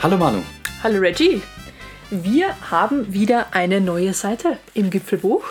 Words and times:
Hallo 0.00 0.16
Manu. 0.16 0.42
Hallo 0.84 1.00
Reggie. 1.00 1.42
Wir 2.10 2.54
haben 2.70 3.12
wieder 3.12 3.52
eine 3.52 3.80
neue 3.80 4.14
Seite 4.14 4.56
im 4.72 4.90
Gipfelbuch. 4.90 5.42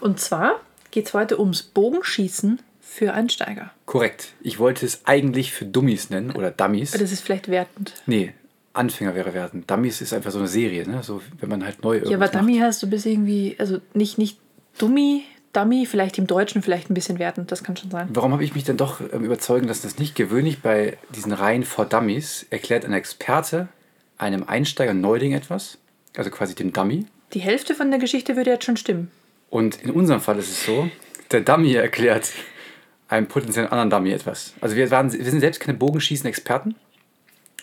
Und 0.00 0.18
zwar 0.18 0.60
geht 0.90 1.06
es 1.06 1.14
heute 1.14 1.38
ums 1.38 1.62
Bogenschießen 1.62 2.60
für 2.80 3.14
Einsteiger. 3.14 3.70
Korrekt. 3.84 4.32
Ich 4.40 4.58
wollte 4.58 4.84
es 4.84 5.02
eigentlich 5.04 5.52
für 5.52 5.66
Dummies 5.66 6.10
nennen 6.10 6.32
oder 6.32 6.50
Dummies. 6.50 6.90
Das 6.90 7.12
ist 7.12 7.20
vielleicht 7.20 7.46
wertend. 7.48 7.94
Nee, 8.06 8.34
Anfänger 8.72 9.14
wäre 9.14 9.32
wertend. 9.34 9.70
Dummies 9.70 10.00
ist 10.00 10.12
einfach 10.12 10.32
so 10.32 10.40
eine 10.40 10.48
Serie, 10.48 10.88
ne? 10.88 11.04
So, 11.04 11.22
wenn 11.38 11.48
man 11.48 11.64
halt 11.64 11.84
neu 11.84 11.98
Ja, 11.98 12.00
aber 12.00 12.10
irgendwas 12.10 12.30
Dummy 12.32 12.58
heißt 12.58 12.82
du 12.82 12.90
bist 12.90 13.06
irgendwie, 13.06 13.54
also 13.60 13.78
nicht, 13.94 14.18
nicht 14.18 14.40
Dummy, 14.78 15.22
Dummy, 15.56 15.86
vielleicht 15.86 16.18
im 16.18 16.26
Deutschen 16.26 16.62
vielleicht 16.62 16.90
ein 16.90 16.94
bisschen 16.94 17.18
wertend, 17.18 17.50
das 17.50 17.64
kann 17.64 17.76
schon 17.76 17.90
sein. 17.90 18.08
Warum 18.12 18.32
habe 18.32 18.44
ich 18.44 18.54
mich 18.54 18.64
dann 18.64 18.76
doch 18.76 19.00
ähm, 19.00 19.24
überzeugen 19.24 19.66
lassen, 19.66 19.82
dass 19.84 19.98
nicht 19.98 20.14
gewöhnlich 20.14 20.60
bei 20.60 20.98
diesen 21.14 21.32
Reihen 21.32 21.64
vor 21.64 21.86
Dummies 21.86 22.46
erklärt 22.50 22.84
ein 22.84 22.92
Experte 22.92 23.68
einem 24.18 24.44
Einsteiger 24.44 24.94
Neuling 24.94 25.32
etwas, 25.32 25.78
also 26.16 26.30
quasi 26.30 26.54
dem 26.54 26.72
Dummy. 26.72 27.06
Die 27.32 27.40
Hälfte 27.40 27.74
von 27.74 27.90
der 27.90 27.98
Geschichte 27.98 28.36
würde 28.36 28.50
jetzt 28.50 28.64
schon 28.64 28.76
stimmen. 28.76 29.10
Und 29.50 29.82
in 29.82 29.90
unserem 29.90 30.20
Fall 30.20 30.38
ist 30.38 30.50
es 30.50 30.64
so, 30.64 30.90
der 31.30 31.40
Dummy 31.40 31.74
erklärt 31.74 32.32
einem 33.08 33.26
potenziellen 33.26 33.70
anderen 33.70 33.90
Dummy 33.90 34.12
etwas. 34.12 34.54
Also 34.60 34.76
wir, 34.76 34.90
waren, 34.90 35.12
wir 35.12 35.24
sind 35.24 35.40
selbst 35.40 35.60
keine 35.60 35.78
Bogenschießen-Experten, 35.78 36.74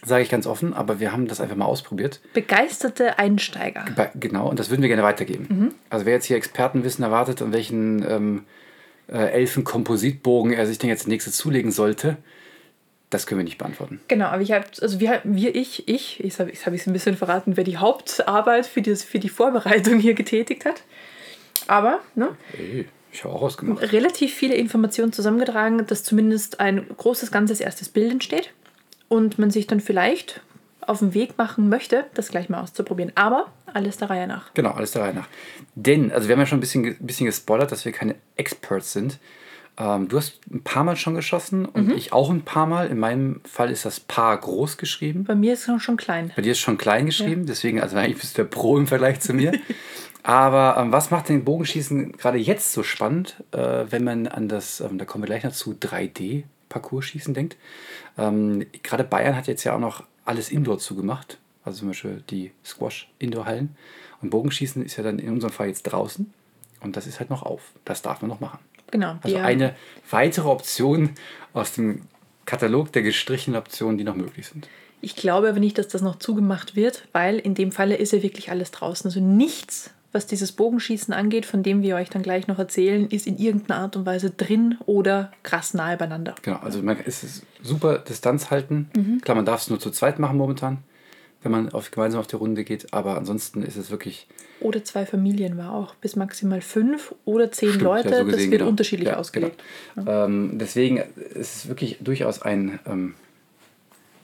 sage 0.05 0.23
ich 0.23 0.29
ganz 0.29 0.47
offen, 0.47 0.73
aber 0.73 0.99
wir 0.99 1.11
haben 1.11 1.27
das 1.27 1.39
einfach 1.39 1.55
mal 1.55 1.65
ausprobiert. 1.65 2.19
Begeisterte 2.33 3.19
Einsteiger. 3.19 3.85
Bei, 3.95 4.11
genau, 4.15 4.49
und 4.49 4.59
das 4.59 4.69
würden 4.69 4.81
wir 4.81 4.89
gerne 4.89 5.03
weitergeben. 5.03 5.73
Also 5.89 6.05
wer 6.05 6.13
jetzt 6.13 6.25
hier 6.25 6.37
Expertenwissen 6.37 7.03
erwartet, 7.03 7.41
an 7.41 7.53
welchen 7.53 8.03
ähm, 8.09 8.43
äh, 9.07 9.31
Elfen-Kompositbogen 9.31 10.53
er 10.53 10.65
sich 10.65 10.77
denn 10.77 10.89
jetzt 10.89 11.07
nächstes 11.07 11.37
zulegen 11.37 11.71
sollte, 11.71 12.17
das 13.09 13.27
können 13.27 13.39
wir 13.39 13.45
nicht 13.45 13.59
beantworten. 13.59 14.01
Genau, 14.07 14.25
aber 14.25 14.41
ich 14.41 14.51
habe, 14.51 14.65
also 14.81 14.99
wir, 14.99 15.21
wir, 15.23 15.55
ich, 15.55 15.87
ich, 15.87 16.19
jetzt 16.19 16.39
habe 16.39 16.49
ich 16.49 16.81
es 16.81 16.87
ein 16.87 16.93
bisschen 16.93 17.15
verraten, 17.15 17.55
wer 17.57 17.63
die 17.63 17.77
Hauptarbeit 17.77 18.65
für, 18.65 18.81
das, 18.81 19.03
für 19.03 19.19
die 19.19 19.29
Vorbereitung 19.29 19.99
hier 19.99 20.15
getätigt 20.15 20.65
hat. 20.65 20.81
Aber, 21.67 21.99
ne, 22.15 22.29
Ey, 22.57 22.87
ich 23.11 23.23
habe 23.23 23.35
auch 23.35 23.43
ausgemacht. 23.43 23.91
relativ 23.91 24.33
viele 24.33 24.55
Informationen 24.55 25.13
zusammengetragen, 25.13 25.85
dass 25.85 26.03
zumindest 26.03 26.59
ein 26.59 26.87
großes, 26.97 27.31
ganzes 27.31 27.61
erstes 27.61 27.89
Bild 27.89 28.11
entsteht 28.11 28.51
und 29.13 29.37
man 29.37 29.51
sich 29.51 29.67
dann 29.67 29.79
vielleicht 29.79 30.41
auf 30.81 30.99
den 30.99 31.13
Weg 31.13 31.37
machen 31.37 31.69
möchte, 31.69 32.05
das 32.15 32.29
gleich 32.29 32.49
mal 32.49 32.61
auszuprobieren. 32.61 33.11
Aber 33.13 33.51
alles 33.71 33.97
der 33.97 34.09
Reihe 34.09 34.27
nach. 34.27 34.53
Genau, 34.55 34.71
alles 34.71 34.91
der 34.91 35.03
Reihe 35.03 35.13
nach. 35.13 35.27
Denn, 35.75 36.11
also 36.11 36.27
wir 36.27 36.33
haben 36.33 36.39
ja 36.39 36.47
schon 36.47 36.57
ein 36.57 36.61
bisschen, 36.61 36.97
bisschen 36.99 37.27
gespoilert, 37.27 37.71
dass 37.71 37.85
wir 37.85 37.91
keine 37.91 38.15
Experts 38.37 38.91
sind. 38.91 39.19
Ähm, 39.77 40.07
du 40.07 40.17
hast 40.17 40.39
ein 40.51 40.63
paar 40.63 40.83
Mal 40.83 40.95
schon 40.95 41.13
geschossen 41.13 41.65
und 41.65 41.91
ich 41.91 42.11
auch 42.11 42.31
ein 42.31 42.41
paar 42.41 42.65
Mal. 42.65 42.87
In 42.87 42.97
meinem 42.97 43.41
Fall 43.45 43.69
ist 43.69 43.85
das 43.85 43.99
Paar 43.99 44.35
groß 44.35 44.77
geschrieben. 44.77 45.25
Bei 45.25 45.35
mir 45.35 45.53
ist 45.53 45.67
es 45.67 45.83
schon 45.83 45.95
klein. 45.95 46.31
Bei 46.35 46.41
dir 46.41 46.53
ist 46.53 46.59
schon 46.59 46.79
klein 46.79 47.05
geschrieben, 47.05 47.45
deswegen, 47.45 47.81
also 47.81 47.95
eigentlich 47.95 48.19
bist 48.19 48.35
du 48.35 48.41
der 48.41 48.49
Pro 48.49 48.77
im 48.77 48.87
Vergleich 48.87 49.19
zu 49.19 49.33
mir. 49.33 49.51
Aber 50.23 50.81
ähm, 50.81 50.91
was 50.91 51.11
macht 51.11 51.29
den 51.29 51.43
Bogenschießen 51.43 52.13
gerade 52.13 52.39
jetzt 52.39 52.73
so 52.73 52.81
spannend, 52.81 53.43
äh, 53.51 53.85
wenn 53.89 54.03
man 54.03 54.27
an 54.27 54.47
das, 54.47 54.79
ähm, 54.79 54.97
da 54.97 55.05
kommen 55.05 55.23
wir 55.23 55.27
gleich 55.27 55.43
noch 55.43 55.51
zu 55.51 55.73
3D-Parcourschießen 56.73 57.33
denkt? 57.33 57.57
Ähm, 58.17 58.65
gerade 58.83 59.03
Bayern 59.03 59.35
hat 59.35 59.47
jetzt 59.47 59.63
ja 59.63 59.75
auch 59.75 59.79
noch 59.79 60.03
alles 60.25 60.49
Indoor 60.49 60.79
zugemacht, 60.79 61.37
also 61.65 61.79
zum 61.79 61.89
Beispiel 61.89 62.23
die 62.29 62.51
Squash-Indoor-Hallen. 62.65 63.75
Und 64.21 64.29
Bogenschießen 64.29 64.85
ist 64.85 64.95
ja 64.97 65.03
dann 65.03 65.19
in 65.19 65.29
unserem 65.33 65.51
Fall 65.53 65.67
jetzt 65.67 65.83
draußen 65.83 66.31
und 66.81 66.95
das 66.95 67.07
ist 67.07 67.19
halt 67.19 67.29
noch 67.29 67.43
auf. 67.43 67.71
Das 67.85 68.01
darf 68.01 68.21
man 68.21 68.29
noch 68.29 68.39
machen. 68.39 68.59
Genau. 68.91 69.17
Also 69.21 69.37
haben- 69.37 69.45
eine 69.45 69.75
weitere 70.09 70.47
Option 70.47 71.11
aus 71.53 71.73
dem 71.73 72.03
Katalog 72.45 72.91
der 72.93 73.01
gestrichenen 73.01 73.57
Optionen, 73.59 73.97
die 73.97 74.03
noch 74.03 74.15
möglich 74.15 74.47
sind. 74.47 74.67
Ich 75.01 75.15
glaube 75.17 75.49
aber 75.49 75.59
nicht, 75.59 75.77
dass 75.77 75.89
das 75.89 76.01
noch 76.01 76.17
zugemacht 76.19 76.77
wird, 76.77 77.07
weil 77.11 77.37
in 77.37 77.55
dem 77.55 77.73
Falle 77.73 77.95
ist 77.97 78.13
ja 78.13 78.23
wirklich 78.23 78.51
alles 78.51 78.71
draußen. 78.71 79.07
Also 79.09 79.19
nichts, 79.19 79.92
was 80.13 80.27
dieses 80.27 80.51
Bogenschießen 80.53 81.13
angeht, 81.13 81.45
von 81.45 81.63
dem 81.63 81.81
wir 81.81 81.95
euch 81.95 82.09
dann 82.09 82.21
gleich 82.21 82.47
noch 82.47 82.59
erzählen, 82.59 83.07
ist 83.07 83.27
in 83.27 83.37
irgendeiner 83.37 83.81
Art 83.81 83.95
und 83.97 84.05
Weise 84.05 84.29
drin 84.29 84.77
oder 84.85 85.31
krass 85.43 85.73
nahe 85.73 85.97
beieinander. 85.97 86.35
Genau, 86.43 86.57
also 86.57 86.81
man 86.81 86.97
es 87.05 87.23
ist 87.23 87.45
super 87.61 87.97
Distanz 87.97 88.49
halten. 88.51 88.89
Mhm. 88.95 89.19
Klar, 89.21 89.35
man 89.35 89.45
darf 89.45 89.63
es 89.63 89.69
nur 89.69 89.79
zu 89.79 89.89
zweit 89.89 90.19
machen 90.19 90.37
momentan, 90.37 90.77
wenn 91.41 91.51
man 91.51 91.69
auf, 91.73 91.91
gemeinsam 91.91 92.19
auf 92.21 92.27
die 92.27 92.35
Runde 92.37 92.63
geht, 92.63 92.93
aber 92.93 93.17
ansonsten 93.17 93.63
ist 93.63 93.75
es 93.75 93.89
wirklich 93.91 94.27
Oder 94.61 94.83
zwei 94.83 95.05
Familien 95.05 95.57
war 95.57 95.73
auch. 95.73 95.95
Bis 95.95 96.15
maximal 96.15 96.61
fünf 96.61 97.13
oder 97.25 97.51
zehn 97.51 97.69
Stimmt, 97.69 97.83
Leute. 97.83 98.09
ja, 98.09 98.17
so 98.17 98.23
das 98.23 98.33
gesehen, 98.35 98.51
wird 98.51 98.59
genau. 98.59 98.69
unterschiedlich 98.69 99.09
Ja, 99.09 99.17
ausgelegt. 99.17 99.61
Genau. 99.95 100.25
Ähm, 100.25 100.51
deswegen 100.59 100.97
ist 100.97 101.55
es 101.55 101.67
wirklich 101.67 101.97
durchaus 102.01 102.41
ein, 102.41 102.79
ähm, 102.85 103.15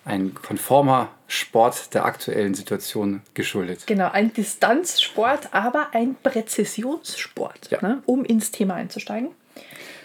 ein 0.05 0.33
konformer 0.33 1.09
Sport 1.27 1.93
der 1.93 2.05
aktuellen 2.05 2.53
Situation 2.55 3.21
geschuldet. 3.33 3.85
Genau, 3.85 4.09
ein 4.11 4.33
Distanzsport, 4.33 5.49
aber 5.53 5.87
ein 5.93 6.15
Präzisionssport, 6.23 7.69
Ja. 7.71 7.79
ne, 7.81 8.01
um 8.05 8.25
ins 8.25 8.51
Thema 8.51 8.75
einzusteigen. 8.75 9.29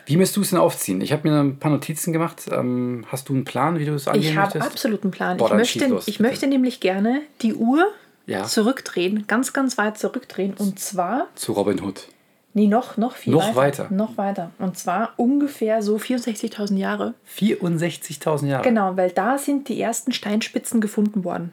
Wie 0.07 0.17
müsst 0.19 0.37
du 0.37 0.43
es 0.43 0.51
denn 0.51 0.59
aufziehen? 0.59 1.01
Ich 1.01 1.13
habe 1.13 1.27
mir 1.29 1.39
ein 1.41 1.59
paar 1.59 1.71
Notizen 1.71 2.13
gemacht. 2.13 2.43
Ähm, 2.53 3.07
hast 3.11 3.29
du 3.31 3.33
einen 3.33 3.45
Plan, 3.45 3.79
wie 3.79 3.87
du 3.87 3.95
es 3.95 4.07
angehen 4.07 4.33
Ich 4.33 4.37
habe 4.37 4.59
möchtest? 4.59 4.67
absoluten 4.67 5.11
Plan. 5.11 5.39
Boah, 5.39 5.49
ich 5.49 5.55
möchte, 5.55 5.87
los, 5.87 6.07
ich 6.09 6.21
möchte 6.21 6.47
nämlich 6.47 6.81
gerne 6.81 7.23
die 7.41 7.55
Uhr 7.55 7.87
Ja. 8.27 8.45
zurückdrehen, 8.45 9.27
ganz, 9.27 9.55
ganz 9.55 9.79
weit 9.79 9.97
zurückdrehen. 9.99 10.53
Und 10.59 10.79
zwar 10.79 11.29
Zu 11.37 11.53
Robin 11.53 11.81
Hood. 11.83 12.09
Nee, 12.57 12.69
noch, 12.69 12.97
noch 12.97 13.17
viel 13.17 13.33
Noch 13.33 13.57
weiter. 13.57 13.85
weiter? 13.85 13.95
Noch 13.95 14.17
weiter. 14.17 14.51
Und 14.61 14.79
zwar 14.79 15.13
ungefähr 15.17 15.83
so 15.83 15.97
64.000 15.97 16.77
Jahre. 16.79 17.15
64.000 17.37 18.47
Jahre. 18.49 18.63
Genau, 18.63 18.97
weil 18.97 19.11
da 19.11 19.39
sind 19.39 19.69
die 19.69 19.81
ersten 19.81 20.13
Steinspitzen 20.13 20.81
gefunden 20.81 21.25
worden. 21.25 21.53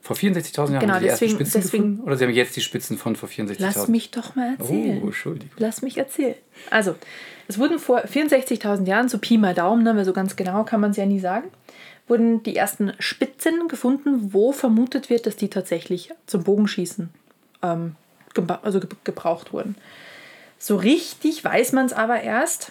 Vor 0.00 0.16
64.000 0.16 0.56
Jahren 0.72 0.80
Genau, 0.80 0.94
haben 0.94 1.00
sie 1.00 1.04
die 1.04 1.10
deswegen- 1.10 1.30
ersten 1.32 1.36
Spitzen 1.46 1.60
deswegen- 1.62 1.82
gefunden? 1.84 2.02
Oder 2.04 2.16
sie 2.16 2.24
haben 2.24 2.32
jetzt 2.32 2.56
die 2.56 2.60
Spitzen 2.60 2.98
von 2.98 3.14
vor 3.14 3.28
64.000? 3.28 3.60
Lass 3.78 3.88
mich 3.88 4.10
doch 4.10 4.34
mal 4.34 4.56
erzählen. 4.58 5.00
Oh, 5.00 5.06
Entschuldigung. 5.06 5.50
Lass 5.58 5.80
mich 5.82 5.96
erzählen. 5.96 6.34
Also, 6.70 6.96
es 7.46 7.58
wurden 7.60 7.78
vor 7.78 8.00
64.000 8.04 8.88
Jahren, 8.88 9.08
so 9.08 9.18
Pi 9.18 9.38
mal 9.38 9.54
Daumen, 9.54 9.84
ne, 9.84 9.94
weil 9.94 10.04
so 10.04 10.12
ganz 10.12 10.34
genau 10.34 10.64
kann 10.64 10.80
man 10.80 10.90
es 10.90 10.96
ja 10.96 11.06
nie 11.06 11.20
sagen, 11.20 11.48
wurden 12.08 12.42
die 12.42 12.56
ersten 12.56 12.94
Spitzen 12.98 13.68
gefunden, 13.68 14.32
wo 14.32 14.50
vermutet 14.50 15.08
wird, 15.08 15.24
dass 15.26 15.36
die 15.36 15.48
tatsächlich 15.48 16.10
zum 16.26 16.42
Bogenschießen 16.42 17.10
ähm, 17.62 17.94
also 18.62 18.80
ge 18.80 18.88
gebraucht 19.04 19.52
wurden. 19.52 19.76
So 20.64 20.76
richtig 20.76 21.42
weiß 21.44 21.72
man 21.72 21.86
es 21.86 21.92
aber 21.92 22.20
erst, 22.22 22.70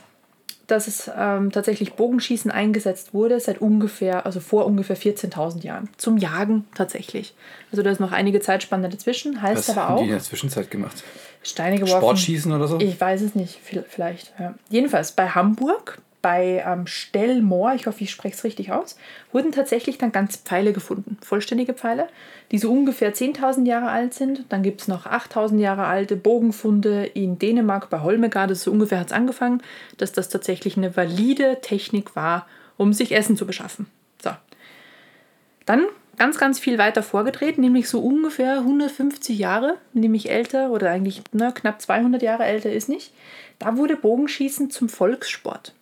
dass 0.67 0.87
es 0.87 1.11
ähm, 1.13 1.51
tatsächlich 1.51 1.95
Bogenschießen 1.95 2.49
eingesetzt 2.49 3.13
wurde 3.13 3.37
seit 3.41 3.59
ungefähr, 3.59 4.25
also 4.25 4.39
vor 4.39 4.65
ungefähr 4.65 4.95
14.000 4.95 5.63
Jahren. 5.63 5.89
Zum 5.97 6.15
Jagen 6.17 6.65
tatsächlich. 6.73 7.33
Also 7.69 7.83
da 7.83 7.89
ist 7.91 7.99
noch 7.99 8.13
einige 8.13 8.39
Zeitspanne 8.39 8.87
dazwischen. 8.87 9.41
Heißt 9.41 9.67
Was 9.67 9.69
aber 9.71 9.89
haben 9.89 9.95
auch 9.95 9.99
die 9.99 10.05
in 10.05 10.11
der 10.11 10.21
Zwischenzeit 10.21 10.71
gemacht? 10.71 11.03
Steine 11.43 11.75
geworfen. 11.79 11.97
Sportschießen 11.97 12.53
oder 12.53 12.69
so? 12.69 12.79
Ich 12.79 13.01
weiß 13.01 13.21
es 13.23 13.35
nicht, 13.35 13.59
viel- 13.61 13.83
vielleicht. 13.89 14.31
Ja. 14.39 14.53
Jedenfalls 14.69 15.11
bei 15.11 15.27
Hamburg, 15.27 16.01
bei 16.21 16.63
ähm, 16.65 16.87
Stellmoor, 16.87 17.73
ich 17.73 17.87
hoffe, 17.87 18.03
ich 18.03 18.11
spreche 18.11 18.35
es 18.35 18.43
richtig 18.43 18.71
aus, 18.71 18.97
wurden 19.31 19.51
tatsächlich 19.51 19.97
dann 19.97 20.11
ganz 20.11 20.37
Pfeile 20.37 20.73
gefunden, 20.73 21.17
vollständige 21.21 21.73
Pfeile, 21.73 22.07
die 22.51 22.57
so 22.57 22.71
ungefähr 22.71 23.13
10.000 23.13 23.65
Jahre 23.65 23.89
alt 23.89 24.13
sind. 24.13 24.45
Dann 24.49 24.63
gibt 24.63 24.81
es 24.81 24.87
noch 24.87 25.05
8.000 25.05 25.59
Jahre 25.59 25.85
alte 25.85 26.15
Bogenfunde 26.15 27.05
in 27.05 27.39
Dänemark 27.39 27.89
bei 27.89 28.01
Holmegard, 28.01 28.55
so 28.55 28.71
ungefähr 28.71 28.99
hat 28.99 29.07
es 29.07 29.13
angefangen, 29.13 29.61
dass 29.97 30.11
das 30.11 30.29
tatsächlich 30.29 30.77
eine 30.77 30.95
valide 30.95 31.59
Technik 31.61 32.15
war, 32.15 32.47
um 32.77 32.93
sich 32.93 33.13
Essen 33.13 33.37
zu 33.37 33.45
beschaffen. 33.45 33.87
So. 34.21 34.31
Dann 35.65 35.85
ganz, 36.17 36.37
ganz 36.37 36.59
viel 36.59 36.77
weiter 36.77 37.03
vorgedreht, 37.03 37.57
nämlich 37.57 37.89
so 37.89 37.99
ungefähr 37.99 38.59
150 38.59 39.37
Jahre, 39.39 39.77
nämlich 39.93 40.29
älter 40.29 40.71
oder 40.71 40.91
eigentlich 40.91 41.23
ne, 41.31 41.51
knapp 41.53 41.81
200 41.81 42.21
Jahre 42.21 42.43
älter 42.45 42.71
ist 42.71 42.89
nicht. 42.89 43.13
Da 43.59 43.77
wurde 43.77 43.95
Bogenschießen 43.95 44.69
zum 44.69 44.89
Volkssport. 44.89 45.73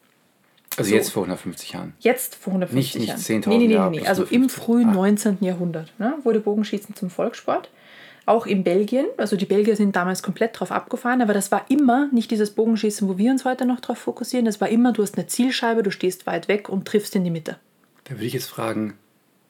Also 0.77 0.89
so. 0.89 0.95
jetzt 0.95 1.11
vor 1.11 1.23
150 1.23 1.71
Jahren. 1.73 1.93
Jetzt 1.99 2.35
vor 2.35 2.53
150 2.53 2.75
Nicht- 2.75 2.99
nicht 2.99 3.07
Jahren. 3.29 3.43
10.000 3.43 3.47
nee, 3.49 3.57
nee, 3.57 3.67
nee, 3.67 3.73
Jahre 3.73 3.91
nee, 3.91 4.07
Also 4.07 4.23
im 4.23 4.43
150. 4.43 4.63
frühen 4.63 4.89
Ah. 4.89 4.93
19. 4.93 5.37
Jahrhundert 5.41 5.93
ne, 5.99 6.15
wurde 6.23 6.39
Bogenschießen 6.39 6.95
zum 6.95 7.09
Volkssport. 7.09 7.69
Auch 8.25 8.45
in 8.45 8.63
Belgien. 8.63 9.05
Also 9.17 9.35
die 9.37 9.45
Belgier 9.45 9.75
sind 9.75 9.95
damals 9.95 10.21
komplett 10.21 10.59
drauf 10.59 10.71
abgefahren, 10.71 11.21
aber 11.23 11.33
das 11.33 11.51
war 11.51 11.65
immer 11.69 12.09
nicht 12.11 12.29
dieses 12.29 12.51
Bogenschießen, 12.51 13.07
wo 13.09 13.17
wir 13.17 13.31
uns 13.31 13.43
heute 13.43 13.65
noch 13.65 13.79
drauf 13.79 13.97
fokussieren. 13.97 14.45
Das 14.45 14.61
war 14.61 14.69
immer, 14.69 14.93
du 14.93 15.01
hast 15.01 15.17
eine 15.17 15.25
Zielscheibe, 15.25 15.81
du 15.81 15.89
stehst 15.89 16.27
weit 16.27 16.47
weg 16.47 16.69
und 16.69 16.85
triffst 16.87 17.15
in 17.15 17.23
die 17.23 17.31
Mitte. 17.31 17.57
Da 18.03 18.11
würde 18.11 18.25
ich 18.25 18.33
jetzt 18.33 18.45
fragen, 18.49 18.93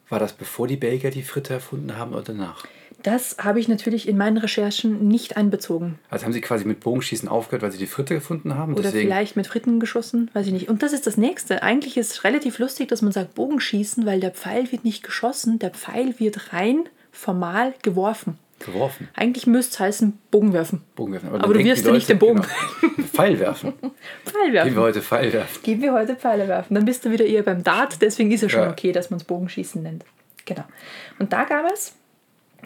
war 0.08 0.18
das 0.18 0.32
bevor 0.32 0.66
die 0.66 0.76
Belgier 0.76 1.10
die 1.10 1.22
Fritte 1.22 1.52
erfunden 1.54 1.96
haben 1.98 2.12
oder 2.14 2.22
danach? 2.22 2.64
Das 3.02 3.36
habe 3.38 3.60
ich 3.60 3.68
natürlich 3.68 4.08
in 4.08 4.16
meinen 4.16 4.36
Recherchen 4.36 5.08
nicht 5.08 5.36
einbezogen. 5.36 5.98
Also 6.10 6.24
haben 6.26 6.32
sie 6.32 6.40
quasi 6.40 6.64
mit 6.64 6.80
Bogenschießen 6.80 7.28
aufgehört, 7.28 7.62
weil 7.62 7.72
sie 7.72 7.78
die 7.78 7.86
Fritte 7.86 8.14
gefunden 8.14 8.54
haben? 8.56 8.74
Oder 8.74 8.82
Deswegen, 8.84 9.08
vielleicht 9.08 9.36
mit 9.36 9.46
Fritten 9.46 9.80
geschossen, 9.80 10.30
weiß 10.34 10.46
ich 10.46 10.52
nicht. 10.52 10.68
Und 10.68 10.82
das 10.82 10.92
ist 10.92 11.06
das 11.06 11.16
Nächste. 11.16 11.62
Eigentlich 11.62 11.96
ist 11.96 12.12
es 12.12 12.24
relativ 12.24 12.58
lustig, 12.58 12.88
dass 12.88 13.02
man 13.02 13.12
sagt 13.12 13.34
Bogenschießen, 13.34 14.06
weil 14.06 14.20
der 14.20 14.30
Pfeil 14.32 14.70
wird 14.72 14.84
nicht 14.84 15.02
geschossen, 15.02 15.58
der 15.58 15.70
Pfeil 15.70 16.18
wird 16.18 16.52
rein 16.52 16.88
formal 17.12 17.74
geworfen. 17.82 18.38
geworfen. 18.64 19.08
Eigentlich 19.14 19.46
müsste 19.46 19.74
es 19.74 19.80
heißen 19.80 20.18
Bogen 20.30 20.52
werfen. 20.52 20.82
Bogen 20.94 21.12
werfen. 21.12 21.28
Aber 21.28 21.38
dann 21.38 21.52
du 21.52 21.58
wirfst 21.64 21.84
die 21.84 21.88
ja 21.88 21.94
nicht 21.94 22.08
den 22.08 22.18
Bogen. 22.18 22.42
Genau, 22.80 23.08
Pfeil 23.08 23.38
werfen. 23.38 23.72
Pfeil 24.24 24.52
Gehen 24.52 24.74
wir 24.74 24.82
heute 24.82 25.02
Pfeil 25.02 25.32
werfen. 25.32 25.62
Gehen 25.62 25.82
wir 25.82 25.92
heute 25.92 26.16
Pfeile 26.16 26.46
werfen. 26.48 26.74
Dann 26.74 26.84
bist 26.84 27.04
du 27.04 27.10
wieder 27.10 27.24
eher 27.24 27.42
beim 27.42 27.64
Dart, 27.64 28.00
deswegen 28.02 28.30
ist 28.30 28.42
es 28.42 28.52
schon 28.52 28.62
Ja. 28.62 28.70
okay, 28.70 28.92
dass 28.92 29.10
man 29.10 29.18
es 29.18 29.24
Bogenschießen 29.24 29.82
nennt. 29.82 30.04
Genau. 30.44 30.64
Und 31.18 31.32
da 31.32 31.44
gab 31.44 31.70
es 31.72 31.94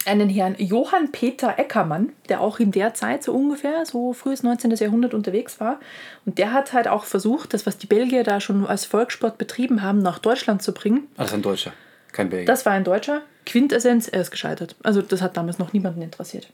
einen 0.06 0.28
Herrn 0.28 0.56
Johann 0.58 1.12
Peter 1.12 1.58
Eckermann, 1.58 2.12
der 2.28 2.40
auch 2.40 2.58
in 2.58 2.72
der 2.72 2.94
Zeit 2.94 3.22
so 3.22 3.32
ungefähr, 3.32 3.86
so 3.86 4.12
frühes 4.12 4.42
19. 4.42 4.70
Jahrhundert 4.72 5.14
unterwegs 5.14 5.60
war. 5.60 5.80
Und 6.26 6.38
der 6.38 6.52
hat 6.52 6.72
halt 6.72 6.88
auch 6.88 7.04
versucht, 7.04 7.54
das, 7.54 7.66
was 7.66 7.78
die 7.78 7.86
Belgier 7.86 8.24
da 8.24 8.40
schon 8.40 8.66
als 8.66 8.84
Volkssport 8.84 9.38
betrieben 9.38 9.82
haben, 9.82 10.00
nach 10.00 10.18
Deutschland 10.18 10.62
zu 10.62 10.72
bringen. 10.72 11.08
Ah, 11.16 11.22
das 11.22 11.28
ist 11.28 11.34
ein 11.34 11.42
Deutscher, 11.42 11.72
kein 12.12 12.30
Belgier. 12.30 12.46
Das 12.46 12.66
war 12.66 12.72
ein 12.72 12.84
Deutscher. 12.84 13.22
Quintessenz, 13.46 14.08
er 14.08 14.20
ist 14.20 14.30
gescheitert. 14.30 14.76
Also 14.82 15.02
das 15.02 15.20
hat 15.22 15.36
damals 15.36 15.58
noch 15.58 15.72
niemanden 15.72 16.02
interessiert. 16.02 16.48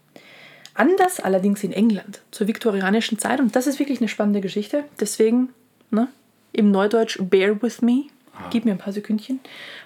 Anders 0.74 1.20
allerdings 1.20 1.62
in 1.64 1.72
England 1.72 2.20
zur 2.30 2.46
viktorianischen 2.46 3.18
Zeit. 3.18 3.40
Und 3.40 3.54
das 3.56 3.66
ist 3.66 3.78
wirklich 3.78 4.00
eine 4.00 4.08
spannende 4.08 4.40
Geschichte. 4.40 4.84
Deswegen, 4.98 5.50
ne, 5.90 6.08
im 6.52 6.70
Neudeutsch, 6.70 7.18
bear 7.20 7.60
with 7.62 7.82
me. 7.82 8.04
Gib 8.50 8.64
mir 8.64 8.72
ein 8.72 8.78
paar 8.78 8.92
Sekündchen. 8.92 9.40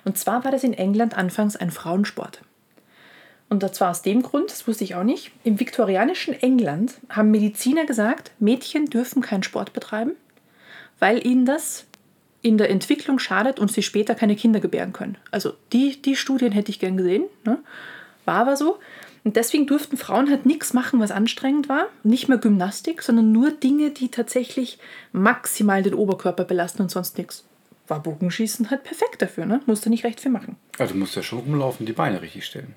Und 0.05 0.17
zwar 0.17 0.45
war 0.45 0.53
das 0.53 0.63
in 0.63 0.75
England 0.75 1.17
anfangs 1.17 1.57
ein 1.57 1.71
Frauensport. 1.71 2.41
Und 3.63 3.75
zwar 3.75 3.93
aus 3.93 4.03
dem 4.03 4.23
Grund, 4.23 4.51
das 4.51 4.67
wusste 4.67 4.83
ich 4.83 4.97
auch 4.97 5.05
nicht, 5.05 5.31
im 5.45 5.61
viktorianischen 5.61 6.35
England 6.35 6.95
haben 7.09 7.31
Mediziner 7.31 7.85
gesagt, 7.85 8.33
Mädchen 8.41 8.87
dürfen 8.87 9.23
keinen 9.23 9.45
Sport 9.45 9.73
betreiben, 9.73 10.13
weil 10.99 11.25
ihnen 11.25 11.47
das 11.47 11.85
in 12.43 12.59
der 12.59 12.69
Entwicklung 12.69 13.21
schadet 13.21 13.61
und 13.61 13.71
sie 13.71 13.85
später 13.85 14.17
keine 14.17 14.35
Kinder 14.35 14.59
gebären 14.59 14.93
können. 14.93 15.19
Also 15.31 15.53
die, 15.73 16.03
die 16.03 16.17
Studien 16.17 16.51
hätte 16.51 16.71
ich 16.71 16.81
gern 16.81 16.97
gesehen, 16.97 17.25
ne? 17.45 17.59
war 18.25 18.41
aber 18.41 18.57
so. 18.57 18.81
Und 19.23 19.37
deswegen 19.37 19.69
durften 19.69 19.97
Frauen 19.97 20.29
halt 20.29 20.47
nichts 20.47 20.75
machen, 20.75 20.99
was 20.99 21.13
anstrengend 21.13 21.69
war. 21.69 21.87
Nicht 22.03 22.29
mehr 22.29 22.39
Gymnastik, 22.39 23.03
sondern 23.03 23.31
nur 23.31 23.53
Dinge, 23.53 23.91
die 23.91 24.11
tatsächlich 24.11 24.79
maximal 25.13 25.83
den 25.85 25.95
Oberkörper 25.95 26.45
belasten 26.45 26.83
und 26.83 26.91
sonst 26.91 27.17
nichts. 27.17 27.45
War 27.87 28.03
Bogenschießen 28.03 28.71
halt 28.71 28.83
perfekt 28.83 29.23
dafür, 29.23 29.47
ne? 29.47 29.63
Musste 29.67 29.91
nicht 29.91 30.05
recht 30.05 30.21
viel 30.21 30.33
machen. 30.33 30.57
Also 30.79 30.93
du 30.93 30.99
musst 30.99 31.15
ja 31.17 31.23
schon 31.23 31.39
rumlaufen, 31.39 31.87
die 31.87 31.93
Beine 31.93 32.21
richtig 32.21 32.45
stellen. 32.45 32.75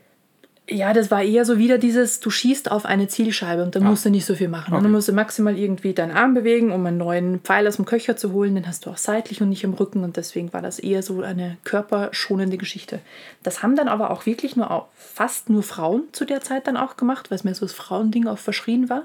Ja, 0.70 0.92
das 0.92 1.10
war 1.10 1.24
eher 1.24 1.46
so 1.46 1.58
wieder 1.58 1.78
dieses, 1.78 2.20
du 2.20 2.30
schießt 2.30 2.70
auf 2.72 2.84
eine 2.86 3.08
Zielscheibe 3.08 3.64
und 3.64 3.74
dann 3.76 3.84
Ah. 3.86 3.90
musst 3.90 4.04
du 4.04 4.10
nicht 4.10 4.26
so 4.26 4.36
viel 4.36 4.50
machen. 4.50 4.68
Okay. 4.74 4.76
Und 4.78 4.84
dann 4.84 4.92
musst 4.92 5.08
du 5.08 5.14
maximal 5.14 5.58
irgendwie 5.58 5.94
deinen 5.94 6.12
Arm 6.12 6.34
bewegen, 6.34 6.74
um 6.74 6.86
einen 6.86 6.98
neuen 6.98 7.40
Pfeil 7.40 7.66
aus 7.70 7.78
dem 7.78 7.86
Köcher 7.86 8.18
zu 8.18 8.34
holen. 8.34 8.56
Den 8.56 8.68
hast 8.68 8.86
du 8.86 8.90
auch 8.90 8.98
seitlich 8.98 9.42
und 9.42 9.48
nicht 9.48 9.64
im 9.64 9.74
Rücken 9.74 10.04
und 10.04 10.18
deswegen 10.18 10.52
war 10.52 10.62
das 10.62 10.80
eher 10.80 11.04
so 11.04 11.22
eine 11.22 11.56
körperschonende 11.64 12.58
Geschichte. 12.58 13.00
Das 13.44 13.64
haben 13.64 13.78
dann 13.78 13.88
aber 13.88 14.12
auch 14.12 14.26
wirklich 14.26 14.58
nur 14.58 14.70
auch, 14.70 14.88
fast 14.98 15.50
nur 15.50 15.64
Frauen 15.64 16.04
zu 16.12 16.26
der 16.26 16.42
Zeit 16.42 16.68
dann 16.68 16.76
auch 16.76 16.98
gemacht, 16.98 17.32
weil 17.32 17.38
es 17.38 17.46
mehr 17.46 17.56
so 17.56 17.66
das 17.66 17.74
Frauending 17.74 18.28
auch 18.28 18.38
verschrien 18.38 18.90
war. 18.90 19.04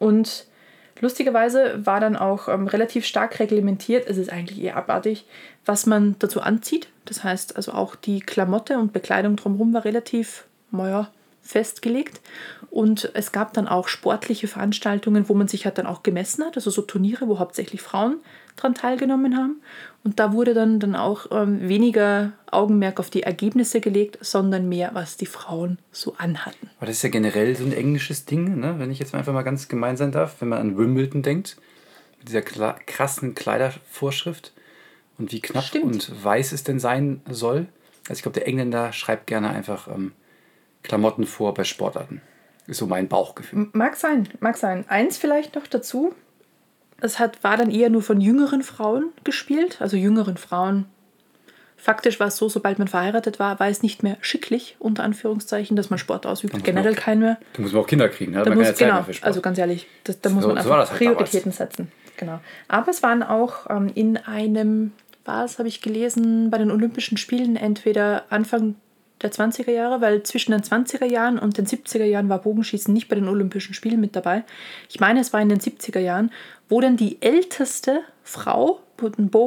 Und 0.00 0.46
lustigerweise 1.00 1.86
war 1.86 2.00
dann 2.00 2.16
auch 2.16 2.48
ähm, 2.48 2.66
relativ 2.66 3.06
stark 3.06 3.38
reglementiert, 3.38 4.08
es 4.08 4.16
ist 4.16 4.32
eigentlich 4.32 4.60
eher 4.60 4.76
abartig, 4.76 5.26
was 5.64 5.86
man 5.86 6.16
dazu 6.18 6.40
anzieht. 6.40 6.88
Das 7.04 7.22
heißt 7.22 7.54
also 7.56 7.72
auch 7.72 7.94
die 7.94 8.18
Klamotte 8.20 8.78
und 8.78 8.92
Bekleidung 8.92 9.36
drumherum 9.36 9.72
war 9.72 9.84
relativ, 9.84 10.44
naja, 10.76 11.10
festgelegt. 11.46 12.20
Und 12.70 13.10
es 13.14 13.32
gab 13.32 13.54
dann 13.54 13.68
auch 13.68 13.88
sportliche 13.88 14.48
Veranstaltungen, 14.48 15.28
wo 15.28 15.34
man 15.34 15.48
sich 15.48 15.64
halt 15.64 15.78
dann 15.78 15.86
auch 15.86 16.02
gemessen 16.02 16.44
hat, 16.44 16.56
also 16.56 16.70
so 16.70 16.82
Turniere, 16.82 17.28
wo 17.28 17.38
hauptsächlich 17.38 17.80
Frauen 17.80 18.18
dran 18.56 18.74
teilgenommen 18.74 19.36
haben. 19.36 19.60
Und 20.04 20.18
da 20.18 20.32
wurde 20.32 20.54
dann, 20.54 20.80
dann 20.80 20.94
auch 20.94 21.26
ähm, 21.30 21.68
weniger 21.68 22.32
Augenmerk 22.50 23.00
auf 23.00 23.10
die 23.10 23.22
Ergebnisse 23.22 23.80
gelegt, 23.80 24.18
sondern 24.20 24.68
mehr, 24.68 24.90
was 24.92 25.16
die 25.16 25.26
Frauen 25.26 25.78
so 25.92 26.14
anhatten. 26.18 26.70
Aber 26.78 26.86
das 26.86 26.96
ist 26.96 27.02
ja 27.02 27.08
generell 27.08 27.56
so 27.56 27.64
ein 27.64 27.72
englisches 27.72 28.24
Ding, 28.24 28.60
ne? 28.60 28.76
wenn 28.78 28.90
ich 28.90 28.98
jetzt 28.98 29.12
mal 29.12 29.20
einfach 29.20 29.32
mal 29.32 29.42
ganz 29.42 29.68
gemein 29.68 29.96
sein 29.96 30.12
darf, 30.12 30.40
wenn 30.40 30.48
man 30.48 30.60
an 30.60 30.78
Wimbledon 30.78 31.22
denkt, 31.22 31.56
mit 32.18 32.28
dieser 32.28 32.42
krassen 32.42 33.34
Kleidervorschrift 33.34 34.52
und 35.18 35.32
wie 35.32 35.40
knapp 35.40 35.64
Stimmt. 35.64 35.84
und 35.84 36.24
weiß 36.24 36.52
es 36.52 36.64
denn 36.64 36.78
sein 36.78 37.20
soll. 37.28 37.66
Also 38.08 38.18
ich 38.18 38.22
glaube, 38.22 38.38
der 38.38 38.46
Engländer 38.46 38.92
schreibt 38.92 39.26
gerne 39.26 39.50
einfach 39.50 39.88
ähm, 39.88 40.12
Klamotten 40.86 41.24
vor 41.26 41.54
bei 41.54 41.64
Sportarten. 41.64 42.20
Ist 42.66 42.78
so 42.78 42.86
mein 42.86 43.08
Bauchgefühl. 43.08 43.68
Mag 43.72 43.96
sein, 43.96 44.28
mag 44.40 44.56
sein. 44.56 44.84
Eins 44.88 45.18
vielleicht 45.18 45.54
noch 45.54 45.66
dazu. 45.66 46.14
Es 47.00 47.18
hat, 47.18 47.44
war 47.44 47.56
dann 47.56 47.70
eher 47.70 47.90
nur 47.90 48.02
von 48.02 48.20
jüngeren 48.20 48.62
Frauen 48.62 49.10
gespielt, 49.24 49.80
also 49.80 49.96
jüngeren 49.96 50.36
Frauen. 50.36 50.86
Faktisch 51.76 52.18
war 52.18 52.28
es 52.28 52.36
so, 52.38 52.48
sobald 52.48 52.78
man 52.78 52.88
verheiratet 52.88 53.38
war, 53.38 53.60
war 53.60 53.68
es 53.68 53.82
nicht 53.82 54.02
mehr 54.02 54.16
schicklich, 54.22 54.76
unter 54.78 55.04
Anführungszeichen, 55.04 55.76
dass 55.76 55.90
man 55.90 55.98
Sport 55.98 56.26
ausübt. 56.26 56.54
muss 56.54 56.62
man 56.62 56.64
Generell 56.64 56.94
auch- 56.94 56.96
kein 56.98 57.18
mehr. 57.20 57.38
Da 57.52 57.62
muss 57.62 57.72
man 57.72 57.82
auch 57.82 57.86
Kinder 57.86 58.08
kriegen, 58.08 58.32
ne? 58.32 58.38
Da 58.42 58.48
man 58.48 58.58
muss, 58.58 58.64
keine 58.64 58.74
Zeit 58.74 58.86
genau, 58.88 58.94
mehr 58.94 59.04
für 59.04 59.14
Sport. 59.14 59.26
also 59.26 59.40
ganz 59.42 59.58
ehrlich, 59.58 59.86
das, 60.04 60.20
da 60.22 60.30
muss 60.30 60.42
So- 60.42 60.48
man 60.54 60.62
so 60.64 60.70
war 60.70 60.78
einfach 60.80 60.90
das 60.94 61.00
halt 61.00 61.10
Prioritäten 61.16 61.52
setzen. 61.52 61.92
Genau. 62.16 62.40
Aber 62.66 62.90
es 62.90 63.02
waren 63.02 63.22
auch 63.22 63.68
ähm, 63.68 63.90
in 63.94 64.16
einem, 64.16 64.92
was 65.26 65.58
habe 65.58 65.68
ich 65.68 65.82
gelesen, 65.82 66.50
bei 66.50 66.56
den 66.56 66.70
Olympischen 66.70 67.18
Spielen 67.18 67.56
entweder 67.56 68.24
Anfang 68.30 68.76
der 69.26 69.32
20er 69.32 69.70
Jahre, 69.70 70.00
weil 70.00 70.22
zwischen 70.22 70.52
den 70.52 70.62
20er 70.62 71.04
Jahren 71.04 71.38
und 71.38 71.58
den 71.58 71.66
70er 71.66 72.04
Jahren 72.04 72.28
war 72.28 72.40
Bogenschießen 72.40 72.92
nicht 72.92 73.08
bei 73.08 73.16
den 73.16 73.28
Olympischen 73.28 73.74
Spielen 73.74 74.00
mit 74.00 74.14
dabei. 74.14 74.44
Ich 74.88 75.00
meine, 75.00 75.20
es 75.20 75.32
war 75.32 75.40
in 75.40 75.48
den 75.48 75.60
70er 75.60 75.98
Jahren, 75.98 76.30
wo 76.68 76.80
dann 76.80 76.96
die 76.96 77.20
älteste 77.20 78.02
Frau 78.22 78.80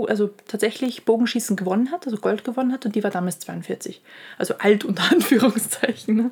also 0.08 0.30
tatsächlich 0.48 1.06
Bogenschießen 1.06 1.56
gewonnen 1.56 1.92
hat, 1.92 2.06
also 2.06 2.18
Gold 2.18 2.44
gewonnen 2.44 2.72
hat 2.72 2.86
und 2.86 2.94
die 2.94 3.04
war 3.04 3.10
damals 3.10 3.40
42. 3.40 4.02
Also 4.38 4.56
alt 4.60 4.86
unter 4.86 5.04
Anführungszeichen. 5.12 6.16
Ne? 6.16 6.32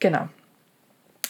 Genau. 0.00 0.28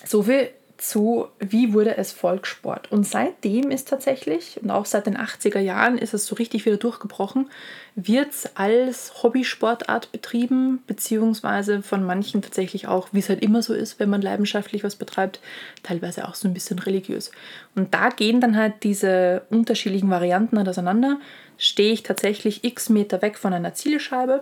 So 0.05 0.25
viel 0.25 0.51
zu, 0.77 1.29
wie 1.39 1.73
wurde 1.73 1.97
es 1.97 2.13
Volkssport. 2.13 2.91
Und 2.91 3.07
seitdem 3.07 3.71
ist 3.71 3.89
tatsächlich, 3.89 4.61
und 4.63 4.71
auch 4.71 4.87
seit 4.87 5.07
den 5.07 5.17
80er 5.17 5.61
Jahren 5.61 5.99
ist 5.99 6.15
es 6.15 6.27
so 6.27 6.35
richtig 6.35 6.67
wieder 6.67 6.77
durchgebrochen, 6.77 7.49
wird 7.95 8.33
es 8.33 8.57
als 8.57 9.23
Hobbysportart 9.23 10.11
betrieben, 10.11 10.83
beziehungsweise 10.87 11.83
von 11.83 12.05
manchen 12.05 12.43
tatsächlich 12.43 12.89
auch, 12.89 13.09
wie 13.13 13.21
es 13.21 13.29
halt 13.29 13.43
immer 13.43 13.63
so 13.63 13.73
ist, 13.73 14.01
wenn 14.01 14.11
man 14.11 14.21
leidenschaftlich 14.21 14.83
was 14.83 14.97
betreibt, 14.97 15.41
teilweise 15.83 16.27
auch 16.29 16.35
so 16.35 16.49
ein 16.49 16.55
bisschen 16.55 16.79
religiös. 16.81 17.31
Und 17.77 17.95
da 17.95 18.09
gehen 18.09 18.41
dann 18.41 18.57
halt 18.57 18.83
diese 18.83 19.43
unterschiedlichen 19.51 20.11
Varianten 20.11 20.59
halt 20.59 20.69
auseinander. 20.69 21.21
Stehe 21.57 21.93
ich 21.93 22.03
tatsächlich 22.03 22.65
x 22.65 22.89
Meter 22.89 23.23
weg 23.23 23.39
von 23.39 23.53
einer 23.53 23.75
Zielscheibe 23.75 24.41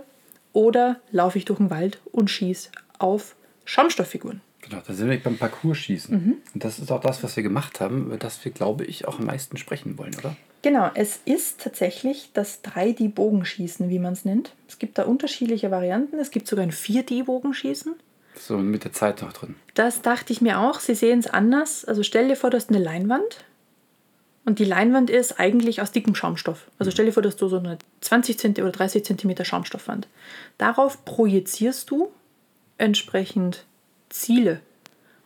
oder 0.54 0.96
laufe 1.10 1.36
ich 1.36 1.44
durch 1.44 1.58
den 1.58 1.70
Wald 1.70 2.00
und 2.10 2.30
schieße 2.30 2.70
auf 2.98 3.34
Schaumstofffiguren. 3.64 4.40
Genau, 4.62 4.80
da 4.86 4.94
sind 4.94 5.10
wir 5.10 5.22
beim 5.22 5.36
Parcourschießen. 5.36 6.14
Mhm. 6.14 6.36
Und 6.54 6.64
das 6.64 6.78
ist 6.78 6.90
auch 6.90 7.00
das, 7.00 7.22
was 7.22 7.36
wir 7.36 7.42
gemacht 7.42 7.80
haben, 7.80 8.06
über 8.06 8.16
das 8.16 8.44
wir, 8.44 8.52
glaube 8.52 8.84
ich, 8.84 9.06
auch 9.06 9.18
am 9.18 9.26
meisten 9.26 9.56
sprechen 9.56 9.98
wollen, 9.98 10.14
oder? 10.18 10.36
Genau, 10.62 10.90
es 10.94 11.18
ist 11.24 11.60
tatsächlich 11.60 12.30
das 12.32 12.62
3D-Bogenschießen, 12.62 13.88
wie 13.88 13.98
man 13.98 14.12
es 14.12 14.24
nennt. 14.24 14.54
Es 14.68 14.78
gibt 14.78 14.96
da 14.96 15.02
unterschiedliche 15.02 15.72
Varianten. 15.72 16.18
Es 16.20 16.30
gibt 16.30 16.46
sogar 16.46 16.64
ein 16.64 16.70
4D-Bogenschießen. 16.70 17.94
So 18.38 18.56
mit 18.56 18.84
der 18.84 18.92
Zeit 18.92 19.22
noch 19.22 19.32
drin. 19.32 19.56
Das 19.74 20.02
dachte 20.02 20.32
ich 20.32 20.40
mir 20.40 20.60
auch. 20.60 20.78
Sie 20.78 20.94
sehen 20.94 21.18
es 21.18 21.26
anders. 21.26 21.84
Also 21.84 22.04
stell 22.04 22.28
dir 22.28 22.36
vor, 22.36 22.50
du 22.50 22.56
hast 22.56 22.70
eine 22.70 22.78
Leinwand. 22.78 23.44
Und 24.44 24.60
die 24.60 24.64
Leinwand 24.64 25.10
ist 25.10 25.38
eigentlich 25.38 25.82
aus 25.82 25.92
dickem 25.92 26.14
Schaumstoff. 26.14 26.70
Also 26.78 26.90
stell 26.90 27.06
dir 27.06 27.12
vor, 27.12 27.22
dass 27.22 27.36
du 27.36 27.48
so 27.48 27.58
eine 27.58 27.78
20 28.00 28.38
cm 28.38 28.62
oder 28.62 28.72
30 28.72 29.04
cm 29.04 29.44
Schaumstoffwand. 29.44 30.08
Darauf 30.58 31.04
projizierst 31.04 31.90
du 31.90 32.10
entsprechend 32.78 33.64
Ziele. 34.12 34.60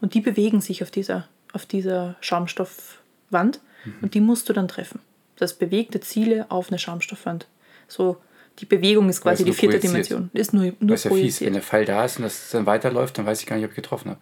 Und 0.01 0.15
die 0.15 0.21
bewegen 0.21 0.61
sich 0.61 0.83
auf 0.83 0.91
dieser, 0.91 1.29
auf 1.53 1.67
dieser 1.67 2.17
Schaumstoffwand. 2.21 3.61
Und 4.03 4.15
die 4.15 4.21
musst 4.21 4.49
du 4.49 4.53
dann 4.53 4.69
treffen. 4.69 5.01
Das 5.37 5.55
bewegte 5.55 6.01
Ziele 6.01 6.47
auf 6.49 6.71
eine 6.71 6.79
Schaumstoffwand. 6.79 7.47
So, 7.89 8.17
die 8.59 8.65
Bewegung 8.65 9.09
ist 9.09 9.21
quasi 9.21 9.45
die 9.45 9.53
vierte 9.53 9.79
projiziert. 9.79 10.11
Dimension. 10.11 10.31
Ist 10.33 10.55
nur, 10.55 10.65
nur 10.65 10.75
Das 10.81 11.01
ist 11.01 11.05
ja 11.05 11.11
fies, 11.11 11.21
projiziert. 11.21 11.47
wenn 11.47 11.53
der 11.55 11.63
Pfeil 11.63 11.85
da 11.85 12.05
ist 12.05 12.17
und 12.17 12.25
das 12.25 12.51
dann 12.51 12.67
weiterläuft, 12.67 13.19
dann 13.19 13.27
weiß 13.27 13.41
ich 13.41 13.47
gar 13.47 13.57
nicht, 13.57 13.65
ob 13.65 13.71
ich 13.71 13.77
getroffen 13.77 14.11
habe. 14.11 14.21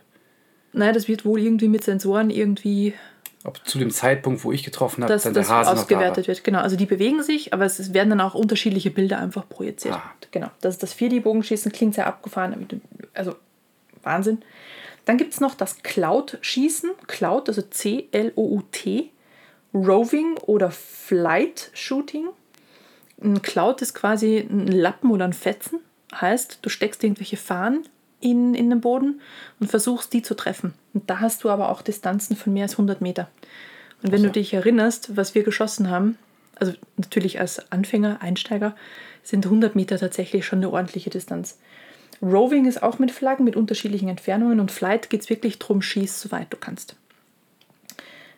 Naja, 0.73 0.93
das 0.93 1.09
wird 1.09 1.25
wohl 1.25 1.41
irgendwie 1.41 1.69
mit 1.69 1.85
Sensoren 1.85 2.31
irgendwie 2.31 2.95
Ob 3.45 3.65
zu 3.67 3.79
dem 3.79 3.91
Zeitpunkt, 3.91 4.45
wo 4.45 4.51
ich 4.51 4.65
getroffen 4.65 5.05
habe, 5.05 5.13
dass 5.13 5.23
dann 5.23 5.35
das 5.35 5.47
der 5.47 5.57
Hase 5.57 5.71
noch 5.71 5.77
da 5.77 5.83
ausgewertet 5.83 6.27
wird. 6.27 6.43
Genau, 6.43 6.59
also 6.59 6.77
die 6.77 6.87
bewegen 6.87 7.23
sich, 7.23 7.55
aber 7.55 7.65
es 7.65 7.95
werden 7.95 8.11
dann 8.11 8.21
auch 8.21 8.35
unterschiedliche 8.35 8.91
Bilder 8.91 9.19
einfach 9.19 9.49
projiziert. 9.49 9.95
Ah. 9.95 10.13
Genau, 10.33 10.51
das 10.61 10.75
ist 10.75 10.83
das 10.83 10.99
4D-Bogenschießen, 10.99 11.71
klingt 11.71 11.95
sehr 11.95 12.09
abgefahren, 12.09 12.69
also 13.15 13.37
Wahnsinn. 14.05 14.43
Dann 15.05 15.19
gibt 15.19 15.35
es 15.35 15.41
noch 15.41 15.55
das 15.55 15.83
Cloud-Schießen, 15.83 16.91
Cloud, 17.07 17.49
also 17.49 17.63
C-L-O-U-T, 17.63 19.11
Roving 19.75 20.37
oder 20.47 20.71
Flight 20.71 21.71
Shooting. 21.75 22.29
Ein 23.23 23.43
Cloud 23.43 23.83
ist 23.83 23.95
quasi 23.95 24.39
ein 24.39 24.69
Lappen 24.69 25.11
oder 25.11 25.25
ein 25.25 25.33
Fetzen, 25.33 25.81
heißt, 26.15 26.59
du 26.63 26.69
steckst 26.69 27.03
irgendwelche 27.03 27.37
Fahnen 27.37 27.87
in, 28.21 28.55
in 28.55 28.71
den 28.71 28.81
Boden 28.81 29.21
und 29.61 29.71
versuchst, 29.71 30.13
die 30.13 30.23
zu 30.23 30.35
treffen. 30.35 30.75
Und 30.95 31.11
da 31.11 31.21
hast 31.21 31.45
du 31.45 31.51
aber 31.51 31.69
auch 31.69 31.83
Distanzen 31.83 32.37
von 32.37 32.53
mehr 32.53 32.65
als 32.65 32.73
100 32.73 33.01
Meter. 33.01 33.29
Und 34.03 34.13
wenn 34.13 34.21
Ach 34.21 34.25
so. 34.25 34.27
du 34.29 34.33
dich 34.33 34.55
erinnerst, 34.55 35.17
was 35.17 35.35
wir 35.35 35.43
geschossen 35.43 35.91
haben, 35.91 36.19
also 36.57 36.73
natürlich 36.97 37.41
als 37.41 37.71
Anfänger, 37.73 38.23
Einsteiger, 38.23 38.75
sind 39.23 39.47
100 39.47 39.75
Meter 39.75 39.99
tatsächlich 39.99 40.47
schon 40.47 40.61
eine 40.61 40.71
ordentliche 40.71 41.11
Distanz. 41.11 41.59
Roving 42.25 42.67
ist 42.67 42.83
auch 42.83 42.99
mit 42.99 43.11
Flaggen, 43.11 43.45
mit 43.45 43.57
unterschiedlichen 43.57 44.09
Entfernungen 44.09 44.61
und 44.61 44.71
Flight 44.73 45.11
geht 45.11 45.21
es 45.23 45.31
wirklich 45.31 45.59
darum, 45.59 45.83
schieß 45.83 46.21
so 46.21 46.31
weit 46.33 46.53
du 46.53 46.57
kannst. 46.57 46.97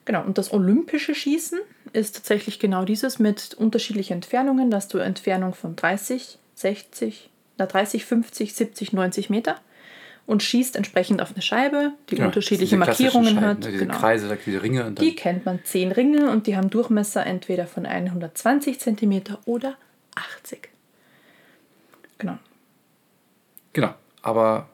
Genau, 0.05 0.23
und 0.23 0.39
das 0.39 0.53
olympische 0.53 1.15
Schießen 1.15 1.59
ist 1.93 2.15
tatsächlich 2.17 2.59
genau 2.59 2.85
dieses 2.85 3.19
mit 3.19 3.55
unterschiedlichen 3.55 4.15
Entfernungen, 4.15 4.71
dass 4.71 4.89
du 4.89 4.99
Entfernung 4.99 5.55
von 5.55 5.75
30, 5.75 6.39
60, 6.55 7.31
na 7.59 7.67
30, 7.67 8.05
50, 8.05 8.55
70, 8.55 8.93
90 8.93 9.31
Meter 9.31 9.57
und 10.27 10.43
schießt 10.43 10.77
entsprechend 10.77 11.23
auf 11.23 11.33
eine 11.33 11.43
Scheibe, 11.43 11.93
die 12.11 12.17
Genau, 12.17 12.27
unterschiedliche 12.29 12.77
Markierungen 12.77 13.35
Scheiben, 13.35 13.47
hat. 13.47 13.59
ne, 13.61 13.67
Diese 13.71 13.87
genau. 13.87 13.99
Kreise, 13.99 14.39
diese 14.45 14.63
Ringe. 14.63 14.93
Die 14.93 15.15
kennt 15.17 15.45
man, 15.45 15.61
10 15.65 15.93
Ringe 15.93 16.31
und 16.31 16.47
die 16.47 16.57
haben 16.57 16.71
Durchmesser 16.71 17.25
entweder 17.27 17.67
von 17.67 17.87
120 17.87 18.79
cm 18.79 19.23
oder 19.45 19.77
80. 20.15 20.69
Genau. 22.19 22.39
Genau. 23.77 23.95
Aber 24.23 24.69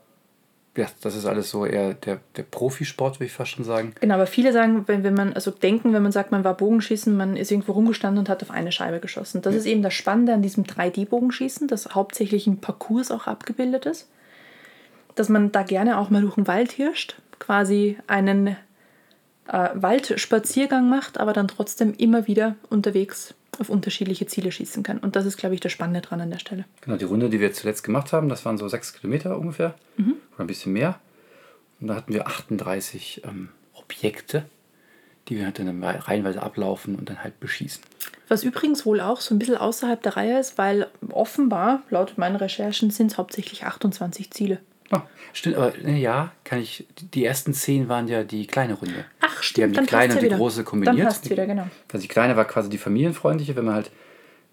ja, 0.76 0.86
das 1.02 1.14
ist 1.14 1.26
alles 1.26 1.50
so 1.50 1.66
eher 1.66 1.92
der, 1.92 2.20
der 2.36 2.44
Profisport, 2.44 3.16
würde 3.16 3.26
ich 3.26 3.32
fast 3.32 3.50
schon 3.50 3.64
sagen. 3.64 3.94
Genau, 4.00 4.14
aber 4.14 4.26
viele 4.26 4.54
sagen, 4.54 4.84
wenn, 4.86 5.04
wenn 5.04 5.12
man, 5.12 5.34
also 5.34 5.50
denken, 5.50 5.92
wenn 5.92 6.02
man 6.02 6.12
sagt, 6.12 6.32
man 6.32 6.44
war 6.44 6.56
Bogenschießen, 6.56 7.14
man 7.14 7.36
ist 7.36 7.50
irgendwo 7.50 7.72
rumgestanden 7.72 8.20
und 8.20 8.28
hat 8.30 8.42
auf 8.42 8.50
eine 8.50 8.72
Scheibe 8.72 9.00
geschossen. 9.00 9.42
Das 9.42 9.54
ist 9.54 9.66
eben 9.66 9.82
das 9.82 9.92
Spannende 9.92 10.32
an 10.32 10.40
diesem 10.40 10.64
3D-Bogenschießen, 10.64 11.68
das 11.68 11.94
hauptsächlich 11.94 12.46
im 12.46 12.58
Parcours 12.58 13.10
auch 13.10 13.26
abgebildet 13.26 13.84
ist. 13.84 14.08
Dass 15.14 15.28
man 15.28 15.52
da 15.52 15.62
gerne 15.62 15.98
auch 15.98 16.08
mal 16.08 16.22
durch 16.22 16.36
den 16.36 16.46
Wald 16.46 16.72
hirscht, 16.72 17.16
quasi 17.38 17.98
einen 18.06 18.56
äh, 19.48 19.68
Waldspaziergang 19.74 20.88
macht, 20.88 21.18
aber 21.20 21.34
dann 21.34 21.48
trotzdem 21.48 21.92
immer 21.92 22.26
wieder 22.26 22.54
unterwegs 22.70 23.34
auf 23.58 23.68
unterschiedliche 23.68 24.26
Ziele 24.26 24.50
schießen 24.50 24.82
kann. 24.82 24.98
Und 24.98 25.16
das 25.16 25.26
ist, 25.26 25.36
glaube 25.36 25.54
ich, 25.54 25.60
das 25.60 25.72
Spannende 25.72 26.00
dran 26.00 26.20
an 26.20 26.30
der 26.30 26.38
Stelle. 26.38 26.64
Genau, 26.80 26.96
die 26.96 27.04
Runde, 27.04 27.28
die 27.28 27.40
wir 27.40 27.52
zuletzt 27.52 27.84
gemacht 27.84 28.12
haben, 28.12 28.28
das 28.28 28.44
waren 28.44 28.58
so 28.58 28.68
sechs 28.68 28.94
Kilometer 28.94 29.38
ungefähr. 29.38 29.74
Oder 30.34 30.44
ein 30.44 30.46
bisschen 30.46 30.72
mehr. 30.72 30.98
Und 31.80 31.88
da 31.88 31.96
hatten 31.96 32.12
wir 32.12 32.26
38 32.26 33.22
ähm, 33.24 33.50
Objekte, 33.74 34.44
die 35.28 35.36
wir 35.36 35.44
halt 35.44 35.58
dann 35.58 35.82
reihenweise 35.82 36.42
ablaufen 36.42 36.96
und 36.96 37.08
dann 37.08 37.22
halt 37.22 37.38
beschießen. 37.40 37.82
Was 38.28 38.44
übrigens 38.44 38.86
wohl 38.86 39.00
auch 39.00 39.20
so 39.20 39.34
ein 39.34 39.38
bisschen 39.38 39.56
außerhalb 39.56 40.02
der 40.02 40.16
Reihe 40.16 40.38
ist, 40.38 40.56
weil 40.56 40.86
offenbar, 41.10 41.82
laut 41.90 42.16
meinen 42.16 42.36
Recherchen, 42.36 42.90
sind 42.90 43.12
es 43.12 43.18
hauptsächlich 43.18 43.64
28 43.64 44.30
Ziele. 44.30 44.60
Oh, 44.90 45.00
stimmt, 45.32 45.56
aber 45.56 45.76
äh, 45.84 45.98
ja, 45.98 46.32
kann 46.44 46.60
ich. 46.60 46.86
Die 47.14 47.24
ersten 47.24 47.54
zehn 47.54 47.88
waren 47.88 48.08
ja 48.08 48.24
die 48.24 48.46
kleine 48.46 48.74
Runde. 48.74 49.04
Die 49.56 49.62
haben 49.62 49.70
die 49.70 49.76
dann 49.76 49.86
kleine 49.86 50.14
und 50.14 50.20
die 50.20 50.26
wieder. 50.26 50.36
große 50.36 50.64
kombiniert. 50.64 50.98
Dann 50.98 51.06
passt 51.06 51.28
wieder, 51.28 51.46
genau. 51.46 51.66
Also 51.92 52.02
die 52.02 52.08
kleine 52.08 52.36
war 52.36 52.44
quasi 52.44 52.70
die 52.70 52.78
familienfreundliche, 52.78 53.56
wenn 53.56 53.64
man 53.64 53.74
halt 53.74 53.90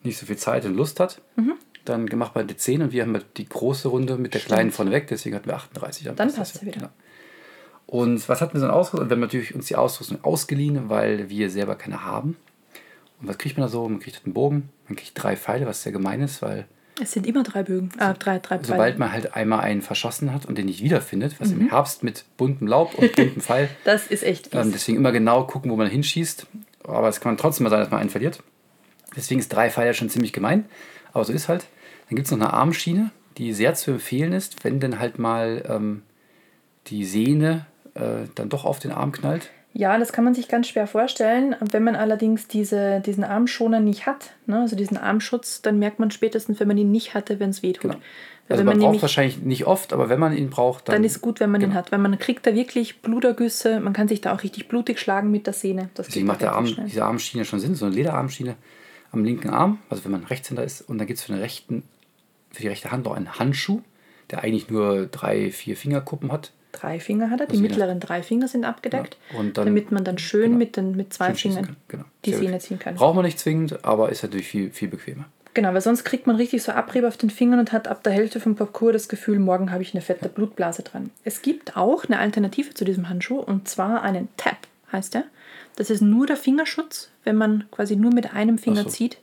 nicht 0.03 0.17
so 0.17 0.25
viel 0.25 0.37
Zeit 0.37 0.65
und 0.65 0.75
Lust 0.75 0.99
hat. 0.99 1.21
Mhm. 1.35 1.53
Dann 1.85 2.07
gemacht 2.07 2.35
man 2.35 2.47
die 2.47 2.57
10 2.57 2.81
und 2.81 2.91
wir 2.91 3.03
haben 3.03 3.13
halt 3.13 3.25
die 3.37 3.47
große 3.47 3.87
Runde 3.87 4.17
mit 4.17 4.33
der 4.33 4.41
kleinen 4.41 4.71
vorneweg, 4.71 5.07
deswegen 5.07 5.35
hatten 5.35 5.47
wir 5.47 5.55
38. 5.55 6.05
Dann 6.05 6.15
passt 6.15 6.37
passt 6.37 6.55
das 6.55 6.61
ja 6.61 6.67
wieder. 6.67 6.79
Genau. 6.79 6.91
Und 7.87 8.29
was 8.29 8.41
hatten 8.41 8.53
wir 8.53 8.59
so 8.59 8.67
an 8.67 8.71
Ausrüstung? 8.71 9.09
Wir 9.09 9.15
haben 9.15 9.21
natürlich 9.21 9.55
uns 9.55 9.65
die 9.65 9.75
Ausrüstung 9.75 10.23
ausgeliehen, 10.23 10.89
weil 10.89 11.29
wir 11.29 11.49
selber 11.49 11.75
keine 11.75 12.05
haben. 12.05 12.37
Und 13.19 13.27
was 13.27 13.37
kriegt 13.37 13.57
man 13.57 13.65
da 13.65 13.71
so? 13.71 13.87
Man 13.89 13.99
kriegt 13.99 14.17
halt 14.17 14.25
einen 14.25 14.33
Bogen, 14.33 14.69
man 14.87 14.95
kriegt 14.95 15.11
drei 15.15 15.35
Pfeile, 15.35 15.65
was 15.65 15.81
sehr 15.81 15.91
gemein 15.91 16.21
ist, 16.21 16.41
weil 16.41 16.67
Es 17.01 17.11
sind 17.13 17.25
immer 17.25 17.43
drei 17.43 17.63
Bögen. 17.63 17.89
Ah, 17.97 18.13
drei, 18.13 18.39
drei 18.39 18.59
sobald 18.61 18.99
man 18.99 19.11
halt 19.11 19.35
einmal 19.35 19.61
einen 19.61 19.81
verschossen 19.81 20.33
hat 20.33 20.45
und 20.45 20.57
den 20.57 20.65
nicht 20.65 20.83
wiederfindet, 20.83 21.35
was 21.39 21.49
Mhm. 21.49 21.61
im 21.61 21.69
Herbst 21.69 22.03
mit 22.03 22.25
buntem 22.37 22.67
Laub 22.67 22.93
und 22.95 23.15
buntem 23.15 23.41
Pfeil, 23.41 23.69
Das 23.85 24.07
ist 24.07 24.23
echt 24.23 24.53
ähm, 24.53 24.71
deswegen 24.71 24.97
immer 24.97 25.11
genau 25.11 25.45
gucken, 25.45 25.71
wo 25.71 25.75
man 25.75 25.87
hinschießt. 25.87 26.47
Aber 26.83 27.07
es 27.09 27.21
kann 27.21 27.37
trotzdem 27.37 27.63
mal 27.65 27.69
sein, 27.69 27.79
dass 27.81 27.91
man 27.91 27.99
einen 28.01 28.09
verliert. 28.09 28.41
Deswegen 29.15 29.39
ist 29.39 29.49
drei 29.49 29.69
Pfeile 29.69 29.93
schon 29.93 30.09
ziemlich 30.09 30.33
gemein. 30.33 30.65
Aber 31.13 31.23
so 31.25 31.33
ist 31.33 31.47
halt. 31.49 31.65
Dann 32.09 32.15
gibt 32.15 32.27
es 32.27 32.31
noch 32.31 32.39
eine 32.39 32.53
Armschiene, 32.53 33.11
die 33.37 33.53
sehr 33.53 33.73
zu 33.75 33.91
empfehlen 33.91 34.33
ist, 34.33 34.63
wenn 34.63 34.79
dann 34.79 34.99
halt 34.99 35.19
mal 35.19 35.63
ähm, 35.69 36.03
die 36.87 37.05
Sehne 37.05 37.65
äh, 37.95 38.27
dann 38.35 38.49
doch 38.49 38.65
auf 38.65 38.79
den 38.79 38.91
Arm 38.91 39.11
knallt. 39.11 39.49
Ja, 39.73 39.97
das 39.97 40.11
kann 40.11 40.23
man 40.23 40.33
sich 40.33 40.47
ganz 40.47 40.67
schwer 40.67 40.87
vorstellen. 40.87 41.55
Wenn 41.59 41.83
man 41.83 41.95
allerdings 41.95 42.47
diese, 42.47 43.01
diesen 43.01 43.23
Armschoner 43.23 43.79
nicht 43.79 44.07
hat, 44.07 44.31
ne, 44.47 44.61
also 44.61 44.75
diesen 44.75 44.97
Armschutz, 44.97 45.61
dann 45.61 45.77
merkt 45.77 45.99
man 45.99 46.11
spätestens, 46.11 46.59
wenn 46.59 46.67
man 46.67 46.77
ihn 46.77 46.91
nicht 46.91 47.13
hatte, 47.13 47.39
wenn 47.39 47.51
es 47.51 47.61
wehtut. 47.61 47.91
Genau. 47.91 48.03
Also 48.49 48.61
wenn 48.61 48.65
man, 48.65 48.65
man 48.65 48.79
braucht 48.79 48.87
nämlich, 48.87 49.01
wahrscheinlich 49.03 49.41
nicht 49.43 49.67
oft, 49.67 49.93
aber 49.93 50.09
wenn 50.09 50.19
man 50.19 50.35
ihn 50.35 50.49
braucht, 50.49 50.87
dann, 50.89 50.95
dann 50.95 51.03
ist 51.03 51.21
gut, 51.21 51.39
wenn 51.39 51.51
man 51.51 51.61
ihn 51.61 51.69
genau. 51.69 51.79
hat. 51.79 51.91
Weil 51.91 51.99
man 51.99 52.17
kriegt 52.17 52.47
da 52.47 52.55
wirklich 52.55 53.01
Blutergüsse, 53.01 53.79
man 53.79 53.93
kann 53.93 54.07
sich 54.07 54.21
da 54.21 54.33
auch 54.33 54.41
richtig 54.41 54.67
blutig 54.67 54.99
schlagen 54.99 55.29
mit 55.29 55.45
der 55.45 55.53
Sehne. 55.53 55.89
Das 55.93 56.07
Deswegen 56.07 56.25
macht 56.25 56.41
der 56.41 56.53
Arm, 56.53 56.65
schnell. 56.65 56.87
diese 56.87 57.05
Armschiene 57.05 57.45
schon 57.45 57.59
Sinn, 57.59 57.75
so 57.75 57.85
eine 57.85 57.93
Lederarmschiene 57.93 58.55
am 59.11 59.23
linken 59.23 59.51
Arm, 59.51 59.79
also 59.89 60.03
wenn 60.03 60.11
man 60.11 60.23
Rechtshänder 60.23 60.63
ist. 60.63 60.81
Und 60.81 60.97
dann 60.97 61.05
gibt 61.05 61.19
es 61.19 61.25
für, 61.25 61.31
den 61.31 61.41
rechten, 61.41 61.83
für 62.51 62.63
die 62.63 62.67
rechte 62.67 62.91
Hand 62.91 63.05
noch 63.05 63.13
einen 63.15 63.37
Handschuh, 63.37 63.81
der 64.31 64.43
eigentlich 64.43 64.69
nur 64.69 65.05
drei, 65.05 65.51
vier 65.51 65.77
Fingerkuppen 65.77 66.31
hat. 66.31 66.51
Drei 66.71 66.99
Finger 66.99 67.29
hat 67.31 67.39
er, 67.41 67.47
die 67.47 67.57
mittleren 67.57 67.99
drei 67.99 68.21
Finger 68.21 68.47
sind 68.47 68.63
abgedeckt, 68.63 69.17
Ja, 69.33 69.39
und 69.39 69.57
dann- 69.57 69.65
damit 69.65 69.91
man 69.91 70.03
dann 70.03 70.17
schön 70.19 70.43
genau. 70.43 70.57
mit, 70.57 70.77
den, 70.77 70.95
mit 70.95 71.13
zwei 71.13 71.33
Schön 71.33 71.53
Fingern. 71.53 71.75
Genau. 71.87 72.03
die 72.25 72.31
Sehr 72.31 72.39
Sehne 72.39 72.59
ziehen 72.59 72.77
kann. 72.79 72.95
Braucht 72.95 73.15
man 73.15 73.25
nicht 73.25 73.39
zwingend, 73.39 73.83
aber 73.83 74.09
ist 74.09 74.21
natürlich 74.23 74.47
viel, 74.47 74.69
viel 74.71 74.87
bequemer. 74.87 75.25
Genau, 75.55 75.73
weil 75.73 75.81
sonst 75.81 76.03
kriegt 76.03 76.27
man 76.27 76.35
richtig 76.35 76.61
so 76.61 76.71
Abrieb 76.71 77.03
auf 77.05 77.17
den 77.17 77.31
Fingern 77.31 77.59
und 77.59 77.71
hat 77.71 77.87
ab 77.87 78.03
der 78.03 78.13
Hälfte 78.13 78.39
vom 78.39 78.55
Parcours 78.55 78.93
das 78.93 79.09
Gefühl, 79.09 79.39
morgen 79.39 79.71
habe 79.71 79.81
ich 79.81 79.93
eine 79.95 80.01
fette 80.01 80.29
Blutblase 80.29 80.83
dran. 80.83 81.09
Es 81.23 81.41
gibt 81.41 81.75
auch 81.75 82.05
eine 82.05 82.19
Alternative 82.19 82.73
zu 82.75 82.85
diesem 82.85 83.09
Handschuh 83.09 83.39
und 83.39 83.67
zwar 83.67 84.03
einen 84.03 84.27
Tap, 84.37 84.57
heißt 84.91 85.15
der. 85.15 85.23
Das 85.75 85.89
ist 85.89 86.01
nur 86.01 86.27
der 86.27 86.37
Fingerschutz. 86.37 87.09
Wenn 87.23 87.35
man 87.35 87.65
quasi 87.71 87.95
nur 87.95 88.13
mit 88.13 88.33
einem 88.33 88.57
Finger 88.59 88.83
so. 88.83 88.89
zieht, 88.89 89.17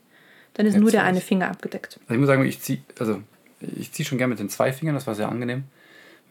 dann 0.54 0.66
ist 0.66 0.74
Jetzt 0.74 0.82
nur 0.82 0.90
der 0.90 1.04
eine. 1.04 1.20
Finger 1.20 1.48
abgedeckt. 1.48 2.00
Also 2.02 2.14
ich 2.14 2.18
muss 2.18 2.26
sagen, 2.26 2.44
ich 2.44 2.60
ziehe 2.60 2.80
also, 2.98 3.22
ich 3.60 3.92
zieh 3.92 4.04
schon 4.04 4.18
gerne 4.18 4.30
mit 4.30 4.40
den 4.40 4.48
zwei 4.50 4.72
Fingern, 4.72 4.94
das 4.96 5.06
war 5.06 5.14
sehr 5.14 5.28
angenehm. 5.28 5.64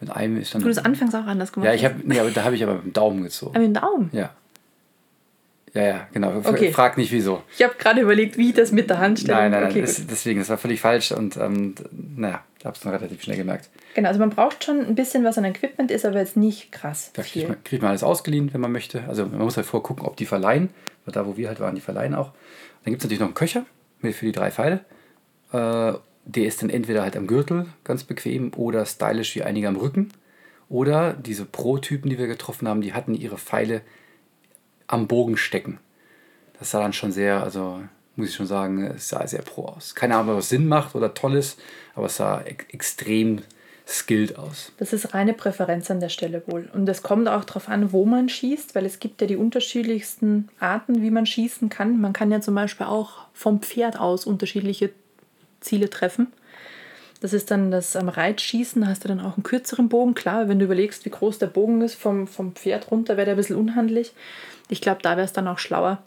Mit 0.00 0.10
einem 0.10 0.36
ist 0.36 0.54
dann. 0.54 0.62
Du 0.62 0.68
das 0.68 0.78
anfangs 0.78 1.14
auch 1.14 1.26
anders 1.26 1.52
gemacht 1.52 1.66
ja, 1.66 1.74
ich 1.74 1.84
hast. 1.84 1.94
habe, 1.94 2.02
nee, 2.06 2.18
aber 2.18 2.30
da 2.30 2.44
habe 2.44 2.54
ich 2.54 2.62
aber 2.62 2.74
mit 2.74 2.84
dem 2.84 2.92
Daumen 2.92 3.22
gezogen. 3.22 3.56
Aber 3.56 3.66
mit 3.66 3.76
dem 3.76 3.80
Daumen. 3.80 4.10
Ja. 4.12 4.30
Ja, 5.74 5.82
ja, 5.82 6.08
genau. 6.12 6.32
Okay. 6.42 6.72
Frag 6.72 6.96
nicht 6.96 7.12
wieso. 7.12 7.42
Ich 7.54 7.62
habe 7.62 7.74
gerade 7.78 8.00
überlegt, 8.00 8.38
wie 8.38 8.54
das 8.54 8.72
mit 8.72 8.88
der 8.88 8.98
Handstellung. 8.98 9.38
Nein, 9.38 9.50
nein, 9.50 9.60
nein. 9.62 9.70
okay, 9.70 9.82
das, 9.82 10.06
deswegen, 10.06 10.38
das 10.38 10.48
war 10.48 10.56
völlig 10.56 10.80
falsch 10.80 11.12
und 11.12 11.36
ähm, 11.36 11.74
naja, 12.16 12.42
ich 12.58 12.64
habe 12.64 12.74
es 12.74 12.84
noch 12.84 12.92
relativ 12.92 13.22
schnell 13.22 13.36
gemerkt. 13.36 13.68
Genau, 13.94 14.08
also 14.08 14.18
man 14.18 14.30
braucht 14.30 14.64
schon 14.64 14.80
ein 14.80 14.94
bisschen 14.94 15.22
was 15.22 15.36
an 15.36 15.44
Equipment, 15.44 15.90
ist 15.90 16.06
aber 16.06 16.18
jetzt 16.18 16.36
nicht 16.36 16.72
krass 16.72 17.10
Da 17.12 17.22
kriegt 17.22 17.48
man, 17.48 17.62
kriegt 17.62 17.82
man 17.82 17.90
alles 17.90 18.02
ausgeliehen, 18.02 18.54
wenn 18.54 18.60
man 18.62 18.72
möchte. 18.72 19.04
Also 19.06 19.26
man 19.26 19.40
muss 19.40 19.58
halt 19.58 19.66
vorgucken, 19.66 20.06
ob 20.06 20.16
die 20.16 20.24
verleihen. 20.24 20.70
Weil 21.04 21.12
da, 21.12 21.26
wo 21.26 21.36
wir 21.36 21.48
halt 21.48 21.60
waren, 21.60 21.74
die 21.74 21.80
verleihen 21.80 22.14
auch. 22.14 22.32
Dann 22.84 22.92
gibt 22.92 23.02
es 23.02 23.04
natürlich 23.04 23.20
noch 23.20 23.28
einen 23.28 23.34
Köcher 23.34 23.64
für 24.00 24.26
die 24.26 24.32
drei 24.32 24.50
Pfeile. 24.50 24.80
Äh, 25.52 25.92
der 26.26 26.44
ist 26.44 26.60
dann 26.60 26.70
entweder 26.70 27.02
halt 27.02 27.16
am 27.16 27.26
Gürtel 27.26 27.66
ganz 27.84 28.04
bequem 28.04 28.52
oder 28.54 28.84
stylisch 28.84 29.34
wie 29.36 29.42
einige 29.42 29.68
am 29.68 29.76
Rücken. 29.76 30.10
Oder 30.68 31.12
diese 31.12 31.44
Pro-Typen, 31.44 32.10
die 32.10 32.18
wir 32.18 32.26
getroffen 32.26 32.66
haben, 32.66 32.80
die 32.80 32.92
hatten 32.92 33.14
ihre 33.14 33.38
Pfeile 33.38 33.82
am 34.88 35.06
Bogen 35.06 35.36
stecken. 35.36 35.78
Das 36.58 36.72
sah 36.72 36.80
dann 36.80 36.92
schon 36.92 37.12
sehr, 37.12 37.42
also 37.42 37.80
muss 38.16 38.30
ich 38.30 38.34
schon 38.34 38.46
sagen, 38.46 38.82
es 38.82 39.08
sah 39.08 39.24
sehr 39.26 39.42
pro 39.42 39.66
aus. 39.66 39.94
Keine 39.94 40.16
Ahnung, 40.16 40.36
was 40.36 40.48
Sinn 40.48 40.66
macht 40.66 40.96
oder 40.96 41.14
toll 41.14 41.36
ist, 41.36 41.60
aber 41.94 42.06
es 42.06 42.16
sah 42.16 42.40
ex 42.40 42.64
extrem 42.72 43.42
skilled 43.86 44.36
aus. 44.36 44.72
Das 44.78 44.92
ist 44.92 45.14
reine 45.14 45.32
Präferenz 45.32 45.92
an 45.92 46.00
der 46.00 46.08
Stelle 46.08 46.42
wohl. 46.46 46.68
Und 46.74 46.88
es 46.88 47.02
kommt 47.02 47.28
auch 47.28 47.44
darauf 47.44 47.68
an, 47.68 47.92
wo 47.92 48.04
man 48.04 48.28
schießt, 48.28 48.74
weil 48.74 48.84
es 48.84 48.98
gibt 48.98 49.20
ja 49.20 49.28
die 49.28 49.36
unterschiedlichsten 49.36 50.48
Arten, 50.58 51.02
wie 51.02 51.10
man 51.12 51.24
schießen 51.24 51.68
kann. 51.68 52.00
Man 52.00 52.12
kann 52.12 52.32
ja 52.32 52.40
zum 52.40 52.56
Beispiel 52.56 52.86
auch 52.86 53.28
vom 53.32 53.62
Pferd 53.62 54.00
aus 54.00 54.26
unterschiedliche 54.26 54.90
Ziele 55.66 55.90
treffen. 55.90 56.28
Das 57.20 57.32
ist 57.32 57.50
dann 57.50 57.70
das 57.70 57.96
am 57.96 58.08
Reitschießen, 58.08 58.82
da 58.82 58.88
hast 58.88 59.04
du 59.04 59.08
dann 59.08 59.20
auch 59.20 59.36
einen 59.36 59.42
kürzeren 59.42 59.88
Bogen. 59.88 60.14
Klar, 60.14 60.48
wenn 60.48 60.58
du 60.58 60.66
überlegst, 60.66 61.04
wie 61.06 61.10
groß 61.10 61.38
der 61.38 61.46
Bogen 61.46 61.80
ist, 61.80 61.94
vom, 61.94 62.26
vom 62.26 62.52
Pferd 62.54 62.90
runter 62.90 63.16
wäre 63.16 63.24
der 63.24 63.34
ein 63.34 63.38
bisschen 63.38 63.56
unhandlich. 63.56 64.12
Ich 64.68 64.80
glaube, 64.80 65.00
da 65.02 65.16
wäre 65.16 65.24
es 65.24 65.32
dann 65.32 65.48
auch 65.48 65.58
schlauer, 65.58 66.02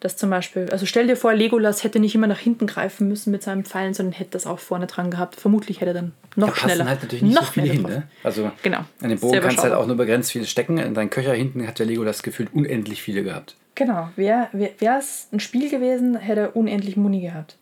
dass 0.00 0.16
zum 0.18 0.28
Beispiel, 0.30 0.68
also 0.70 0.84
stell 0.84 1.06
dir 1.06 1.16
vor, 1.16 1.32
Legolas 1.32 1.82
hätte 1.82 1.98
nicht 1.98 2.14
immer 2.14 2.26
nach 2.26 2.38
hinten 2.38 2.66
greifen 2.66 3.08
müssen 3.08 3.30
mit 3.30 3.42
seinen 3.42 3.64
Pfeilen, 3.64 3.94
sondern 3.94 4.12
hätte 4.12 4.32
das 4.32 4.46
auch 4.46 4.58
vorne 4.58 4.86
dran 4.86 5.10
gehabt. 5.10 5.36
Vermutlich 5.40 5.80
hätte 5.80 5.90
er 5.92 5.94
dann 5.94 6.12
noch 6.36 6.48
Da 6.54 6.56
schneller. 6.56 6.84
halt 6.86 7.02
natürlich 7.02 7.22
nicht 7.22 7.34
noch 7.34 7.46
so 7.46 7.52
viele 7.52 7.68
hin. 7.72 7.82
Ne? 7.82 8.02
Also 8.22 8.50
Genau. 8.62 8.80
an 9.02 9.08
dem 9.08 9.18
Bogen 9.18 9.32
Sehr 9.32 9.40
kannst 9.40 9.58
du 9.58 9.62
halt 9.62 9.74
auch 9.74 9.86
nur 9.86 9.96
begrenzt 9.96 10.30
viel 10.32 10.46
stecken. 10.46 10.76
In 10.78 10.92
deinem 10.94 11.10
Köcher 11.10 11.32
hinten 11.32 11.66
hat 11.66 11.78
der 11.78 11.86
Lego 11.86 12.04
das 12.04 12.22
Gefühl 12.22 12.48
unendlich 12.52 13.00
viele 13.02 13.22
gehabt. 13.22 13.56
Genau, 13.74 14.10
wäre 14.16 14.48
wär, 14.52 14.98
es 14.98 15.28
ein 15.32 15.40
Spiel 15.40 15.70
gewesen, 15.70 16.16
hätte 16.16 16.40
er 16.40 16.56
unendlich 16.56 16.96
Muni 16.98 17.22
gehabt. 17.22 17.56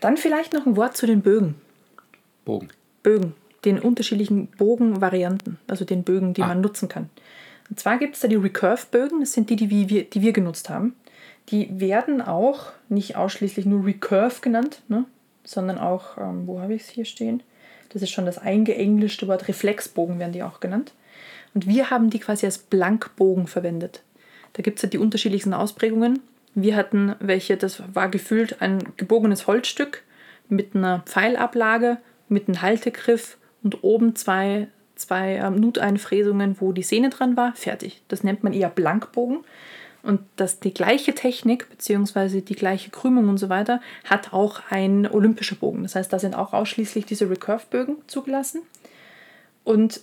Dann 0.00 0.16
vielleicht 0.16 0.52
noch 0.52 0.66
ein 0.66 0.76
Wort 0.76 0.96
zu 0.96 1.06
den 1.06 1.22
Bögen. 1.22 1.54
Bogen. 2.44 2.68
Bögen, 3.02 3.34
den 3.64 3.78
unterschiedlichen 3.78 4.48
Bogenvarianten, 4.48 5.58
also 5.68 5.84
den 5.84 6.02
Bögen, 6.04 6.34
die 6.34 6.42
Ah. 6.42 6.48
man 6.48 6.60
nutzen 6.60 6.88
kann. 6.88 7.10
Und 7.68 7.80
zwar 7.80 7.98
gibt 7.98 8.14
es 8.14 8.20
da 8.20 8.28
die 8.28 8.36
Recurve-Bögen, 8.36 9.20
das 9.20 9.32
sind 9.32 9.50
die, 9.50 9.56
die 9.56 9.70
wir, 9.88 10.04
die 10.04 10.22
wir 10.22 10.32
genutzt 10.32 10.68
haben. 10.70 10.94
Die 11.48 11.80
werden 11.80 12.20
auch 12.22 12.72
nicht 12.88 13.16
ausschließlich 13.16 13.66
nur 13.66 13.84
Recurve 13.86 14.40
genannt, 14.40 14.82
ne? 14.88 15.04
sondern 15.44 15.78
auch, 15.78 16.18
ähm, 16.18 16.46
wo 16.46 16.60
habe 16.60 16.74
ich 16.74 16.82
es 16.82 16.88
hier 16.88 17.04
stehen? 17.04 17.42
Das 17.90 18.02
ist 18.02 18.10
schon 18.10 18.26
das 18.26 18.38
eingeenglischte 18.38 19.28
Wort, 19.28 19.48
Reflexbogen 19.48 20.18
werden 20.18 20.32
die 20.32 20.42
auch 20.42 20.60
genannt. 20.60 20.92
Und 21.54 21.66
wir 21.66 21.90
haben 21.90 22.10
die 22.10 22.18
quasi 22.18 22.46
als 22.46 22.58
Blankbogen 22.58 23.46
verwendet. 23.46 24.02
Da 24.54 24.62
gibt 24.62 24.78
es 24.78 24.82
ja 24.82 24.88
die 24.88 24.98
unterschiedlichsten 24.98 25.54
Ausprägungen. 25.54 26.20
Wir 26.56 26.74
hatten 26.74 27.14
welche, 27.20 27.58
das 27.58 27.82
war 27.94 28.08
gefüllt 28.08 28.62
ein 28.62 28.82
gebogenes 28.96 29.46
Holzstück 29.46 30.02
mit 30.48 30.74
einer 30.74 31.00
Pfeilablage, 31.04 31.98
mit 32.30 32.48
einem 32.48 32.62
Haltegriff 32.62 33.36
und 33.62 33.84
oben 33.84 34.16
zwei, 34.16 34.68
zwei 34.94 35.34
ähm, 35.34 35.56
Nuteinfräsungen, 35.56 36.56
wo 36.58 36.72
die 36.72 36.82
Sehne 36.82 37.10
dran 37.10 37.36
war. 37.36 37.54
Fertig. 37.54 38.00
Das 38.08 38.24
nennt 38.24 38.42
man 38.42 38.54
eher 38.54 38.70
Blankbogen. 38.70 39.44
Und 40.02 40.20
das, 40.36 40.58
die 40.58 40.72
gleiche 40.72 41.14
Technik 41.14 41.68
bzw. 41.68 42.40
die 42.40 42.54
gleiche 42.54 42.88
Krümmung 42.88 43.28
und 43.28 43.36
so 43.36 43.50
weiter 43.50 43.82
hat 44.04 44.32
auch 44.32 44.62
ein 44.70 45.06
olympischer 45.06 45.56
Bogen. 45.56 45.82
Das 45.82 45.94
heißt, 45.94 46.10
da 46.10 46.18
sind 46.18 46.34
auch 46.34 46.54
ausschließlich 46.54 47.04
diese 47.04 47.28
Recurve-Bögen 47.28 47.96
zugelassen. 48.06 48.62
Und 49.62 50.00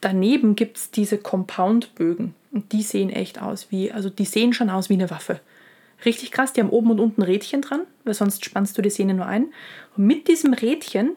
daneben 0.00 0.56
gibt 0.56 0.78
es 0.78 0.90
diese 0.90 1.18
Compound-Bögen. 1.18 2.34
Und 2.50 2.72
die 2.72 2.82
sehen 2.82 3.10
echt 3.10 3.40
aus 3.40 3.70
wie, 3.70 3.92
also 3.92 4.10
die 4.10 4.24
sehen 4.24 4.54
schon 4.54 4.70
aus 4.70 4.88
wie 4.88 4.94
eine 4.94 5.10
Waffe. 5.10 5.38
Richtig 6.04 6.30
krass, 6.30 6.52
die 6.52 6.60
haben 6.60 6.70
oben 6.70 6.90
und 6.90 7.00
unten 7.00 7.22
Rädchen 7.22 7.62
dran, 7.62 7.82
weil 8.04 8.14
sonst 8.14 8.44
spannst 8.44 8.76
du 8.76 8.82
die 8.82 8.90
Sehne 8.90 9.14
nur 9.14 9.26
ein. 9.26 9.52
Und 9.96 10.06
mit 10.06 10.28
diesem 10.28 10.52
Rädchen, 10.52 11.12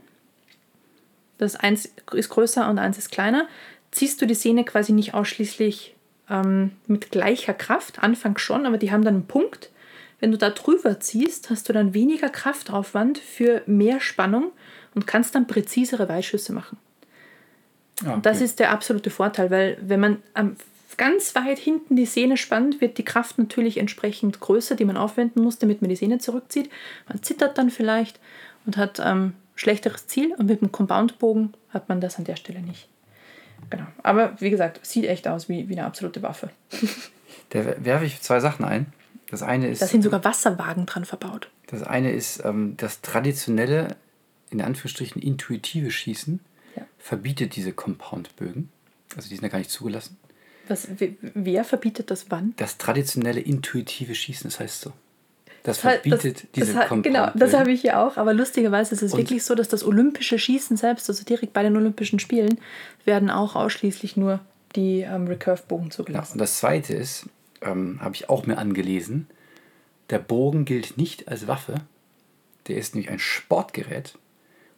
das 1.38 1.56
eins 1.56 1.92
ist 2.14 2.30
größer 2.30 2.70
und 2.70 2.80
eins 2.80 2.98
ist 2.98 3.12
kleiner, 3.12 3.48
ziehst 3.92 4.22
du 4.22 4.26
die 4.26 4.36
Sehne 4.36 4.64
quasi 4.64 4.94
nicht 4.94 5.14
ausschließlich 5.14 5.96
ähm, 6.30 6.72
mit 6.88 7.12
gleicher 7.12 7.54
Kraft, 7.54 8.00
anfangs 8.04 8.42
schon, 8.42 8.66
aber 8.66 8.78
die 8.78 8.92
haben 8.92 9.04
dann 9.04 9.16
einen 9.16 9.28
Punkt. 9.28 9.72
Wenn 10.20 10.32
du 10.32 10.38
da 10.38 10.50
drüber 10.50 11.00
ziehst, 11.00 11.50
hast 11.50 11.70
du 11.70 11.74
dann 11.74 11.94
weniger 11.94 12.30
Kraftaufwand 12.30 13.18
für 13.18 13.62
mehr 13.66 14.00
Spannung 14.00 14.52
und 14.96 15.06
kannst 15.06 15.36
dann 15.36 15.48
präzisere 15.48 16.10
Weitschüsse 16.10 16.54
machen. 16.54 16.78
Ah, 18.02 18.06
okay. 18.06 18.14
Und 18.14 18.26
das 18.26 18.42
ist 18.42 18.60
der 18.60 18.72
absolute 18.72 19.10
Vorteil, 19.10 19.52
weil 19.52 19.78
wenn 19.82 20.00
man 20.00 20.24
am 20.34 20.56
ganz 20.96 21.36
weit 21.36 21.60
hinten 21.60 21.98
die 21.98 22.06
Sehne 22.06 22.38
spannt, 22.38 22.80
wird 22.80 22.98
die 22.98 23.04
Kraft 23.04 23.38
natürlich 23.38 23.78
entsprechend 23.78 24.40
größer, 24.40 24.76
die 24.76 24.86
man 24.86 24.96
aufwenden 24.96 25.44
muss, 25.44 25.58
damit 25.58 25.82
man 25.82 25.90
die 25.90 25.98
Sehne 25.98 26.20
zurückzieht. 26.20 26.70
Man 27.10 27.22
zittert 27.22 27.58
dann 27.58 27.70
vielleicht 27.70 28.20
und 28.66 28.78
hat 28.78 29.02
ähm, 29.04 29.34
schlechteres 29.56 30.08
Ziel 30.08 30.34
und 30.36 30.46
mit 30.46 30.62
dem 30.62 30.72
Compound-Bogen 30.72 31.54
hat 31.70 31.90
man 31.90 32.00
das 32.00 32.18
an 32.18 32.24
der 32.24 32.38
Stelle 32.38 32.62
nicht. 32.62 32.88
Genau. 33.70 33.86
Aber 34.04 34.40
wie 34.40 34.50
gesagt, 34.50 34.86
sieht 34.86 35.06
echt 35.06 35.28
aus 35.28 35.50
wie, 35.50 35.68
wie 35.68 35.74
eine 35.74 35.86
absolute 35.86 36.22
Waffe. 36.22 36.50
Da 37.52 37.64
werfe 37.86 38.04
ich 38.04 38.22
zwei 38.22 38.42
Sachen 38.42 38.66
ein. 38.66 38.88
Das 39.30 39.42
eine 39.42 39.70
ist. 39.70 39.82
Da 39.82 39.88
sind 39.88 40.02
sogar 40.02 40.24
Wasserwagen 40.26 40.86
dran 40.86 41.06
verbaut. 41.06 41.50
Das 41.68 41.82
eine 41.84 42.12
ist 42.12 42.44
ähm, 42.44 42.76
das 42.76 43.02
traditionelle, 43.02 43.96
in 44.50 44.62
Anführungsstrichen 44.62 45.22
intuitive 45.22 45.92
Schießen, 45.92 46.42
ja. 46.76 46.84
verbietet 46.98 47.56
diese 47.56 47.72
Compound-Bögen. 47.72 48.70
Also 49.16 49.30
die 49.30 49.36
sind 49.36 49.44
ja 49.44 49.50
gar 49.50 49.60
nicht 49.60 49.72
zugelassen. 49.72 50.18
Was, 50.70 50.88
wer 51.22 51.64
verbietet 51.64 52.12
das 52.12 52.30
wann? 52.30 52.54
Das 52.58 52.78
traditionelle 52.78 53.40
intuitive 53.40 54.16
Schießen, 54.16 54.50
das 54.50 54.60
heißt 54.60 54.82
so. 54.82 54.94
Das 55.64 55.80
verbietet 55.80 56.44
das, 56.44 56.52
diese 56.56 56.74
das, 56.74 56.90
Genau, 57.04 57.30
das 57.36 57.54
habe 57.54 57.72
ich 57.72 57.84
ja 57.84 58.06
auch. 58.06 58.16
Aber 58.16 58.34
lustigerweise 58.34 58.96
ist 58.96 59.02
es 59.02 59.14
und 59.14 59.20
wirklich 59.20 59.44
so, 59.44 59.54
dass 59.54 59.68
das 59.68 59.84
olympische 59.84 60.40
Schießen 60.40 60.78
selbst, 60.78 61.10
also 61.10 61.26
direkt 61.26 61.52
bei 61.52 61.62
den 61.62 61.76
Olympischen 61.76 62.20
Spielen, 62.20 62.60
werden 63.04 63.30
auch 63.30 63.56
ausschließlich 63.56 64.16
nur 64.16 64.40
die 64.78 65.02
ähm, 65.02 65.28
Recurve-Bogen 65.28 65.92
zugelassen. 65.92 66.30
Ja, 66.30 66.34
und 66.34 66.40
das 66.40 66.60
Zweite 66.60 66.94
ist, 66.94 67.28
ähm, 67.62 68.00
habe 68.02 68.16
ich 68.16 68.30
auch 68.30 68.46
mir 68.46 68.58
angelesen, 68.58 69.28
der 70.10 70.20
Bogen 70.20 70.64
gilt 70.64 70.98
nicht 70.98 71.28
als 71.28 71.48
Waffe. 71.48 71.76
Der 72.68 72.78
ist 72.78 72.96
nämlich 72.96 73.12
ein 73.12 73.20
Sportgerät. 73.20 74.18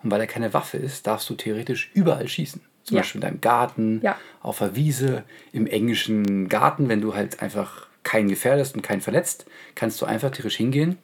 Und 0.01 0.11
weil 0.11 0.21
er 0.21 0.27
keine 0.27 0.53
Waffe 0.53 0.77
ist, 0.77 1.05
darfst 1.05 1.29
du 1.29 1.35
theoretisch 1.35 1.91
überall 1.93 2.27
schießen. 2.27 2.61
Zum 2.89 2.95
ja. 2.95 3.01
Beispiel 3.01 3.21
in 3.21 3.27
deinem 3.27 3.41
Garten, 3.41 4.01
ja. 4.03 4.17
auf 4.41 4.57
der 4.57 4.75
Wiese, 4.75 5.23
im 5.51 5.67
englischen 5.67 6.49
Garten, 6.49 6.89
wenn 6.89 7.01
du 7.01 7.13
halt 7.13 7.39
einfach 7.39 7.85
keinen 8.03 8.29
gefährdest 8.29 8.75
und 8.75 8.81
keinen 8.81 9.01
verletzt, 9.01 9.45
kannst 9.75 10.01
du 10.01 10.07
einfach 10.07 10.31
tierisch 10.31 10.57
hingehen, 10.57 10.97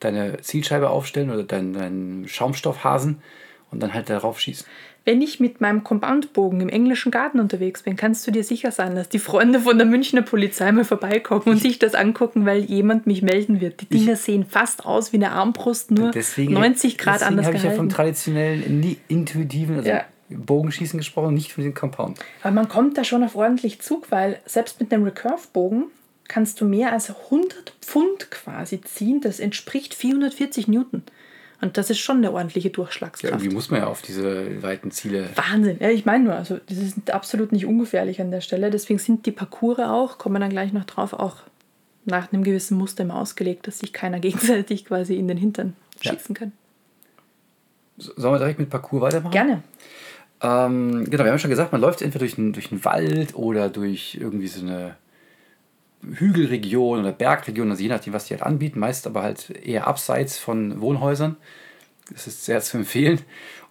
deine 0.00 0.40
Zielscheibe 0.40 0.90
aufstellen 0.90 1.30
oder 1.30 1.44
deinen, 1.44 1.74
deinen 1.74 2.28
Schaumstoffhasen 2.28 3.22
und 3.70 3.80
dann 3.80 3.94
halt 3.94 4.10
darauf 4.10 4.40
schießen. 4.40 4.66
Wenn 5.04 5.22
ich 5.22 5.38
mit 5.38 5.60
meinem 5.60 5.84
Compoundbogen 5.84 6.60
im 6.60 6.68
englischen 6.68 7.12
Garten 7.12 7.38
unterwegs 7.38 7.84
bin, 7.84 7.94
kannst 7.94 8.26
du 8.26 8.32
dir 8.32 8.42
sicher 8.42 8.72
sein, 8.72 8.96
dass 8.96 9.08
die 9.08 9.20
Freunde 9.20 9.60
von 9.60 9.78
der 9.78 9.86
Münchner 9.86 10.22
Polizei 10.22 10.72
mal 10.72 10.84
vorbeikommen 10.84 11.44
und 11.44 11.58
sich 11.62 11.78
das 11.78 11.94
angucken, 11.94 12.44
weil 12.44 12.64
jemand 12.64 13.06
mich 13.06 13.22
melden 13.22 13.60
wird. 13.60 13.80
Die 13.80 13.86
Dinger 13.86 14.14
ich, 14.14 14.18
sehen 14.18 14.44
fast 14.44 14.84
aus 14.84 15.12
wie 15.12 15.18
eine 15.18 15.30
Armbrust, 15.30 15.92
nur 15.92 16.10
deswegen, 16.10 16.54
90 16.54 16.98
Grad 16.98 17.20
deswegen 17.20 17.28
anders 17.28 17.46
habe 17.46 17.56
ich 17.56 17.62
ja 17.62 17.70
vom 17.70 17.88
traditionellen, 17.88 18.98
intuitiven, 19.06 19.76
also 19.76 19.88
ja. 19.88 20.04
Bogenschießen 20.30 20.98
gesprochen, 20.98 21.34
nicht 21.34 21.52
von 21.52 21.64
dem 21.64 21.74
Compound. 21.74 22.18
Aber 22.42 22.52
man 22.52 22.68
kommt 22.68 22.98
da 22.98 23.04
schon 23.04 23.24
auf 23.24 23.34
ordentlich 23.34 23.80
Zug, 23.80 24.10
weil 24.10 24.40
selbst 24.46 24.80
mit 24.80 24.92
einem 24.92 25.04
Recurve-Bogen 25.04 25.84
kannst 26.28 26.60
du 26.60 26.66
mehr 26.66 26.92
als 26.92 27.10
100 27.10 27.72
Pfund 27.80 28.30
quasi 28.30 28.80
ziehen. 28.80 29.20
Das 29.20 29.40
entspricht 29.40 29.94
440 29.94 30.68
Newton. 30.68 31.02
Und 31.60 31.76
das 31.76 31.90
ist 31.90 31.98
schon 31.98 32.18
eine 32.18 32.32
ordentliche 32.32 32.70
Durchschlagskraft. 32.70 33.32
Ja, 33.32 33.36
irgendwie 33.36 33.54
muss 33.54 33.70
man 33.70 33.80
ja 33.80 33.86
auf 33.88 34.00
diese 34.00 34.62
weiten 34.62 34.92
Ziele. 34.92 35.28
Wahnsinn. 35.34 35.78
Ja, 35.80 35.90
ich 35.90 36.04
meine 36.04 36.24
nur, 36.24 36.34
also 36.34 36.60
das 36.68 36.78
ist 36.78 37.10
absolut 37.10 37.50
nicht 37.50 37.66
ungefährlich 37.66 38.20
an 38.20 38.30
der 38.30 38.42
Stelle. 38.42 38.70
Deswegen 38.70 39.00
sind 39.00 39.26
die 39.26 39.32
Parcours 39.32 39.80
auch, 39.80 40.18
kommen 40.18 40.36
wir 40.36 40.40
dann 40.40 40.50
gleich 40.50 40.72
noch 40.72 40.84
drauf, 40.84 41.12
auch 41.12 41.38
nach 42.04 42.32
einem 42.32 42.44
gewissen 42.44 42.78
Muster 42.78 43.02
immer 43.02 43.16
ausgelegt, 43.16 43.66
dass 43.66 43.80
sich 43.80 43.92
keiner 43.92 44.20
gegenseitig 44.20 44.84
quasi 44.84 45.16
in 45.16 45.26
den 45.26 45.36
Hintern 45.36 45.74
ja. 46.02 46.12
schießen 46.12 46.34
kann. 46.34 46.52
Sollen 47.96 48.34
wir 48.34 48.38
direkt 48.38 48.60
mit 48.60 48.70
Parcours 48.70 49.02
weitermachen? 49.02 49.32
Gerne. 49.32 49.62
Ähm, 50.40 51.04
genau, 51.10 51.24
wir 51.24 51.32
haben 51.32 51.38
schon 51.38 51.50
gesagt, 51.50 51.72
man 51.72 51.80
läuft 51.80 52.02
entweder 52.02 52.20
durch 52.20 52.38
einen, 52.38 52.52
durch 52.52 52.70
einen 52.70 52.84
Wald 52.84 53.34
oder 53.34 53.68
durch 53.68 54.16
irgendwie 54.20 54.46
so 54.46 54.60
eine 54.60 54.96
Hügelregion 56.02 57.00
oder 57.00 57.12
Bergregion, 57.12 57.70
also 57.70 57.82
je 57.82 57.88
nachdem, 57.88 58.12
was 58.12 58.26
die 58.26 58.34
halt 58.34 58.42
anbieten, 58.42 58.78
meist 58.78 59.06
aber 59.06 59.22
halt 59.22 59.50
eher 59.50 59.86
abseits 59.86 60.38
von 60.38 60.80
Wohnhäusern. 60.80 61.36
Das 62.10 62.26
ist 62.26 62.44
sehr 62.44 62.60
zu 62.60 62.78
empfehlen. 62.78 63.20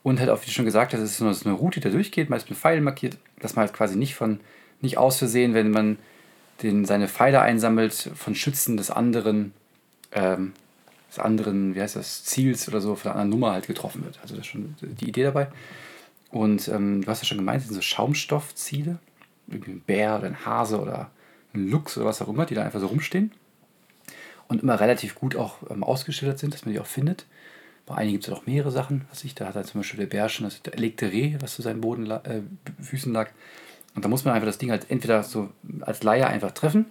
Und 0.04 0.20
halt 0.20 0.30
auch, 0.30 0.46
wie 0.46 0.52
schon 0.52 0.66
gesagt 0.66 0.94
es 0.94 1.02
ist 1.02 1.18
so 1.18 1.26
eine 1.26 1.56
Route, 1.56 1.80
die 1.80 1.86
da 1.86 1.90
durchgeht, 1.90 2.30
meist 2.30 2.50
mit 2.50 2.60
Pfeilen 2.60 2.84
markiert, 2.84 3.18
dass 3.40 3.56
man 3.56 3.66
halt 3.66 3.76
quasi 3.76 3.98
nicht 3.98 4.16
von, 4.16 4.40
nicht 4.82 4.98
aus 4.98 5.18
Versehen, 5.18 5.54
wenn 5.54 5.72
man 5.72 5.98
den, 6.64 6.86
seine 6.86 7.08
Pfeile 7.08 7.42
einsammelt, 7.42 8.12
von 8.16 8.36
Schützen 8.36 8.78
des 8.78 8.92
anderen, 8.92 9.54
ähm, 10.12 10.54
des 11.10 11.20
anderen, 11.20 11.76
wie 11.76 11.82
heißt 11.82 11.96
das, 11.96 12.24
Ziels 12.24 12.68
oder 12.68 12.82
so, 12.82 12.96
von 12.96 13.12
einer 13.12 13.20
anderen 13.20 13.40
Nummer 13.40 13.54
halt 13.54 13.68
getroffen 13.68 14.04
wird. 14.04 14.20
Also 14.22 14.36
das 14.36 14.46
ist 14.46 14.52
schon 14.52 14.76
die 14.82 15.10
Idee 15.10 15.24
dabei. 15.24 15.48
Und 16.32 16.68
ähm, 16.68 17.02
du 17.02 17.08
hast 17.08 17.22
ja 17.22 17.28
schon 17.28 17.38
gemeint, 17.38 17.62
das 17.62 17.68
sind 17.68 17.76
so 17.76 17.82
Schaumstoffziele, 17.82 19.00
irgendwie 19.48 19.72
ein 19.72 19.82
Bär 19.82 20.18
oder 20.18 20.28
ein 20.28 20.46
Hase 20.46 20.80
oder 20.80 21.12
ein 21.54 21.70
Lux 21.70 21.98
oder 21.98 22.06
was 22.06 22.22
auch 22.22 22.28
immer, 22.28 22.46
die 22.46 22.56
da 22.56 22.64
einfach 22.64 22.80
so 22.80 22.88
rumstehen 22.88 23.32
und 24.48 24.64
immer 24.64 24.80
relativ 24.80 25.16
gut 25.16 25.36
auch 25.36 25.58
ähm, 25.70 25.84
ausgeschildert 25.84 26.40
sind, 26.40 26.54
dass 26.54 26.66
man 26.66 26.74
die 26.74 26.80
auch 26.80 26.86
findet. 26.86 27.26
Bei 27.86 27.96
einigen 27.96 28.16
gibt 28.16 28.28
es 28.28 28.34
auch 28.34 28.46
mehrere 28.46 28.72
Sachen, 28.72 29.06
was 29.10 29.24
ich, 29.24 29.34
da 29.34 29.46
hat 29.48 29.56
halt 29.56 29.68
zum 29.68 29.80
Beispiel 29.80 30.00
der 30.00 30.08
Bär 30.08 30.28
schon 30.28 30.44
das 30.44 30.60
erlegte 30.70 31.12
Reh, 31.12 31.38
was 31.40 31.56
zu 31.56 31.62
seinen 31.62 31.80
Boden, 31.80 32.10
äh, 32.12 32.42
Füßen 32.82 33.14
lag. 33.14 33.30
Und 33.96 34.04
da 34.04 34.10
muss 34.10 34.26
man 34.26 34.34
einfach 34.34 34.48
das 34.48 34.58
Ding 34.58 34.72
halt 34.72 34.88
entweder 34.90 35.24
so 35.24 35.50
als 35.82 36.04
Laie 36.04 36.28
einfach 36.28 36.52
treffen 36.52 36.88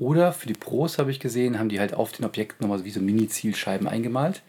oder 0.00 0.32
für 0.32 0.46
die 0.46 0.54
Pros 0.54 0.98
habe 0.98 1.10
ich 1.10 1.20
gesehen, 1.20 1.58
haben 1.58 1.68
die 1.68 1.78
halt 1.78 1.92
auf 1.92 2.10
den 2.10 2.24
Objekten 2.24 2.66
nochmal 2.66 2.84
wie 2.84 2.90
so 2.90 3.00
Mini-Zielscheiben 3.00 3.86
eingemalt, 3.86 4.42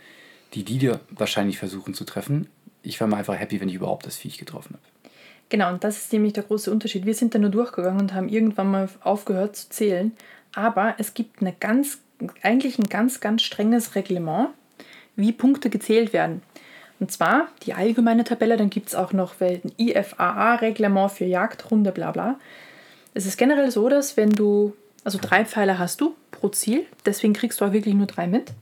die 0.53 0.63
die 0.63 0.77
dir 0.77 1.01
wahrscheinlich 1.09 1.57
versuchen 1.57 1.93
zu 1.93 2.05
treffen. 2.05 2.47
Ich 2.83 2.99
war 2.99 3.07
mal 3.07 3.17
einfach 3.17 3.37
happy, 3.37 3.61
wenn 3.61 3.69
ich 3.69 3.75
überhaupt 3.75 4.05
das 4.05 4.17
Viech 4.17 4.37
getroffen 4.37 4.75
habe. 4.75 5.13
Genau, 5.49 5.69
und 5.69 5.83
das 5.83 5.97
ist 5.97 6.13
nämlich 6.13 6.33
der 6.33 6.43
große 6.43 6.71
Unterschied. 6.71 7.05
Wir 7.05 7.13
sind 7.13 7.35
da 7.35 7.39
nur 7.39 7.49
durchgegangen 7.49 7.99
und 7.99 8.13
haben 8.13 8.29
irgendwann 8.29 8.71
mal 8.71 8.89
aufgehört 9.01 9.55
zu 9.55 9.69
zählen. 9.69 10.13
Aber 10.55 10.95
es 10.97 11.13
gibt 11.13 11.41
eine 11.41 11.53
ganz, 11.53 11.99
eigentlich 12.41 12.79
ein 12.79 12.87
ganz, 12.87 13.19
ganz 13.19 13.41
strenges 13.41 13.95
Reglement, 13.95 14.49
wie 15.15 15.33
Punkte 15.33 15.69
gezählt 15.69 16.13
werden. 16.13 16.41
Und 17.01 17.11
zwar 17.11 17.47
die 17.63 17.73
allgemeine 17.73 18.23
Tabelle, 18.23 18.57
dann 18.57 18.69
gibt 18.69 18.89
es 18.89 18.95
auch 18.95 19.11
noch 19.11 19.41
ein 19.41 19.73
IFAA-Reglement 19.77 21.11
für 21.11 21.25
Jagdrunde, 21.25 21.91
bla 21.91 22.11
bla. 22.11 22.39
Es 23.13 23.25
ist 23.25 23.37
generell 23.37 23.71
so, 23.71 23.89
dass 23.89 24.15
wenn 24.17 24.29
du, 24.29 24.73
also 25.03 25.17
drei 25.21 25.43
Pfeile 25.43 25.79
hast 25.79 25.99
du 25.99 26.15
pro 26.29 26.49
Ziel, 26.49 26.85
deswegen 27.05 27.33
kriegst 27.33 27.59
du 27.59 27.65
auch 27.65 27.73
wirklich 27.73 27.95
nur 27.95 28.07
drei 28.07 28.27
mit. 28.27 28.53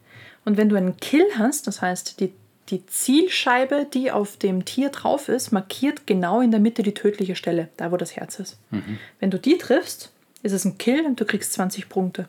Und 0.45 0.57
wenn 0.57 0.69
du 0.69 0.75
einen 0.75 0.97
Kill 0.97 1.25
hast, 1.37 1.67
das 1.67 1.81
heißt 1.81 2.19
die 2.19 2.31
die 2.71 2.85
Zielscheibe, 2.85 3.87
die 3.91 4.11
auf 4.11 4.37
dem 4.37 4.65
Tier 4.65 4.89
drauf 4.89 5.29
ist, 5.29 5.51
markiert 5.51 6.07
genau 6.07 6.41
in 6.41 6.51
der 6.51 6.59
Mitte 6.59 6.83
die 6.83 6.93
tödliche 6.93 7.35
Stelle, 7.35 7.69
da 7.77 7.91
wo 7.91 7.97
das 7.97 8.15
Herz 8.15 8.39
ist. 8.39 8.57
Mhm. 8.71 8.99
Wenn 9.19 9.31
du 9.31 9.39
die 9.39 9.57
triffst, 9.57 10.11
ist 10.43 10.53
es 10.53 10.65
ein 10.65 10.77
Kill 10.77 11.05
und 11.05 11.19
du 11.19 11.25
kriegst 11.25 11.53
20 11.53 11.89
Punkte. 11.89 12.27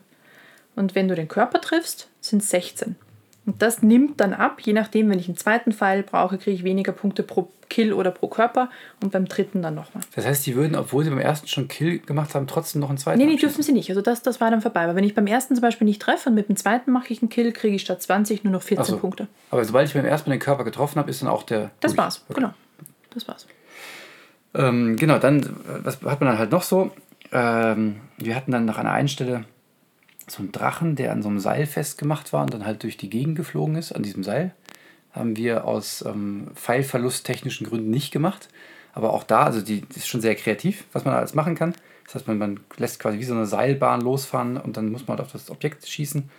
Und 0.75 0.95
wenn 0.95 1.07
du 1.07 1.15
den 1.15 1.27
Körper 1.27 1.61
triffst, 1.61 2.09
sind 2.19 2.41
es 2.41 2.49
16. 2.49 2.95
Und 3.45 3.61
das 3.61 3.81
nimmt 3.81 4.19
dann 4.19 4.33
ab, 4.33 4.61
je 4.61 4.73
nachdem, 4.73 5.09
wenn 5.09 5.17
ich 5.17 5.27
einen 5.27 5.37
zweiten 5.37 5.71
Pfeil 5.71 6.03
brauche, 6.03 6.37
kriege 6.37 6.55
ich 6.55 6.63
weniger 6.63 6.91
Punkte 6.91 7.23
pro 7.23 7.51
Kill 7.69 7.93
oder 7.93 8.11
pro 8.11 8.27
Körper 8.27 8.69
und 9.01 9.13
beim 9.13 9.25
dritten 9.25 9.61
dann 9.61 9.75
nochmal. 9.75 10.03
Das 10.13 10.25
heißt, 10.25 10.45
die 10.45 10.55
würden, 10.55 10.75
obwohl 10.75 11.05
sie 11.05 11.09
beim 11.09 11.19
ersten 11.19 11.47
schon 11.47 11.69
Kill 11.69 11.99
gemacht 11.99 12.35
haben, 12.35 12.45
trotzdem 12.45 12.81
noch 12.81 12.89
einen 12.89 12.97
zweiten 12.97 13.17
Nee, 13.17 13.25
nee, 13.25 13.37
dürfen 13.37 13.63
sie 13.63 13.71
nicht. 13.71 13.89
Also 13.89 14.01
das, 14.01 14.21
das 14.21 14.41
war 14.41 14.51
dann 14.51 14.61
vorbei. 14.61 14.83
Aber 14.83 14.95
wenn 14.95 15.05
ich 15.05 15.15
beim 15.15 15.25
ersten 15.25 15.55
zum 15.55 15.61
Beispiel 15.61 15.85
nicht 15.85 16.01
treffe 16.01 16.29
und 16.29 16.35
mit 16.35 16.49
dem 16.49 16.57
zweiten 16.57 16.91
mache 16.91 17.11
ich 17.13 17.21
einen 17.21 17.29
Kill, 17.29 17.51
kriege 17.53 17.75
ich 17.75 17.81
statt 17.81 18.01
20 18.01 18.43
nur 18.43 18.51
noch 18.51 18.61
14 18.61 18.85
so. 18.85 18.97
Punkte. 18.97 19.27
Aber 19.49 19.63
sobald 19.63 19.87
ich 19.87 19.93
beim 19.93 20.05
ersten 20.05 20.29
den 20.29 20.39
Körper 20.39 20.65
getroffen 20.65 20.99
habe, 20.99 21.09
ist 21.09 21.21
dann 21.21 21.29
auch 21.29 21.43
der. 21.43 21.71
Das 21.79 21.95
war's, 21.95 22.23
okay. 22.27 22.41
genau. 22.41 22.53
Das 23.13 23.27
war's. 23.27 23.47
Ähm, 24.53 24.97
genau, 24.97 25.17
dann, 25.17 25.49
was 25.83 26.01
hat 26.03 26.19
man 26.19 26.29
dann 26.29 26.37
halt 26.37 26.51
noch 26.51 26.63
so? 26.63 26.91
Ähm, 27.31 28.01
wir 28.17 28.35
hatten 28.35 28.51
dann 28.51 28.65
nach 28.65 28.77
einer 28.77 28.91
einen 28.91 29.07
Stelle 29.07 29.45
so 30.31 30.39
einen 30.39 30.51
Drachen, 30.51 30.95
der 30.95 31.11
an 31.11 31.21
so 31.21 31.29
einem 31.29 31.39
Seil 31.39 31.65
festgemacht 31.65 32.33
war 32.33 32.43
und 32.43 32.53
dann 32.53 32.65
halt 32.65 32.83
durch 32.83 32.97
die 32.97 33.09
Gegend 33.09 33.35
geflogen 33.35 33.75
ist, 33.75 33.91
an 33.91 34.03
diesem 34.03 34.23
Seil. 34.23 34.53
Haben 35.13 35.35
wir 35.35 35.65
aus 35.65 36.03
ähm, 36.07 36.47
Pfeilverlusttechnischen 36.55 37.67
Gründen 37.67 37.89
nicht 37.89 38.11
gemacht. 38.11 38.49
Aber 38.93 39.13
auch 39.13 39.23
da, 39.23 39.43
also 39.43 39.61
die, 39.61 39.81
die 39.81 39.97
ist 39.97 40.07
schon 40.07 40.21
sehr 40.21 40.35
kreativ, 40.35 40.85
was 40.93 41.05
man 41.05 41.13
alles 41.13 41.33
machen 41.33 41.55
kann. 41.55 41.73
Das 42.05 42.15
heißt, 42.15 42.27
man, 42.27 42.37
man 42.37 42.59
lässt 42.77 42.99
quasi 42.99 43.19
wie 43.19 43.23
so 43.23 43.33
eine 43.33 43.45
Seilbahn 43.45 44.01
losfahren 44.01 44.57
und 44.57 44.75
dann 44.75 44.91
muss 44.91 45.07
man 45.07 45.17
halt 45.17 45.25
auf 45.25 45.31
das 45.31 45.49
Objekt 45.49 45.87
schießen. 45.87 46.29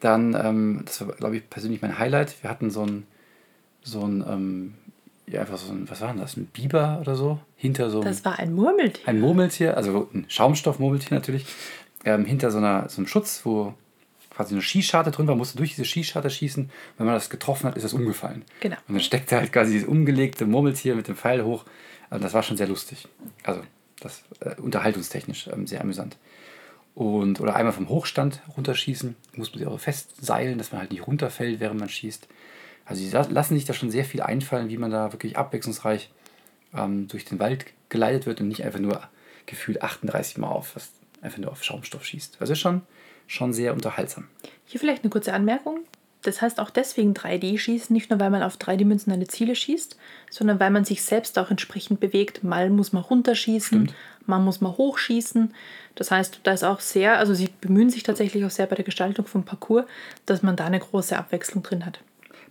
Dann, 0.00 0.34
ähm, 0.34 0.82
das 0.84 1.00
war, 1.06 1.14
glaube 1.14 1.36
ich, 1.36 1.48
persönlich 1.48 1.82
mein 1.82 1.98
Highlight. 1.98 2.42
Wir 2.42 2.50
hatten 2.50 2.70
so 2.70 2.84
ein, 2.84 3.06
so 3.82 4.02
ein, 4.02 4.24
ähm, 4.28 4.74
ja, 5.28 5.40
einfach 5.40 5.58
so 5.58 5.72
ein, 5.72 5.88
was 5.88 6.00
war 6.00 6.08
denn 6.08 6.18
das, 6.20 6.36
ein 6.36 6.46
Biber 6.46 6.98
oder 7.00 7.14
so? 7.14 7.38
Hinter 7.56 7.88
so 7.90 8.00
einem, 8.00 8.08
Das 8.08 8.24
war 8.24 8.38
ein 8.38 8.52
Murmeltier. 8.52 9.06
ein 9.08 9.20
Murmeltier, 9.20 9.76
also 9.76 10.08
ein 10.12 10.26
Schaumstoffmurmeltier 10.28 11.16
natürlich, 11.16 11.46
ähm, 12.06 12.24
hinter 12.24 12.50
so, 12.50 12.56
einer, 12.58 12.88
so 12.88 12.98
einem 12.98 13.06
Schutz, 13.06 13.42
wo 13.44 13.74
quasi 14.30 14.54
eine 14.54 14.62
Skischarte 14.62 15.10
drin 15.10 15.26
war, 15.26 15.34
musste 15.34 15.56
durch 15.58 15.70
diese 15.74 15.84
Skischarte 15.84 16.30
schießen. 16.30 16.70
Wenn 16.96 17.06
man 17.06 17.14
das 17.14 17.28
getroffen 17.30 17.66
hat, 17.66 17.76
ist 17.76 17.82
das 17.84 17.92
umgefallen. 17.92 18.44
Genau. 18.60 18.76
Und 18.88 18.94
dann 18.94 19.02
steckte 19.02 19.36
halt 19.36 19.52
quasi 19.52 19.72
dieses 19.72 19.88
umgelegte 19.88 20.46
Murmeltier 20.46 20.94
mit 20.94 21.08
dem 21.08 21.16
Pfeil 21.16 21.44
hoch. 21.44 21.64
Also 22.10 22.22
das 22.22 22.32
war 22.34 22.42
schon 22.42 22.56
sehr 22.56 22.68
lustig. 22.68 23.08
Also 23.42 23.60
das 24.00 24.22
äh, 24.40 24.54
unterhaltungstechnisch 24.60 25.48
ähm, 25.48 25.66
sehr 25.66 25.80
amüsant. 25.80 26.16
Und, 26.94 27.40
oder 27.40 27.56
einmal 27.56 27.72
vom 27.74 27.88
Hochstand 27.90 28.40
runterschießen, 28.56 29.16
muss 29.34 29.50
man 29.50 29.58
sich 29.58 29.66
auch 29.68 29.78
festseilen, 29.80 30.56
dass 30.56 30.72
man 30.72 30.80
halt 30.80 30.90
nicht 30.92 31.06
runterfällt, 31.06 31.60
während 31.60 31.78
man 31.80 31.88
schießt. 31.90 32.26
Also 32.86 33.04
la- 33.16 33.26
lassen 33.28 33.54
sich 33.54 33.64
da 33.66 33.74
schon 33.74 33.90
sehr 33.90 34.04
viel 34.04 34.22
einfallen, 34.22 34.68
wie 34.70 34.78
man 34.78 34.90
da 34.90 35.12
wirklich 35.12 35.36
abwechslungsreich 35.36 36.10
ähm, 36.74 37.08
durch 37.08 37.24
den 37.24 37.38
Wald 37.38 37.66
geleitet 37.88 38.26
wird 38.26 38.40
und 38.40 38.48
nicht 38.48 38.64
einfach 38.64 38.78
nur 38.80 39.02
gefühlt 39.46 39.82
38 39.82 40.38
Mal 40.38 40.48
auf, 40.48 40.74
was 40.76 40.90
einfach 41.20 41.38
nur 41.38 41.50
auf 41.50 41.62
Schaumstoff 41.62 42.04
schießt. 42.04 42.36
Das 42.40 42.50
ist 42.50 42.58
schon, 42.58 42.82
schon 43.26 43.52
sehr 43.52 43.72
unterhaltsam. 43.72 44.28
Hier 44.64 44.80
vielleicht 44.80 45.02
eine 45.02 45.10
kurze 45.10 45.32
Anmerkung. 45.32 45.80
Das 46.22 46.42
heißt 46.42 46.58
auch 46.58 46.70
deswegen 46.70 47.12
3D-Schießen, 47.14 47.92
nicht 47.92 48.10
nur 48.10 48.18
weil 48.18 48.30
man 48.30 48.42
auf 48.42 48.56
dreidimensionale 48.56 49.28
Ziele 49.28 49.54
schießt, 49.54 49.96
sondern 50.28 50.58
weil 50.58 50.70
man 50.70 50.84
sich 50.84 51.02
selbst 51.04 51.38
auch 51.38 51.50
entsprechend 51.50 52.00
bewegt. 52.00 52.42
Mal 52.42 52.68
muss 52.70 52.92
man 52.92 53.04
runterschießen, 53.04 53.92
mal 54.26 54.40
muss 54.40 54.60
man 54.60 54.76
hochschießen. 54.76 55.54
Das 55.94 56.10
heißt, 56.10 56.40
da 56.42 56.52
ist 56.52 56.64
auch 56.64 56.80
sehr, 56.80 57.18
also 57.18 57.32
sie 57.32 57.48
bemühen 57.60 57.90
sich 57.90 58.02
tatsächlich 58.02 58.44
auch 58.44 58.50
sehr 58.50 58.66
bei 58.66 58.74
der 58.74 58.84
Gestaltung 58.84 59.26
vom 59.26 59.44
Parcours, 59.44 59.84
dass 60.24 60.42
man 60.42 60.56
da 60.56 60.66
eine 60.66 60.80
große 60.80 61.16
Abwechslung 61.16 61.62
drin 61.62 61.86
hat. 61.86 62.00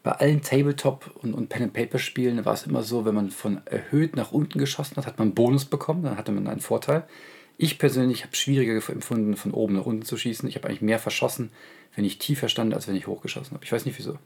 Bei 0.04 0.12
allen 0.12 0.42
Tabletop- 0.42 1.12
und, 1.22 1.34
und 1.34 1.50
Pen-and-Paper-Spielen 1.50 2.46
war 2.46 2.54
es 2.54 2.68
immer 2.68 2.84
so, 2.84 3.06
wenn 3.06 3.16
man 3.16 3.32
von 3.32 3.66
erhöht 3.66 4.16
nach 4.16 4.32
unten 4.32 4.60
geschossen 4.60 4.96
hat, 4.98 5.08
hat 5.08 5.18
man 5.18 5.30
einen 5.30 5.36
Bonus 5.36 5.66
bekommen, 5.66 6.04
dann 6.04 6.16
hatte 6.16 6.32
man 6.32 6.48
einen 6.48 6.62
Vorteil. 6.62 7.04
Ich 7.58 7.78
persönlich 7.80 8.22
habe 8.24 8.34
es 8.34 8.40
schwieriger 8.40 8.74
empfunden, 8.90 9.36
von 9.36 9.52
oben 9.52 9.76
nach 9.76 9.86
unten 9.86 10.04
zu 10.04 10.18
schießen. 10.18 10.48
Ich 10.50 10.56
habe 10.56 10.68
eigentlich 10.68 10.82
mehr 10.82 11.00
verschossen, 11.00 11.52
wenn 11.96 12.04
ich 12.06 12.18
tiefer 12.20 12.50
stand, 12.50 12.74
als 12.74 12.88
wenn 12.88 12.96
ich 12.96 13.08
hochgeschossen 13.08 13.54
habe. 13.54 13.64
Ich 13.64 13.72
weiß 13.72 13.86
nicht 13.86 13.98
wieso. 13.98 14.18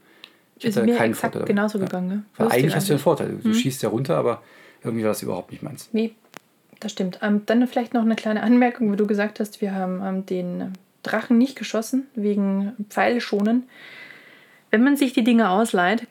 Ich 0.58 0.64
Ist 0.64 0.76
hatte 0.76 0.86
mir 0.86 0.96
keinen 0.96 1.12
exakt 1.12 1.34
Vorteil. 1.34 1.46
genauso 1.48 1.78
gegangen, 1.78 2.08
ne? 2.08 2.22
Weil 2.36 2.48
eigentlich 2.48 2.74
hast 2.74 2.88
du 2.88 2.94
einen. 2.94 3.00
Vorteil. 3.00 3.38
Du 3.42 3.54
schießt 3.54 3.82
ja 3.82 3.88
runter, 3.88 4.16
aber 4.16 4.42
irgendwie 4.82 5.04
war 5.04 5.10
das 5.10 5.22
überhaupt 5.22 5.52
nicht 5.52 5.62
meins. 5.62 5.88
Nee, 5.92 6.12
das 6.80 6.92
stimmt. 6.92 7.18
Ähm, 7.22 7.42
dann 7.46 7.66
vielleicht 7.66 7.94
noch 7.94 8.02
eine 8.02 8.16
kleine 8.16 8.42
Anmerkung, 8.42 8.90
wo 8.90 8.96
du 8.96 9.06
gesagt 9.06 9.40
hast, 9.40 9.60
wir 9.60 9.74
haben 9.74 10.02
ähm, 10.04 10.26
den 10.26 10.72
Drachen 11.02 11.38
nicht 11.38 11.56
geschossen, 11.56 12.06
wegen 12.14 12.72
Pfeile 12.90 13.20
schonen. 13.20 13.64
Wenn 14.70 14.82
man 14.84 14.96
sich 14.96 15.12
die 15.12 15.24
Dinge 15.24 15.50
ausleiht, 15.50 16.06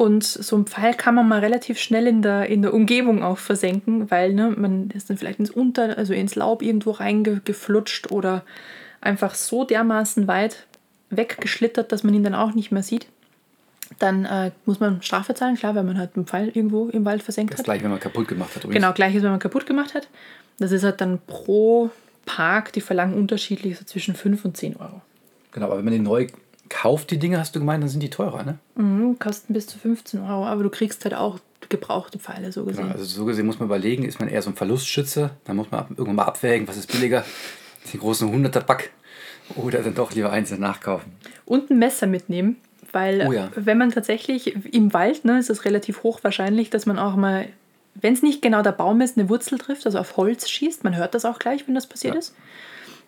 und 0.00 0.24
so 0.24 0.56
ein 0.56 0.64
Pfeil 0.64 0.94
kann 0.94 1.14
man 1.14 1.28
mal 1.28 1.40
relativ 1.40 1.78
schnell 1.78 2.06
in 2.06 2.22
der, 2.22 2.46
in 2.46 2.62
der 2.62 2.72
Umgebung 2.72 3.22
auch 3.22 3.36
versenken, 3.36 4.10
weil 4.10 4.32
ne, 4.32 4.48
man 4.56 4.88
ist 4.92 5.10
dann 5.10 5.18
vielleicht 5.18 5.40
ins 5.40 5.50
Unter, 5.50 5.98
also 5.98 6.14
ins 6.14 6.36
Laub 6.36 6.62
irgendwo 6.62 6.92
reingeflutscht 6.92 8.10
oder 8.10 8.42
einfach 9.02 9.34
so 9.34 9.64
dermaßen 9.64 10.26
weit 10.26 10.66
weggeschlittert, 11.10 11.92
dass 11.92 12.02
man 12.02 12.14
ihn 12.14 12.24
dann 12.24 12.34
auch 12.34 12.54
nicht 12.54 12.72
mehr 12.72 12.82
sieht. 12.82 13.08
Dann 13.98 14.24
äh, 14.24 14.52
muss 14.64 14.80
man 14.80 15.02
Strafe 15.02 15.34
zahlen, 15.34 15.56
klar, 15.56 15.74
weil 15.74 15.84
man 15.84 15.98
halt 15.98 16.16
einen 16.16 16.24
Pfeil 16.24 16.48
irgendwo 16.48 16.88
im 16.88 17.04
Wald 17.04 17.22
versenkt 17.22 17.52
Das 17.52 17.58
hat. 17.58 17.66
gleich, 17.66 17.82
wenn 17.82 17.90
man 17.90 18.00
kaputt 18.00 18.26
gemacht 18.26 18.56
hat. 18.56 18.64
übrigens. 18.64 18.82
Genau, 18.82 18.94
gleiches, 18.94 19.22
wenn 19.22 19.32
man 19.32 19.38
kaputt 19.38 19.66
gemacht 19.66 19.92
hat. 19.92 20.08
Das 20.58 20.72
ist 20.72 20.82
halt 20.82 21.02
dann 21.02 21.18
pro 21.26 21.90
Park, 22.24 22.72
die 22.72 22.80
verlangen 22.80 23.12
unterschiedlich 23.18 23.76
so 23.76 23.84
zwischen 23.84 24.14
5 24.14 24.46
und 24.46 24.56
10 24.56 24.76
Euro. 24.76 25.02
genau, 25.52 25.66
aber 25.66 25.76
wenn 25.76 25.84
man 25.84 25.92
den 25.92 26.04
neu 26.04 26.26
kauft, 26.70 27.10
die 27.10 27.18
Dinge, 27.18 27.38
hast 27.38 27.54
du 27.54 27.58
gemeint, 27.58 27.82
dann 27.82 27.90
sind 27.90 28.02
die 28.02 28.08
teurer, 28.10 28.42
ne? 28.42 28.58
Mhm, 28.76 29.18
kosten 29.18 29.52
bis 29.52 29.66
zu 29.66 29.78
15 29.78 30.20
Euro, 30.20 30.46
aber 30.46 30.62
du 30.62 30.70
kriegst 30.70 31.04
halt 31.04 31.14
auch 31.14 31.38
gebrauchte 31.68 32.18
Pfeile 32.18 32.50
so 32.52 32.64
gesehen. 32.64 32.86
Ja, 32.86 32.92
also 32.92 33.04
so 33.04 33.24
gesehen 33.26 33.44
muss 33.46 33.58
man 33.58 33.66
überlegen, 33.68 34.04
ist 34.04 34.18
man 34.18 34.28
eher 34.28 34.40
so 34.40 34.48
ein 34.50 34.56
Verlustschütze, 34.56 35.30
dann 35.44 35.56
muss 35.56 35.70
man 35.70 35.80
ab- 35.80 35.90
irgendwann 35.90 36.16
mal 36.16 36.24
abwägen, 36.24 36.66
was 36.66 36.78
ist 36.78 36.90
billiger, 36.90 37.24
den 37.92 38.00
großen 38.00 38.28
100er 38.32 38.60
Pack 38.60 38.90
oder 39.56 39.82
dann 39.82 39.94
doch 39.94 40.12
lieber 40.12 40.30
einzeln 40.32 40.60
nachkaufen. 40.60 41.12
Und 41.44 41.70
ein 41.70 41.78
Messer 41.78 42.06
mitnehmen, 42.06 42.56
weil 42.92 43.26
Oh 43.28 43.32
ja. 43.32 43.50
wenn 43.56 43.78
man 43.78 43.90
tatsächlich 43.92 44.54
im 44.74 44.92
Wald, 44.94 45.24
ne, 45.24 45.38
ist 45.38 45.50
es 45.50 45.64
relativ 45.64 46.02
hochwahrscheinlich, 46.02 46.70
dass 46.70 46.86
man 46.86 46.98
auch 46.98 47.16
mal, 47.16 47.48
wenn 47.94 48.14
es 48.14 48.22
nicht 48.22 48.42
genau 48.42 48.62
der 48.62 48.72
Baum 48.72 49.00
ist, 49.00 49.18
eine 49.18 49.28
Wurzel 49.28 49.58
trifft, 49.58 49.86
also 49.86 49.98
auf 49.98 50.16
Holz 50.16 50.48
schießt. 50.48 50.82
Man 50.84 50.96
hört 50.96 51.14
das 51.14 51.24
auch 51.24 51.38
gleich, 51.38 51.66
wenn 51.66 51.74
das 51.74 51.86
passiert 51.86 52.14
Ja. 52.14 52.18
ist. 52.20 52.34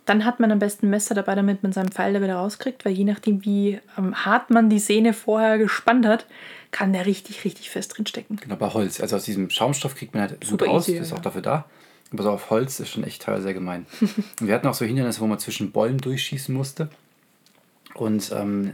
Dann 0.05 0.25
hat 0.25 0.41
man 0.41 0.51
am 0.51 0.59
besten 0.59 0.87
ein 0.87 0.91
Messer 0.91 1.15
dabei, 1.15 1.35
damit 1.35 1.63
man 1.63 1.73
seinen 1.73 1.91
Pfeil 1.91 2.13
da 2.13 2.23
wieder 2.23 2.35
rauskriegt, 2.35 2.85
weil 2.85 2.93
je 2.93 3.05
nachdem, 3.05 3.45
wie 3.45 3.81
ähm, 3.97 4.15
hart 4.25 4.51
man 4.51 4.69
die 4.69 4.81
Sehne 4.81 5.13
vorher 5.13 5.59
gespannt 5.59 6.07
hat, 6.07 6.27
kann 6.73 6.93
der 6.93 7.07
richtig, 7.07 7.45
richtig 7.45 7.71
fest 7.71 7.97
drinstecken. 7.97 8.37
Genau, 8.37 8.57
bei 8.57 8.69
Holz. 8.69 9.01
Also 9.01 9.17
aus 9.17 9.25
diesem 9.25 9.49
Schaumstoff 9.51 9.95
kriegt 9.95 10.15
man 10.15 10.23
halt 10.23 10.45
Super 10.45 10.67
gut 10.67 10.75
raus, 10.75 10.89
easy, 10.89 10.99
ist 10.99 11.11
ja. 11.11 11.17
auch 11.17 11.23
dafür 11.23 11.43
da. 11.43 11.67
Aber 12.13 12.23
so 12.25 12.31
auf 12.31 12.51
Holz 12.51 12.81
ist 12.81 12.89
schon 12.89 13.05
echt 13.05 13.23
teilweise 13.23 13.45
sehr 13.45 13.55
gemein. 13.55 13.87
und 14.01 14.47
wir 14.47 14.55
hatten 14.55 14.67
auch 14.67 14.75
so 14.75 14.85
Hindernisse, 14.85 15.21
wo 15.21 15.27
man 15.27 15.39
zwischen 15.39 15.71
Bäumen 15.71 15.99
durchschießen 15.99 16.55
musste. 16.55 16.91
Und 17.95 18.33
ähm, 18.33 18.73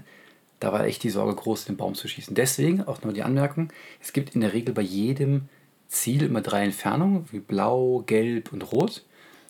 da 0.60 0.72
war 0.72 0.84
echt 0.84 1.02
die 1.02 1.10
Sorge 1.10 1.34
groß, 1.34 1.66
den 1.66 1.76
Baum 1.76 1.94
zu 1.94 2.08
schießen. 2.08 2.34
Deswegen 2.34 2.84
auch 2.84 3.02
nur 3.02 3.12
die 3.12 3.22
Anmerkung: 3.22 3.72
Es 4.00 4.12
gibt 4.12 4.34
in 4.34 4.40
der 4.40 4.54
Regel 4.54 4.74
bei 4.74 4.82
jedem 4.82 5.48
Ziel 5.88 6.22
immer 6.22 6.40
drei 6.40 6.64
Entfernungen, 6.64 7.26
wie 7.30 7.40
blau, 7.40 8.02
gelb 8.06 8.52
und 8.52 8.72
rot. 8.72 9.04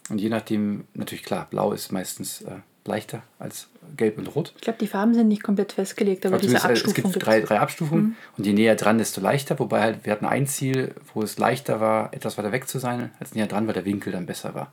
Und 0.08 0.20
je 0.20 0.28
nachdem, 0.28 0.84
natürlich 0.94 1.24
klar, 1.24 1.46
blau 1.50 1.72
ist 1.72 1.92
meistens 1.92 2.42
äh, 2.42 2.56
leichter 2.84 3.22
als 3.38 3.68
gelb 3.96 4.18
und 4.18 4.26
rot. 4.34 4.52
Ich 4.56 4.62
glaube, 4.62 4.78
die 4.78 4.86
Farben 4.86 5.14
sind 5.14 5.28
nicht 5.28 5.42
komplett 5.42 5.72
festgelegt, 5.72 6.26
aber 6.26 6.36
Aber 6.36 6.42
diese 6.42 6.56
zumindest, 6.56 6.68
äh, 6.68 6.72
es 6.72 6.80
Abstufung 6.80 7.12
gibt 7.12 7.14
gibt's. 7.14 7.24
drei, 7.24 7.40
drei 7.40 7.60
Abstufungen 7.60 8.16
und 8.36 8.46
je 8.46 8.52
näher 8.52 8.74
dran, 8.74 8.98
desto 8.98 9.20
leichter. 9.20 9.58
Wobei 9.58 9.80
halt, 9.80 10.04
wir 10.04 10.12
hatten 10.12 10.26
ein 10.26 10.46
Ziel, 10.46 10.94
wo 11.14 11.22
es 11.22 11.38
leichter 11.38 11.80
war, 11.80 12.12
etwas 12.12 12.38
weiter 12.38 12.52
weg 12.52 12.68
zu 12.68 12.78
sein, 12.78 13.10
als 13.20 13.34
näher 13.34 13.46
dran, 13.46 13.66
weil 13.66 13.74
der 13.74 13.84
Winkel 13.84 14.12
dann 14.12 14.26
besser 14.26 14.54
war. 14.54 14.72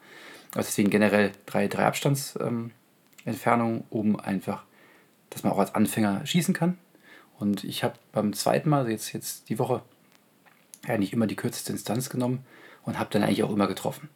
Also 0.55 0.67
deswegen 0.67 0.89
generell 0.89 1.31
drei, 1.45 1.67
drei 1.67 1.85
Abstandsentfernungen, 1.85 3.77
ähm, 3.77 3.83
um 3.89 4.19
einfach, 4.19 4.63
dass 5.29 5.43
man 5.43 5.51
auch 5.53 5.59
als 5.59 5.75
Anfänger 5.75 6.25
schießen 6.25 6.53
kann. 6.53 6.77
Und 7.37 7.65
ich 7.65 7.83
habe 7.83 7.95
beim 8.13 8.33
zweiten 8.33 8.69
Mal, 8.69 8.79
also 8.79 8.91
jetzt, 8.91 9.11
jetzt 9.13 9.49
die 9.49 9.59
Woche, 9.59 9.81
eigentlich 10.87 11.11
immer 11.13 11.27
die 11.27 11.35
kürzeste 11.35 11.73
Instanz 11.73 12.09
genommen 12.09 12.45
und 12.83 12.97
habe 12.97 13.09
dann 13.11 13.23
eigentlich 13.23 13.43
auch 13.43 13.51
immer 13.51 13.67
getroffen. 13.67 14.09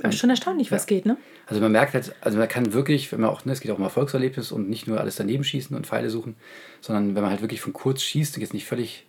Aber 0.00 0.10
ist 0.12 0.18
schon 0.18 0.30
erstaunlich, 0.30 0.70
was 0.70 0.82
Ja. 0.82 0.86
geht, 0.86 1.06
ne? 1.06 1.16
Also 1.46 1.60
man 1.60 1.72
merkt 1.72 1.94
halt, 1.94 2.14
also 2.20 2.38
man 2.38 2.48
kann 2.48 2.72
wirklich, 2.72 3.10
wenn 3.12 3.20
man 3.20 3.30
auch, 3.30 3.44
ne, 3.44 3.52
es 3.52 3.60
geht 3.60 3.70
auch 3.70 3.78
um 3.78 3.84
Erfolgserlebnis 3.84 4.52
und 4.52 4.68
nicht 4.68 4.86
nur 4.86 5.00
alles 5.00 5.16
daneben 5.16 5.44
schießen 5.44 5.74
und 5.76 5.86
Pfeile 5.86 6.10
suchen, 6.10 6.36
sondern 6.80 7.14
wenn 7.14 7.22
man 7.22 7.30
halt 7.30 7.40
wirklich 7.40 7.60
von 7.60 7.72
kurz 7.72 8.02
schießt 8.02 8.36
und 8.36 8.42
jetzt 8.42 8.52
nicht 8.52 8.66
völlig, 8.66 9.06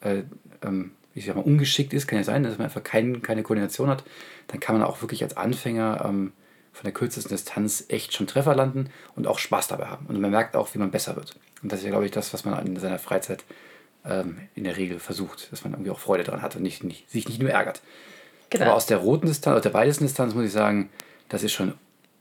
äh, 0.00 0.22
ähm, 0.62 0.92
ich 1.14 1.26
sag 1.26 1.36
mal, 1.36 1.42
ungeschickt 1.42 1.92
ist, 1.92 2.06
kann 2.06 2.18
ja 2.18 2.24
sein, 2.24 2.42
dass 2.42 2.58
man 2.58 2.64
einfach 2.64 2.82
kein, 2.82 3.22
keine 3.22 3.42
Koordination 3.42 3.88
hat, 3.88 4.02
dann 4.48 4.60
kann 4.60 4.76
man 4.76 4.84
auch 4.86 5.02
wirklich 5.02 5.22
als 5.22 5.36
Anfänger 5.36 6.02
ähm, 6.04 6.32
von 6.72 6.84
der 6.84 6.92
kürzesten 6.92 7.30
Distanz 7.30 7.84
echt 7.88 8.14
schon 8.14 8.26
Treffer 8.26 8.54
landen 8.54 8.88
und 9.14 9.26
auch 9.26 9.38
Spaß 9.38 9.68
dabei 9.68 9.86
haben. 9.86 10.06
Und 10.06 10.18
man 10.20 10.30
merkt 10.30 10.56
auch, 10.56 10.74
wie 10.74 10.78
man 10.78 10.90
besser 10.90 11.16
wird. 11.16 11.36
Und 11.62 11.70
das 11.70 11.80
ist 11.80 11.84
ja, 11.84 11.90
glaube 11.90 12.06
ich, 12.06 12.10
das, 12.10 12.32
was 12.32 12.44
man 12.44 12.66
in 12.66 12.76
seiner 12.78 12.98
Freizeit 12.98 13.44
ähm, 14.06 14.38
in 14.54 14.64
der 14.64 14.76
Regel 14.78 14.98
versucht, 14.98 15.52
dass 15.52 15.64
man 15.64 15.74
irgendwie 15.74 15.90
auch 15.90 16.00
Freude 16.00 16.24
daran 16.24 16.42
hat 16.42 16.56
und 16.56 16.62
nicht, 16.62 16.82
nicht, 16.82 17.10
sich 17.10 17.28
nicht 17.28 17.40
nur 17.40 17.50
ärgert. 17.50 17.82
Genau. 18.52 18.66
Aber 18.66 18.74
aus 18.74 18.84
der 18.84 18.98
roten 18.98 19.26
Distanz, 19.26 19.56
aus 19.56 19.62
der 19.62 19.72
weitesten 19.72 20.04
Distanz 20.04 20.34
muss 20.34 20.44
ich 20.44 20.52
sagen, 20.52 20.90
das 21.30 21.42
ist 21.42 21.52
schon 21.52 21.72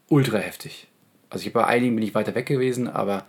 ultra 0.08 0.38
heftig. 0.38 0.88
Also 1.30 1.46
ich 1.46 1.52
bei 1.52 1.66
einigen 1.66 1.94
bin 1.94 2.06
ich 2.06 2.16
weiter 2.16 2.34
weg 2.36 2.46
gewesen, 2.46 2.88
aber 2.88 3.26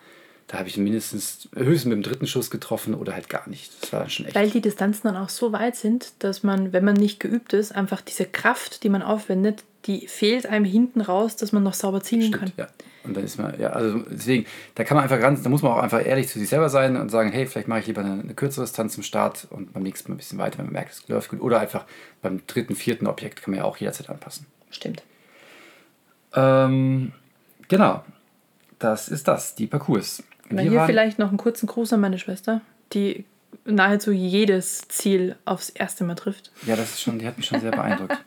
da 0.52 0.58
habe 0.58 0.68
ich 0.68 0.76
mindestens 0.76 1.48
höchstens 1.54 1.86
mit 1.86 1.94
dem 1.94 2.02
dritten 2.02 2.26
Schuss 2.26 2.50
getroffen 2.50 2.92
oder 2.94 3.14
halt 3.14 3.30
gar 3.30 3.48
nicht. 3.48 3.72
Das 3.80 3.90
war 3.90 4.00
dann 4.00 4.10
schon 4.10 4.26
echt. 4.26 4.34
Weil 4.34 4.50
die 4.50 4.60
Distanzen 4.60 5.04
dann 5.04 5.16
auch 5.16 5.30
so 5.30 5.50
weit 5.50 5.76
sind, 5.76 6.12
dass 6.18 6.42
man, 6.42 6.74
wenn 6.74 6.84
man 6.84 6.94
nicht 6.94 7.20
geübt 7.20 7.54
ist, 7.54 7.74
einfach 7.74 8.02
diese 8.02 8.26
Kraft, 8.26 8.82
die 8.82 8.90
man 8.90 9.00
aufwendet, 9.00 9.64
die 9.86 10.06
fehlt 10.08 10.44
einem 10.44 10.66
hinten 10.66 11.00
raus, 11.00 11.36
dass 11.36 11.52
man 11.52 11.62
noch 11.62 11.72
sauber 11.72 12.02
zielen 12.02 12.32
kann. 12.32 12.48
Stimmt, 12.48 12.58
ja. 12.58 12.68
Und 13.02 13.16
dann 13.16 13.24
ist 13.24 13.38
man, 13.38 13.58
ja, 13.58 13.70
also 13.70 14.00
deswegen, 14.00 14.44
da 14.74 14.84
kann 14.84 14.96
man 14.96 15.04
einfach 15.04 15.18
ganz, 15.18 15.42
da 15.42 15.48
muss 15.48 15.62
man 15.62 15.72
auch 15.72 15.82
einfach 15.82 16.04
ehrlich 16.04 16.28
zu 16.28 16.38
sich 16.38 16.50
selber 16.50 16.68
sein 16.68 16.98
und 16.98 17.08
sagen, 17.08 17.32
hey, 17.32 17.46
vielleicht 17.46 17.66
mache 17.66 17.80
ich 17.80 17.86
lieber 17.86 18.02
eine, 18.02 18.20
eine 18.20 18.34
kürzere 18.34 18.66
Distanz 18.66 18.92
zum 18.92 19.02
Start 19.02 19.46
und 19.48 19.72
beim 19.72 19.82
nächsten 19.82 20.10
Mal 20.10 20.16
ein 20.16 20.18
bisschen 20.18 20.38
weiter, 20.38 20.58
wenn 20.58 20.66
man 20.66 20.74
merkt, 20.74 20.92
es 20.92 21.08
läuft 21.08 21.30
gut. 21.30 21.40
Oder 21.40 21.60
einfach 21.60 21.86
beim 22.20 22.46
dritten, 22.46 22.76
vierten 22.76 23.06
Objekt 23.06 23.42
kann 23.42 23.52
man 23.52 23.58
ja 23.60 23.64
auch 23.64 23.78
jederzeit 23.78 24.10
anpassen. 24.10 24.44
Stimmt. 24.70 25.02
Ähm, 26.34 27.12
genau. 27.68 28.04
Das 28.78 29.08
ist 29.08 29.28
das, 29.28 29.54
die 29.54 29.66
Parcours. 29.66 30.22
Na, 30.56 30.62
hier 30.62 30.72
waren- 30.78 30.86
vielleicht 30.86 31.18
noch 31.18 31.28
einen 31.28 31.38
kurzen 31.38 31.66
Gruß 31.66 31.92
an 31.92 32.00
meine 32.00 32.18
Schwester, 32.18 32.60
die 32.92 33.24
nahezu 33.64 34.12
jedes 34.12 34.82
Ziel 34.88 35.36
aufs 35.44 35.68
erste 35.70 36.04
Mal 36.04 36.14
trifft. 36.14 36.50
Ja, 36.66 36.74
das 36.76 36.90
ist 36.94 37.00
schon, 37.02 37.18
die 37.18 37.26
hat 37.26 37.36
mich 37.36 37.46
schon 37.46 37.60
sehr 37.60 37.70
beeindruckt. 37.72 38.16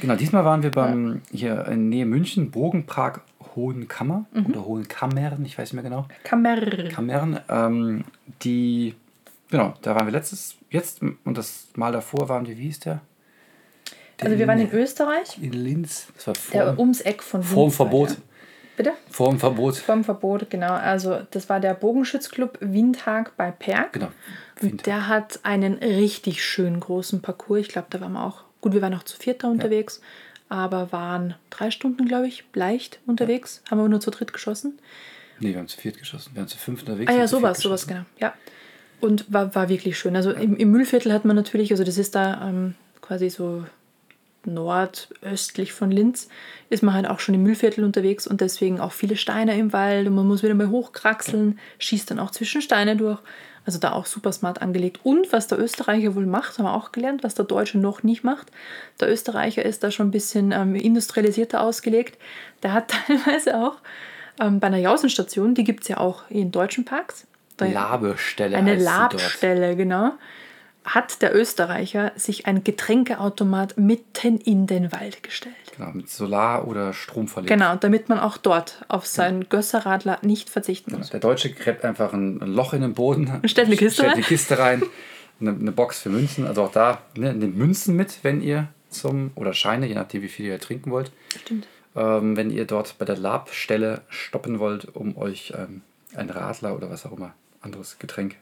Genau, 0.00 0.16
diesmal 0.16 0.44
waren 0.44 0.62
wir 0.64 0.72
beim 0.72 1.22
hier 1.30 1.66
in 1.68 1.88
Nähe 1.88 2.04
München, 2.04 2.50
Bogenprag 2.50 3.22
Hohenkammer 3.54 4.26
oder 4.48 4.64
Hohenkammern, 4.64 5.44
ich 5.46 5.56
weiß 5.56 5.72
nicht 5.72 5.74
mehr 5.80 5.84
genau. 5.88 6.06
Kammer. 6.24 6.56
Kammern, 6.90 7.40
ähm, 7.48 8.04
die, 8.42 8.96
genau, 9.50 9.74
da 9.82 9.94
waren 9.94 10.06
wir 10.06 10.12
letztes, 10.12 10.56
jetzt 10.68 11.00
und 11.00 11.38
das 11.38 11.68
Mal 11.76 11.92
davor 11.92 12.28
waren 12.28 12.44
wir, 12.46 12.58
wie 12.58 12.64
hieß 12.64 12.80
der? 12.80 13.00
Also 14.20 14.36
wir 14.36 14.46
waren 14.48 14.58
in 14.58 14.70
Österreich, 14.72 15.38
In 15.40 15.52
Linz. 15.52 16.08
Das 16.16 16.26
war 16.26 16.34
der 16.52 16.66
vor, 16.74 16.78
ums 16.80 17.00
Eck 17.00 17.22
von 17.22 17.42
vor 17.42 17.54
dem 17.56 17.62
Linz 17.66 17.76
Verbot. 17.76 18.08
der. 18.10 18.16
Bitte? 18.76 18.92
Vor 19.08 19.30
dem 19.30 19.38
Verbot. 19.38 19.76
Vom 19.76 20.04
Verbot, 20.04 20.50
genau. 20.50 20.72
Also 20.72 21.20
das 21.30 21.48
war 21.48 21.60
der 21.60 21.74
Bogenschützclub 21.74 22.58
Windhag 22.60 23.36
bei 23.36 23.50
Perg. 23.50 23.92
Genau. 23.92 24.08
Und 24.60 24.86
der 24.86 25.08
hat 25.08 25.40
einen 25.42 25.74
richtig 25.74 26.44
schön 26.44 26.80
großen 26.80 27.22
Parcours. 27.22 27.60
Ich 27.60 27.68
glaube, 27.68 27.88
da 27.90 28.00
waren 28.00 28.12
wir 28.12 28.24
auch, 28.24 28.42
gut, 28.60 28.72
wir 28.72 28.82
waren 28.82 28.94
auch 28.94 29.04
zu 29.04 29.16
viert 29.16 29.44
da 29.44 29.48
unterwegs, 29.48 30.00
aber 30.48 30.92
waren 30.92 31.34
drei 31.50 31.70
Stunden, 31.70 32.06
glaube 32.06 32.26
ich, 32.26 32.44
leicht 32.54 32.98
unterwegs. 33.06 33.62
Haben 33.70 33.78
aber 33.80 33.88
nur 33.88 34.00
zu 34.00 34.10
dritt 34.10 34.32
geschossen. 34.32 34.78
Nee, 35.40 35.52
wir 35.52 35.58
haben 35.58 35.68
zu 35.68 35.78
viert 35.78 35.98
geschossen. 35.98 36.30
Wir 36.34 36.40
waren 36.40 36.48
zu 36.48 36.58
fünf 36.58 36.80
unterwegs. 36.80 37.12
Ah 37.12 37.16
ja, 37.16 37.28
sowas, 37.28 37.60
sowas, 37.60 37.86
genau. 37.86 38.02
Ja. 38.18 38.34
Und 39.00 39.32
war, 39.32 39.54
war 39.54 39.68
wirklich 39.68 39.98
schön. 39.98 40.16
Also 40.16 40.30
im, 40.30 40.56
im 40.56 40.70
Müllviertel 40.70 41.12
hat 41.12 41.24
man 41.24 41.36
natürlich, 41.36 41.70
also 41.72 41.84
das 41.84 41.98
ist 41.98 42.14
da 42.14 42.48
ähm, 42.48 42.74
quasi 43.00 43.28
so 43.28 43.64
nordöstlich 44.46 45.72
von 45.72 45.90
Linz, 45.90 46.28
ist 46.70 46.82
man 46.82 46.94
halt 46.94 47.06
auch 47.06 47.20
schon 47.20 47.34
im 47.34 47.42
Müllviertel 47.42 47.84
unterwegs 47.84 48.26
und 48.26 48.40
deswegen 48.40 48.80
auch 48.80 48.92
viele 48.92 49.16
Steine 49.16 49.58
im 49.58 49.72
Wald 49.72 50.06
und 50.06 50.14
man 50.14 50.26
muss 50.26 50.42
wieder 50.42 50.54
mal 50.54 50.70
hochkraxeln, 50.70 51.58
schießt 51.78 52.10
dann 52.10 52.18
auch 52.18 52.30
zwischen 52.30 52.62
Steine 52.62 52.96
durch. 52.96 53.20
Also 53.66 53.78
da 53.78 53.92
auch 53.92 54.04
super 54.04 54.30
smart 54.30 54.60
angelegt. 54.60 55.00
Und 55.04 55.32
was 55.32 55.46
der 55.46 55.58
Österreicher 55.58 56.14
wohl 56.14 56.26
macht, 56.26 56.58
haben 56.58 56.66
wir 56.66 56.74
auch 56.74 56.92
gelernt, 56.92 57.24
was 57.24 57.34
der 57.34 57.46
Deutsche 57.46 57.78
noch 57.78 58.02
nicht 58.02 58.22
macht. 58.22 58.48
Der 59.00 59.10
Österreicher 59.10 59.64
ist 59.64 59.82
da 59.82 59.90
schon 59.90 60.08
ein 60.08 60.10
bisschen 60.10 60.52
ähm, 60.52 60.74
industrialisierter 60.74 61.62
ausgelegt. 61.62 62.18
Der 62.62 62.74
hat 62.74 62.92
teilweise 63.06 63.58
auch 63.58 63.76
ähm, 64.38 64.60
bei 64.60 64.66
einer 64.66 64.78
Jausenstation, 64.78 65.54
die 65.54 65.64
gibt 65.64 65.84
es 65.84 65.88
ja 65.88 65.96
auch 65.96 66.28
in 66.28 66.50
deutschen 66.50 66.84
Parks. 66.84 67.26
Labestelle. 67.72 68.56
eine. 68.56 68.76
Labstelle, 68.76 69.76
genau. 69.76 70.12
Hat 70.84 71.22
der 71.22 71.34
Österreicher 71.34 72.12
sich 72.14 72.46
ein 72.46 72.62
Getränkeautomat 72.62 73.78
mitten 73.78 74.38
in 74.38 74.66
den 74.66 74.92
Wald 74.92 75.22
gestellt. 75.22 75.54
Genau, 75.76 75.90
mit 75.92 76.10
Solar- 76.10 76.68
oder 76.68 76.92
Strom 76.92 77.26
verlegt. 77.26 77.52
Genau, 77.52 77.74
damit 77.76 78.08
man 78.08 78.18
auch 78.18 78.36
dort 78.36 78.84
auf 78.88 79.06
seinen 79.06 79.48
Gösserradler 79.48 80.18
nicht 80.22 80.50
verzichten 80.50 80.96
muss. 80.96 81.10
Der 81.10 81.20
Deutsche 81.20 81.50
gräbt 81.50 81.84
einfach 81.84 82.12
ein, 82.12 82.38
Loch 82.38 82.74
in 82.74 82.82
den 82.82 82.94
Boden. 82.94 83.40
Stellt 83.46 83.68
eine 83.68 83.76
Kiste 83.76 84.02
stellt 84.02 84.08
rein. 84.08 84.16
eine 84.16 84.24
Kiste 84.24 84.58
rein. 84.58 84.82
Eine, 85.40 85.50
eine 85.50 85.72
Box 85.72 86.00
für 86.00 86.10
Münzen. 86.10 86.46
Also 86.46 86.62
auch 86.62 86.72
da, 86.72 87.00
ne, 87.16 87.32
nehmt 87.34 87.56
Münzen 87.56 87.96
mit, 87.96 88.18
wenn 88.22 88.40
ihr 88.40 88.68
zum, 88.90 89.32
oder 89.34 89.54
Scheine, 89.54 89.86
je 89.86 89.94
nachdem, 89.94 90.22
wie 90.22 90.28
viel 90.28 90.46
ihr 90.46 90.60
trinken 90.60 90.90
wollt. 90.90 91.10
Stimmt. 91.40 91.66
Ähm, 91.96 92.36
wenn 92.36 92.50
ihr 92.50 92.66
dort 92.66 92.98
bei 92.98 93.04
der 93.04 93.16
Labstelle 93.16 94.02
stoppen 94.08 94.58
wollt, 94.58 94.94
um 94.94 95.16
euch 95.16 95.52
ähm, 95.56 95.82
ein 96.14 96.30
Radler 96.30 96.76
oder 96.76 96.90
was 96.90 97.06
auch 97.06 97.12
immer, 97.16 97.34
anderes 97.60 97.98
Getränk 97.98 98.36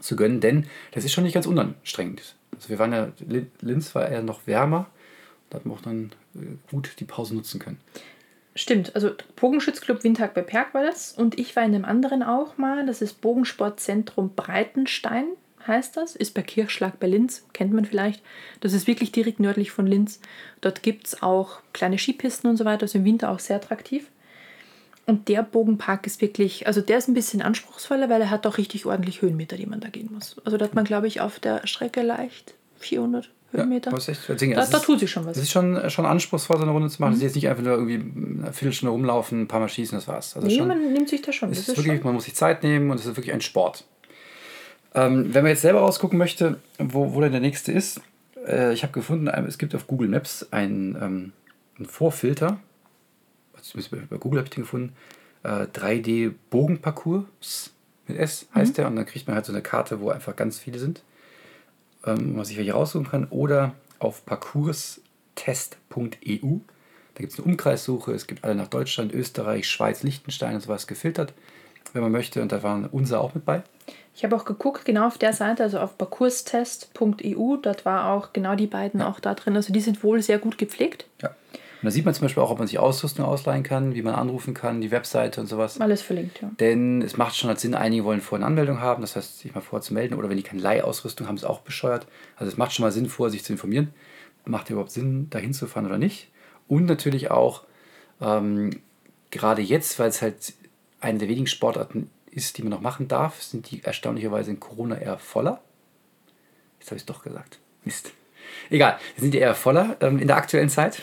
zu 0.00 0.16
gönnen. 0.16 0.40
Denn 0.40 0.66
das 0.92 1.04
ist 1.04 1.12
schon 1.12 1.24
nicht 1.24 1.34
ganz 1.34 1.46
unanstrengend. 1.46 2.34
Also 2.54 2.68
wir 2.68 2.78
waren 2.78 2.92
ja, 2.92 3.12
Lin- 3.26 3.50
Linz 3.60 3.94
war 3.94 4.08
eher 4.08 4.22
noch 4.22 4.46
wärmer. 4.46 4.86
Da 5.50 5.56
hat 5.58 5.66
man 5.66 5.76
auch 5.76 5.82
dann 5.82 6.12
äh, 6.34 6.56
gut 6.70 6.90
die 6.98 7.04
Pause 7.04 7.34
nutzen 7.34 7.58
können. 7.58 7.78
Stimmt, 8.54 8.94
also 8.96 9.12
Bogenschützclub 9.36 10.02
Windhag 10.02 10.34
bei 10.34 10.42
Perg 10.42 10.74
war 10.74 10.82
das. 10.82 11.12
Und 11.12 11.38
ich 11.38 11.54
war 11.54 11.64
in 11.64 11.72
dem 11.72 11.84
anderen 11.84 12.22
auch 12.22 12.58
mal. 12.58 12.84
Das 12.86 13.02
ist 13.02 13.20
Bogensportzentrum 13.20 14.34
Breitenstein, 14.34 15.26
heißt 15.66 15.96
das. 15.96 16.16
Ist 16.16 16.34
bei 16.34 16.42
Kirchschlag 16.42 16.98
bei 16.98 17.06
Linz, 17.06 17.46
kennt 17.52 17.72
man 17.72 17.84
vielleicht. 17.84 18.22
Das 18.60 18.72
ist 18.72 18.86
wirklich 18.88 19.12
direkt 19.12 19.38
nördlich 19.38 19.70
von 19.70 19.86
Linz. 19.86 20.20
Dort 20.60 20.82
gibt 20.82 21.06
es 21.06 21.22
auch 21.22 21.60
kleine 21.72 21.98
Skipisten 21.98 22.50
und 22.50 22.56
so 22.56 22.64
weiter. 22.64 22.82
Also 22.82 22.98
im 22.98 23.04
Winter 23.04 23.30
auch 23.30 23.38
sehr 23.38 23.56
attraktiv. 23.56 24.08
Und 25.08 25.28
der 25.28 25.42
Bogenpark 25.42 26.06
ist 26.06 26.20
wirklich, 26.20 26.66
also 26.66 26.80
der 26.82 26.98
ist 26.98 27.08
ein 27.08 27.14
bisschen 27.14 27.40
anspruchsvoller, 27.42 28.08
weil 28.10 28.20
er 28.20 28.30
hat 28.30 28.46
auch 28.46 28.58
richtig 28.58 28.84
ordentlich 28.84 29.22
Höhenmeter, 29.22 29.56
die 29.56 29.64
man 29.66 29.80
da 29.80 29.88
gehen 29.88 30.10
muss. 30.12 30.36
Also 30.44 30.58
da 30.58 30.66
hat 30.66 30.74
man, 30.74 30.84
glaube 30.84 31.06
ich, 31.06 31.20
auf 31.22 31.40
der 31.40 31.66
Strecke 31.66 32.02
leicht 32.02 32.52
400 32.78 33.30
Höhenmeter. 33.52 33.90
Ja, 33.90 33.96
ist 33.96 34.08
echt, 34.08 34.20
deswegen, 34.28 34.52
da, 34.52 34.62
es 34.62 34.68
da 34.70 34.76
ist- 34.76 34.84
tut 34.84 35.00
sich 35.00 35.10
schon 35.10 35.24
was. 35.24 35.32
Das 35.32 35.42
ist 35.42 35.50
schon, 35.50 35.88
schon 35.90 36.04
anspruchsvoll, 36.04 36.58
so 36.58 36.62
eine 36.64 36.72
Runde 36.72 36.90
zu 36.90 37.00
machen. 37.00 37.12
Das 37.12 37.16
ist 37.16 37.22
Mhm. 37.22 37.26
jetzt 37.28 37.34
nicht 37.36 37.48
einfach 37.48 37.62
nur 37.64 37.72
irgendwie 37.72 37.94
eine 38.42 38.52
Viertelstunde 38.52 38.92
rumlaufen, 38.92 39.40
ein 39.42 39.48
paar 39.48 39.60
Mal 39.60 39.68
schießen, 39.70 39.96
das 39.96 40.06
war's. 40.06 40.36
Also 40.36 40.46
Nee, 40.46 40.56
schon, 40.58 40.68
man 40.68 40.92
nimmt 40.92 41.08
sich 41.08 41.22
da 41.22 41.32
schon. 41.32 41.50
es 41.50 41.56
Das 41.56 41.62
ist 41.68 41.68
ist 41.72 41.76
wirklich, 41.78 41.96
schon. 42.00 42.04
man 42.04 42.14
muss 42.14 42.24
sich 42.24 42.34
Zeit 42.34 42.62
nehmen 42.62 42.90
und 42.90 43.00
es 43.00 43.06
ist 43.06 43.16
wirklich 43.16 43.32
ein 43.32 43.40
Sport. 43.40 43.84
Ähm, 44.94 45.32
wenn 45.34 45.42
man 45.42 45.50
jetzt 45.50 45.62
selber 45.62 45.80
rausgucken 45.80 46.18
möchte, 46.18 46.58
wo, 46.78 47.14
wo 47.14 47.20
denn 47.22 47.32
der 47.32 47.40
nächste 47.40 47.72
ist, 47.72 48.00
äh, 48.46 48.72
ich 48.74 48.82
habe 48.82 48.92
gefunden, 48.92 49.28
es 49.28 49.58
gibt 49.58 49.74
auf 49.74 49.86
Google 49.86 50.08
Maps 50.08 50.46
einen, 50.50 50.94
ähm, 50.96 51.32
einen 51.78 51.86
Vorfilter. 51.86 52.58
Also 53.58 53.78
zumindest 53.78 54.10
bei- 54.10 54.16
Google 54.16 54.38
habe 54.38 54.46
ich 54.46 54.54
den 54.54 54.62
gefunden. 54.64 54.94
Äh, 55.42 55.66
3D 55.66 56.32
Bogenparcours 56.50 57.70
mit 58.06 58.16
S 58.18 58.46
heißt 58.54 58.78
der. 58.78 58.86
Und 58.86 58.96
dann 58.96 59.06
kriegt 59.06 59.26
man 59.26 59.36
halt 59.36 59.46
so 59.46 59.52
eine 59.52 59.62
Karte, 59.62 60.00
wo 60.00 60.10
einfach 60.10 60.34
ganz 60.34 60.58
viele 60.58 60.78
sind 60.78 61.02
ähm, 62.06 62.32
wo 62.32 62.36
man 62.36 62.44
sich 62.44 62.56
welche 62.56 62.72
raussuchen 62.72 63.08
kann, 63.08 63.26
oder 63.30 63.74
auf 63.98 64.24
parcourstest.eu. 64.24 66.58
Da 67.14 67.20
gibt 67.20 67.32
es 67.32 67.38
eine 67.38 67.48
Umkreissuche, 67.48 68.12
es 68.12 68.26
gibt 68.26 68.44
alle 68.44 68.54
nach 68.54 68.68
Deutschland, 68.68 69.12
Österreich, 69.12 69.68
Schweiz, 69.68 70.02
Liechtenstein 70.04 70.54
und 70.54 70.60
sowas 70.60 70.86
gefiltert, 70.86 71.32
wenn 71.92 72.02
man 72.02 72.12
möchte. 72.12 72.40
Und 72.42 72.52
da 72.52 72.62
waren 72.62 72.86
unser 72.86 73.20
auch 73.20 73.34
mit 73.34 73.44
bei. 73.44 73.62
Ich 74.14 74.24
habe 74.24 74.36
auch 74.36 74.44
geguckt, 74.44 74.84
genau 74.84 75.06
auf 75.06 75.18
der 75.18 75.32
Seite, 75.32 75.62
also 75.64 75.80
auf 75.80 75.98
parcourstest.eu, 75.98 77.56
dort 77.56 77.84
war 77.84 78.12
auch 78.12 78.32
genau 78.32 78.54
die 78.54 78.66
beiden 78.66 79.02
auch 79.02 79.20
da 79.20 79.34
drin. 79.34 79.56
Also 79.56 79.72
die 79.72 79.80
sind 79.80 80.02
wohl 80.04 80.22
sehr 80.22 80.38
gut 80.38 80.58
gepflegt. 80.58 81.06
Ja. 81.22 81.30
Und 81.80 81.86
da 81.86 81.90
sieht 81.92 82.04
man 82.04 82.12
zum 82.12 82.22
Beispiel 82.22 82.42
auch, 82.42 82.50
ob 82.50 82.58
man 82.58 82.66
sich 82.66 82.78
Ausrüstung 82.78 83.24
ausleihen 83.24 83.62
kann, 83.62 83.94
wie 83.94 84.02
man 84.02 84.14
anrufen 84.14 84.52
kann, 84.52 84.80
die 84.80 84.90
Webseite 84.90 85.40
und 85.40 85.46
sowas. 85.46 85.80
Alles 85.80 86.02
verlinkt, 86.02 86.42
ja. 86.42 86.50
Denn 86.58 87.02
es 87.02 87.16
macht 87.16 87.36
schon 87.36 87.48
halt 87.48 87.60
Sinn, 87.60 87.74
einige 87.74 88.04
wollen 88.04 88.20
vorher 88.20 88.44
eine 88.44 88.50
Anmeldung 88.52 88.80
haben, 88.80 89.00
das 89.00 89.14
heißt, 89.14 89.38
sich 89.38 89.54
mal 89.54 89.60
vorher 89.60 89.82
zu 89.82 89.94
melden. 89.94 90.14
Oder 90.14 90.28
wenn 90.28 90.36
die 90.36 90.42
keine 90.42 90.60
Leihausrüstung 90.60 91.28
haben, 91.28 91.36
ist 91.36 91.44
auch 91.44 91.60
bescheuert. 91.60 92.06
Also 92.36 92.50
es 92.50 92.58
macht 92.58 92.72
schon 92.72 92.84
mal 92.84 92.90
Sinn, 92.90 93.08
vorher 93.08 93.30
sich 93.30 93.44
zu 93.44 93.52
informieren. 93.52 93.94
Macht 94.44 94.70
überhaupt 94.70 94.90
Sinn, 94.90 95.30
dahin 95.30 95.54
zu 95.54 95.66
fahren 95.66 95.86
oder 95.86 95.98
nicht? 95.98 96.30
Und 96.66 96.86
natürlich 96.86 97.30
auch, 97.30 97.62
ähm, 98.20 98.80
gerade 99.30 99.62
jetzt, 99.62 99.98
weil 99.98 100.08
es 100.08 100.20
halt 100.20 100.54
eine 101.00 101.18
der 101.18 101.28
wenigen 101.28 101.46
Sportarten 101.46 102.10
ist, 102.30 102.58
die 102.58 102.62
man 102.62 102.70
noch 102.70 102.80
machen 102.80 103.08
darf, 103.08 103.42
sind 103.42 103.70
die 103.70 103.84
erstaunlicherweise 103.84 104.50
in 104.50 104.58
Corona 104.58 104.98
eher 104.98 105.18
voller. 105.18 105.60
Jetzt 106.80 106.88
habe 106.88 106.96
ich 106.96 107.02
es 107.02 107.06
doch 107.06 107.22
gesagt. 107.22 107.58
Mist. 107.84 108.12
Egal, 108.70 108.98
sind 109.16 109.32
die 109.34 109.38
eher 109.38 109.54
voller 109.54 109.96
ähm, 110.00 110.18
in 110.18 110.26
der 110.26 110.36
aktuellen 110.36 110.68
Zeit. 110.68 111.00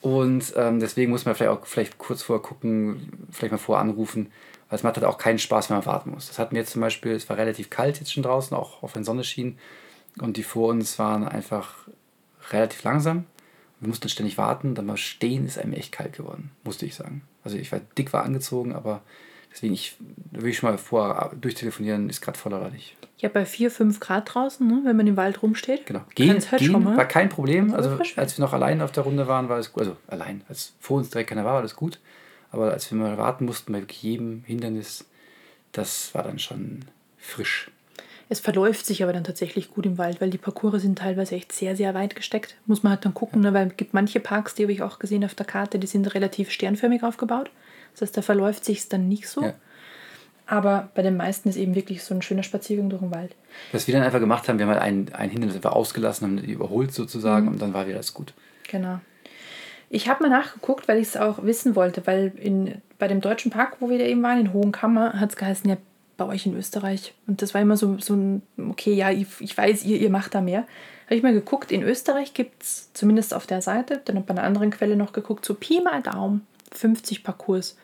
Und 0.00 0.54
ähm, 0.56 0.80
deswegen 0.80 1.10
muss 1.10 1.26
man 1.26 1.34
vielleicht 1.34 1.52
auch 1.52 1.66
vielleicht 1.66 1.98
kurz 1.98 2.22
vorher 2.22 2.42
gucken, 2.42 3.26
vielleicht 3.30 3.52
mal 3.52 3.58
vorher 3.58 3.82
anrufen, 3.82 4.32
weil 4.68 4.76
es 4.76 4.82
macht 4.82 4.96
halt 4.96 5.04
auch 5.04 5.18
keinen 5.18 5.38
Spaß, 5.38 5.68
wenn 5.68 5.76
man 5.76 5.86
warten 5.86 6.10
muss. 6.10 6.28
Das 6.28 6.38
hatten 6.38 6.54
wir 6.54 6.60
jetzt 6.60 6.72
zum 6.72 6.80
Beispiel, 6.80 7.12
es 7.12 7.28
war 7.28 7.36
relativ 7.36 7.70
kalt 7.70 7.98
jetzt 7.98 8.12
schon 8.12 8.22
draußen, 8.22 8.56
auch, 8.56 8.82
auch 8.82 8.94
wenn 8.94 9.04
Sonne 9.04 9.24
schien. 9.24 9.58
Und 10.18 10.36
die 10.36 10.42
vor 10.42 10.68
uns 10.68 10.98
waren 10.98 11.28
einfach 11.28 11.74
relativ 12.50 12.82
langsam. 12.82 13.26
Wir 13.78 13.88
mussten 13.88 14.08
ständig 14.08 14.38
warten, 14.38 14.74
dann 14.74 14.86
mal 14.86 14.96
stehen, 14.96 15.46
ist 15.46 15.58
einem 15.58 15.72
echt 15.72 15.92
kalt 15.92 16.14
geworden, 16.14 16.50
musste 16.64 16.86
ich 16.86 16.94
sagen. 16.94 17.22
Also 17.44 17.56
ich 17.56 17.72
war 17.72 17.80
dick 17.96 18.12
war 18.12 18.24
angezogen, 18.24 18.74
aber 18.74 19.02
deswegen, 19.52 19.74
ich 19.74 19.96
will 20.30 20.50
ich 20.50 20.58
schon 20.58 20.70
mal 20.70 20.78
vorher 20.78 21.32
durchtelefonieren, 21.40 22.08
ist 22.08 22.20
gerade 22.20 22.38
voll 22.38 22.54
oder 22.54 22.70
nicht. 22.70 22.96
Ja, 23.18 23.28
bei 23.28 23.44
4, 23.44 23.70
5 23.70 24.00
Grad 24.00 24.34
draußen, 24.34 24.66
ne, 24.66 24.80
wenn 24.84 24.96
man 24.96 25.06
im 25.06 25.16
Wald 25.16 25.42
rumsteht. 25.42 25.84
Genau. 25.86 26.00
Gehen, 26.14 26.30
halt 26.30 26.60
gehen 26.60 26.72
schon 26.72 26.82
mal. 26.82 26.96
war 26.96 27.04
kein 27.04 27.28
Problem. 27.28 27.74
Also 27.74 27.98
als 28.16 28.38
wir 28.38 28.44
noch 28.44 28.54
allein 28.54 28.80
auf 28.80 28.92
der 28.92 29.04
Runde 29.04 29.26
waren, 29.26 29.48
war 29.48 29.58
es 29.58 29.72
gut. 29.72 29.82
Also 29.82 29.96
allein, 30.06 30.42
als 30.48 30.72
vor 30.80 30.96
uns 30.96 31.10
direkt 31.10 31.28
keiner 31.28 31.44
war, 31.44 31.54
war 31.54 31.62
das 31.62 31.76
gut. 31.76 31.98
Aber 32.50 32.72
als 32.72 32.90
wir 32.90 32.98
mal 32.98 33.18
warten 33.18 33.44
mussten 33.44 33.72
bei 33.72 33.82
jedem 33.88 34.42
Hindernis, 34.46 35.04
das 35.72 36.14
war 36.14 36.22
dann 36.22 36.38
schon 36.38 36.80
frisch. 37.18 37.70
Es 38.32 38.40
verläuft 38.40 38.86
sich 38.86 39.02
aber 39.02 39.12
dann 39.12 39.24
tatsächlich 39.24 39.70
gut 39.70 39.86
im 39.86 39.98
Wald, 39.98 40.20
weil 40.20 40.30
die 40.30 40.38
Parcours 40.38 40.82
sind 40.82 40.98
teilweise 40.98 41.34
echt 41.34 41.52
sehr, 41.52 41.76
sehr 41.76 41.94
weit 41.94 42.14
gesteckt. 42.14 42.56
Muss 42.64 42.84
man 42.84 42.92
halt 42.92 43.04
dann 43.04 43.12
gucken, 43.12 43.42
ne, 43.42 43.52
weil 43.52 43.66
es 43.66 43.76
gibt 43.76 43.92
manche 43.92 44.20
Parks, 44.20 44.54
die 44.54 44.62
habe 44.62 44.72
ich 44.72 44.82
auch 44.82 45.00
gesehen 45.00 45.24
auf 45.24 45.34
der 45.34 45.46
Karte, 45.46 45.80
die 45.80 45.88
sind 45.88 46.14
relativ 46.14 46.50
sternförmig 46.50 47.02
aufgebaut. 47.02 47.50
Das 47.92 48.02
heißt, 48.02 48.16
da 48.16 48.22
verläuft 48.22 48.64
sich 48.64 48.88
dann 48.88 49.08
nicht 49.08 49.28
so. 49.28 49.42
Ja. 49.42 49.54
Aber 50.46 50.88
bei 50.94 51.02
den 51.02 51.16
meisten 51.16 51.48
ist 51.48 51.56
eben 51.56 51.74
wirklich 51.76 52.02
so 52.02 52.12
ein 52.14 52.22
schöner 52.22 52.42
Spaziergang 52.42 52.90
durch 52.90 53.00
den 53.02 53.14
Wald. 53.14 53.36
Was 53.70 53.86
wir 53.86 53.94
dann 53.94 54.02
einfach 54.02 54.18
gemacht 54.18 54.48
haben, 54.48 54.58
wir 54.58 54.66
haben 54.66 54.72
halt 54.72 54.82
ein, 54.82 55.06
ein 55.14 55.30
Hindernis 55.30 55.54
einfach 55.56 55.72
ausgelassen, 55.72 56.26
haben 56.26 56.36
die 56.44 56.52
überholt 56.52 56.92
sozusagen 56.92 57.46
Mhm. 57.46 57.52
und 57.52 57.62
dann 57.62 57.72
war 57.72 57.86
wieder 57.86 57.96
alles 57.96 58.14
gut. 58.14 58.34
Genau. 58.68 58.98
Ich 59.90 60.08
habe 60.08 60.22
mal 60.24 60.28
nachgeguckt, 60.28 60.88
weil 60.88 60.98
ich 60.98 61.08
es 61.08 61.16
auch 61.16 61.42
wissen 61.44 61.76
wollte, 61.76 62.06
weil 62.06 62.32
in, 62.36 62.80
bei 62.98 63.08
dem 63.08 63.20
deutschen 63.20 63.50
Park, 63.50 63.76
wo 63.80 63.90
wir 63.90 63.98
da 63.98 64.04
eben 64.04 64.22
waren, 64.22 64.38
in 64.40 64.52
Hohenkammer, 64.52 65.20
hat 65.20 65.30
es 65.30 65.36
geheißen, 65.36 65.68
ja, 65.70 65.76
bei 66.16 66.26
euch 66.26 66.46
in 66.46 66.56
Österreich. 66.56 67.14
Und 67.26 67.42
das 67.42 67.54
war 67.54 67.60
immer 67.60 67.76
so, 67.76 67.98
so 67.98 68.14
ein, 68.14 68.42
okay, 68.70 68.92
ja, 68.92 69.10
ich, 69.10 69.26
ich 69.40 69.56
weiß, 69.56 69.84
ihr, 69.84 69.98
ihr 69.98 70.10
macht 70.10 70.34
da 70.34 70.40
mehr. 70.40 70.66
Habe 71.06 71.16
ich 71.16 71.22
mal 71.22 71.32
geguckt, 71.32 71.72
in 71.72 71.82
Österreich 71.82 72.34
gibt 72.34 72.62
es, 72.62 72.92
zumindest 72.92 73.34
auf 73.34 73.46
der 73.46 73.62
Seite, 73.62 74.00
dann 74.04 74.16
habe 74.16 74.24
ich 74.24 74.26
bei 74.26 74.34
einer 74.34 74.46
anderen 74.46 74.70
Quelle 74.70 74.96
noch 74.96 75.12
geguckt, 75.12 75.44
so 75.44 75.54
Pi 75.54 75.80
mal 75.80 76.02
Daumen, 76.02 76.46
50 76.72 77.24
Parcours. 77.24 77.76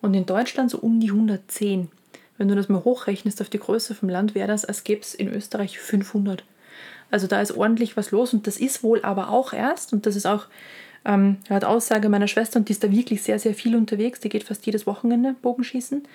Und 0.00 0.14
in 0.14 0.26
Deutschland 0.26 0.70
so 0.70 0.78
um 0.78 1.00
die 1.00 1.10
110. 1.10 1.88
Wenn 2.36 2.48
du 2.48 2.54
das 2.54 2.68
mal 2.68 2.84
hochrechnest 2.84 3.40
auf 3.40 3.48
die 3.48 3.58
Größe 3.58 3.94
vom 3.94 4.08
Land, 4.08 4.34
wäre 4.34 4.48
das, 4.48 4.64
als 4.64 4.84
gäbe 4.84 5.00
es 5.00 5.14
in 5.14 5.28
Österreich 5.28 5.78
500. 5.78 6.44
Also 7.10 7.26
da 7.26 7.40
ist 7.40 7.56
ordentlich 7.56 7.96
was 7.96 8.10
los 8.10 8.32
und 8.32 8.46
das 8.46 8.58
ist 8.58 8.82
wohl 8.82 9.02
aber 9.02 9.30
auch 9.30 9.52
erst, 9.52 9.92
und 9.92 10.06
das 10.06 10.14
ist 10.14 10.26
auch 10.26 10.46
ähm, 11.04 11.38
laut 11.48 11.64
Aussage 11.64 12.08
meiner 12.08 12.28
Schwester, 12.28 12.58
und 12.58 12.68
die 12.68 12.72
ist 12.72 12.84
da 12.84 12.92
wirklich 12.92 13.22
sehr, 13.22 13.38
sehr 13.38 13.54
viel 13.54 13.74
unterwegs, 13.74 14.20
die 14.20 14.28
geht 14.28 14.44
fast 14.44 14.66
jedes 14.66 14.86
Wochenende 14.86 15.34
Bogenschießen, 15.40 16.06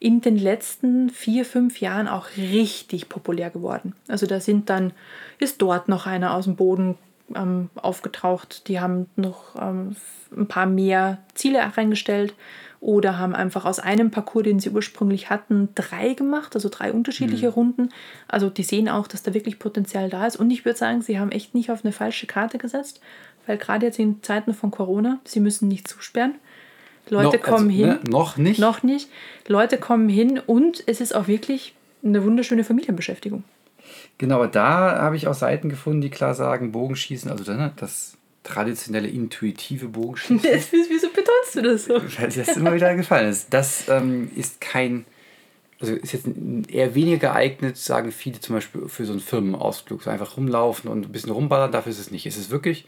in 0.00 0.20
den 0.20 0.36
letzten 0.36 1.10
vier, 1.10 1.44
fünf 1.44 1.80
Jahren 1.80 2.08
auch 2.08 2.28
richtig 2.36 3.08
populär 3.08 3.50
geworden. 3.50 3.94
Also 4.08 4.26
da 4.26 4.40
sind 4.40 4.68
dann, 4.68 4.92
ist 5.38 5.62
dort 5.62 5.88
noch 5.88 6.06
einer 6.06 6.34
aus 6.34 6.44
dem 6.44 6.56
Boden 6.56 6.96
ähm, 7.34 7.70
aufgetaucht. 7.74 8.68
Die 8.68 8.80
haben 8.80 9.06
noch 9.16 9.56
ähm, 9.60 9.96
ein 10.36 10.46
paar 10.46 10.66
mehr 10.66 11.18
Ziele 11.34 11.60
reingestellt 11.76 12.34
oder 12.80 13.18
haben 13.18 13.34
einfach 13.34 13.66
aus 13.66 13.78
einem 13.78 14.10
Parcours, 14.10 14.44
den 14.44 14.58
sie 14.58 14.70
ursprünglich 14.70 15.28
hatten, 15.28 15.68
drei 15.74 16.14
gemacht, 16.14 16.54
also 16.54 16.68
drei 16.70 16.92
unterschiedliche 16.92 17.48
mhm. 17.48 17.52
Runden. 17.52 17.88
Also 18.26 18.48
die 18.48 18.62
sehen 18.62 18.88
auch, 18.88 19.06
dass 19.06 19.22
da 19.22 19.34
wirklich 19.34 19.58
Potenzial 19.58 20.08
da 20.08 20.26
ist. 20.26 20.36
Und 20.36 20.50
ich 20.50 20.64
würde 20.64 20.78
sagen, 20.78 21.02
sie 21.02 21.18
haben 21.18 21.30
echt 21.30 21.54
nicht 21.54 21.70
auf 21.70 21.84
eine 21.84 21.92
falsche 21.92 22.26
Karte 22.26 22.56
gesetzt, 22.56 23.00
weil 23.46 23.58
gerade 23.58 23.86
jetzt 23.86 23.98
in 23.98 24.22
Zeiten 24.22 24.54
von 24.54 24.70
Corona, 24.70 25.18
sie 25.24 25.40
müssen 25.40 25.68
nicht 25.68 25.88
zusperren. 25.88 26.36
Leute 27.10 27.36
no, 27.36 27.42
kommen 27.42 27.70
also, 27.70 27.78
hin. 27.78 27.88
Ne, 27.88 28.00
noch 28.08 28.36
nicht. 28.36 28.60
Noch 28.60 28.82
nicht. 28.82 29.08
Leute 29.46 29.78
kommen 29.78 30.08
hin 30.08 30.38
und 30.38 30.82
es 30.86 31.00
ist 31.00 31.14
auch 31.14 31.28
wirklich 31.28 31.74
eine 32.02 32.24
wunderschöne 32.24 32.64
Familienbeschäftigung. 32.64 33.44
Genau, 34.18 34.46
da 34.46 34.98
habe 35.00 35.16
ich 35.16 35.26
auch 35.28 35.34
Seiten 35.34 35.68
gefunden, 35.68 36.00
die 36.00 36.10
klar 36.10 36.34
sagen, 36.34 36.72
Bogenschießen, 36.72 37.30
also 37.30 37.50
ne, 37.52 37.72
das 37.76 38.16
traditionelle 38.42 39.08
intuitive 39.08 39.88
Bogenschießen. 39.88 40.40
Wieso 40.88 41.08
betonst 41.08 41.54
du 41.54 41.62
das 41.62 41.84
so? 41.84 41.94
Weil 42.18 42.28
dir 42.28 42.44
das 42.44 42.56
immer 42.56 42.74
wieder 42.74 42.94
gefallen 42.94 43.28
ist. 43.28 43.52
Das 43.52 43.88
ähm, 43.88 44.30
ist 44.34 44.60
kein, 44.60 45.04
also 45.80 45.94
ist 45.94 46.12
jetzt 46.12 46.26
eher 46.68 46.94
weniger 46.94 47.18
geeignet, 47.18 47.76
sagen 47.76 48.12
viele 48.12 48.40
zum 48.40 48.56
Beispiel 48.56 48.88
für 48.88 49.04
so 49.04 49.12
einen 49.12 49.20
Firmenausflug. 49.20 50.02
So 50.02 50.10
einfach 50.10 50.36
rumlaufen 50.36 50.90
und 50.90 51.06
ein 51.06 51.12
bisschen 51.12 51.32
rumballern, 51.32 51.72
dafür 51.72 51.92
ist 51.92 51.98
es 51.98 52.10
nicht. 52.10 52.26
Es 52.26 52.36
ist 52.36 52.50
wirklich, 52.50 52.86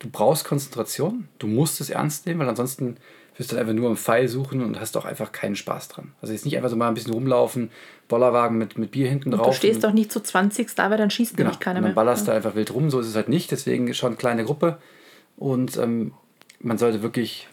du 0.00 0.08
brauchst 0.10 0.44
Konzentration, 0.44 1.28
du 1.38 1.46
musst 1.46 1.80
es 1.80 1.90
ernst 1.90 2.26
nehmen, 2.26 2.40
weil 2.40 2.48
ansonsten 2.48 2.96
wirst 3.36 3.50
du 3.50 3.56
dann 3.56 3.64
einfach 3.64 3.74
nur 3.74 3.90
am 3.90 3.96
Pfeil 3.96 4.28
suchen 4.28 4.62
und 4.62 4.78
hast 4.78 4.96
auch 4.96 5.04
einfach 5.04 5.32
keinen 5.32 5.56
Spaß 5.56 5.88
dran. 5.88 6.12
Also 6.20 6.32
jetzt 6.32 6.44
nicht 6.44 6.56
einfach 6.56 6.70
so 6.70 6.76
mal 6.76 6.88
ein 6.88 6.94
bisschen 6.94 7.12
rumlaufen, 7.12 7.70
Bollerwagen 8.08 8.58
mit, 8.58 8.78
mit 8.78 8.92
Bier 8.92 9.08
hinten 9.08 9.30
drauf. 9.30 9.46
Du 9.46 9.52
stehst 9.52 9.82
doch 9.82 9.92
nicht 9.92 10.12
zu 10.12 10.20
20 10.20 10.74
da, 10.74 10.90
weil 10.90 10.98
dann 10.98 11.10
schießt 11.10 11.36
genau. 11.36 11.48
nämlich 11.48 11.60
keiner 11.60 11.80
mehr. 11.80 11.90
Dann 11.90 11.96
ballerst 11.96 12.26
ja. 12.26 12.32
du 12.32 12.36
einfach 12.36 12.54
wild 12.54 12.72
rum, 12.72 12.90
so 12.90 13.00
ist 13.00 13.08
es 13.08 13.16
halt 13.16 13.28
nicht, 13.28 13.50
deswegen 13.50 13.92
schon 13.94 14.08
eine 14.08 14.16
kleine 14.16 14.44
Gruppe 14.44 14.78
und 15.36 15.76
ähm, 15.76 16.12
man 16.60 16.78
sollte 16.78 17.02
wirklich 17.02 17.48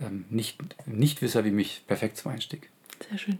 ähm, 0.00 0.24
Nicht 0.30 0.58
Nichtwisser 0.86 1.44
wie 1.44 1.50
mich. 1.50 1.84
Perfekt 1.86 2.16
zum 2.16 2.32
Einstieg. 2.32 2.70
Sehr 3.08 3.18
schön. 3.18 3.38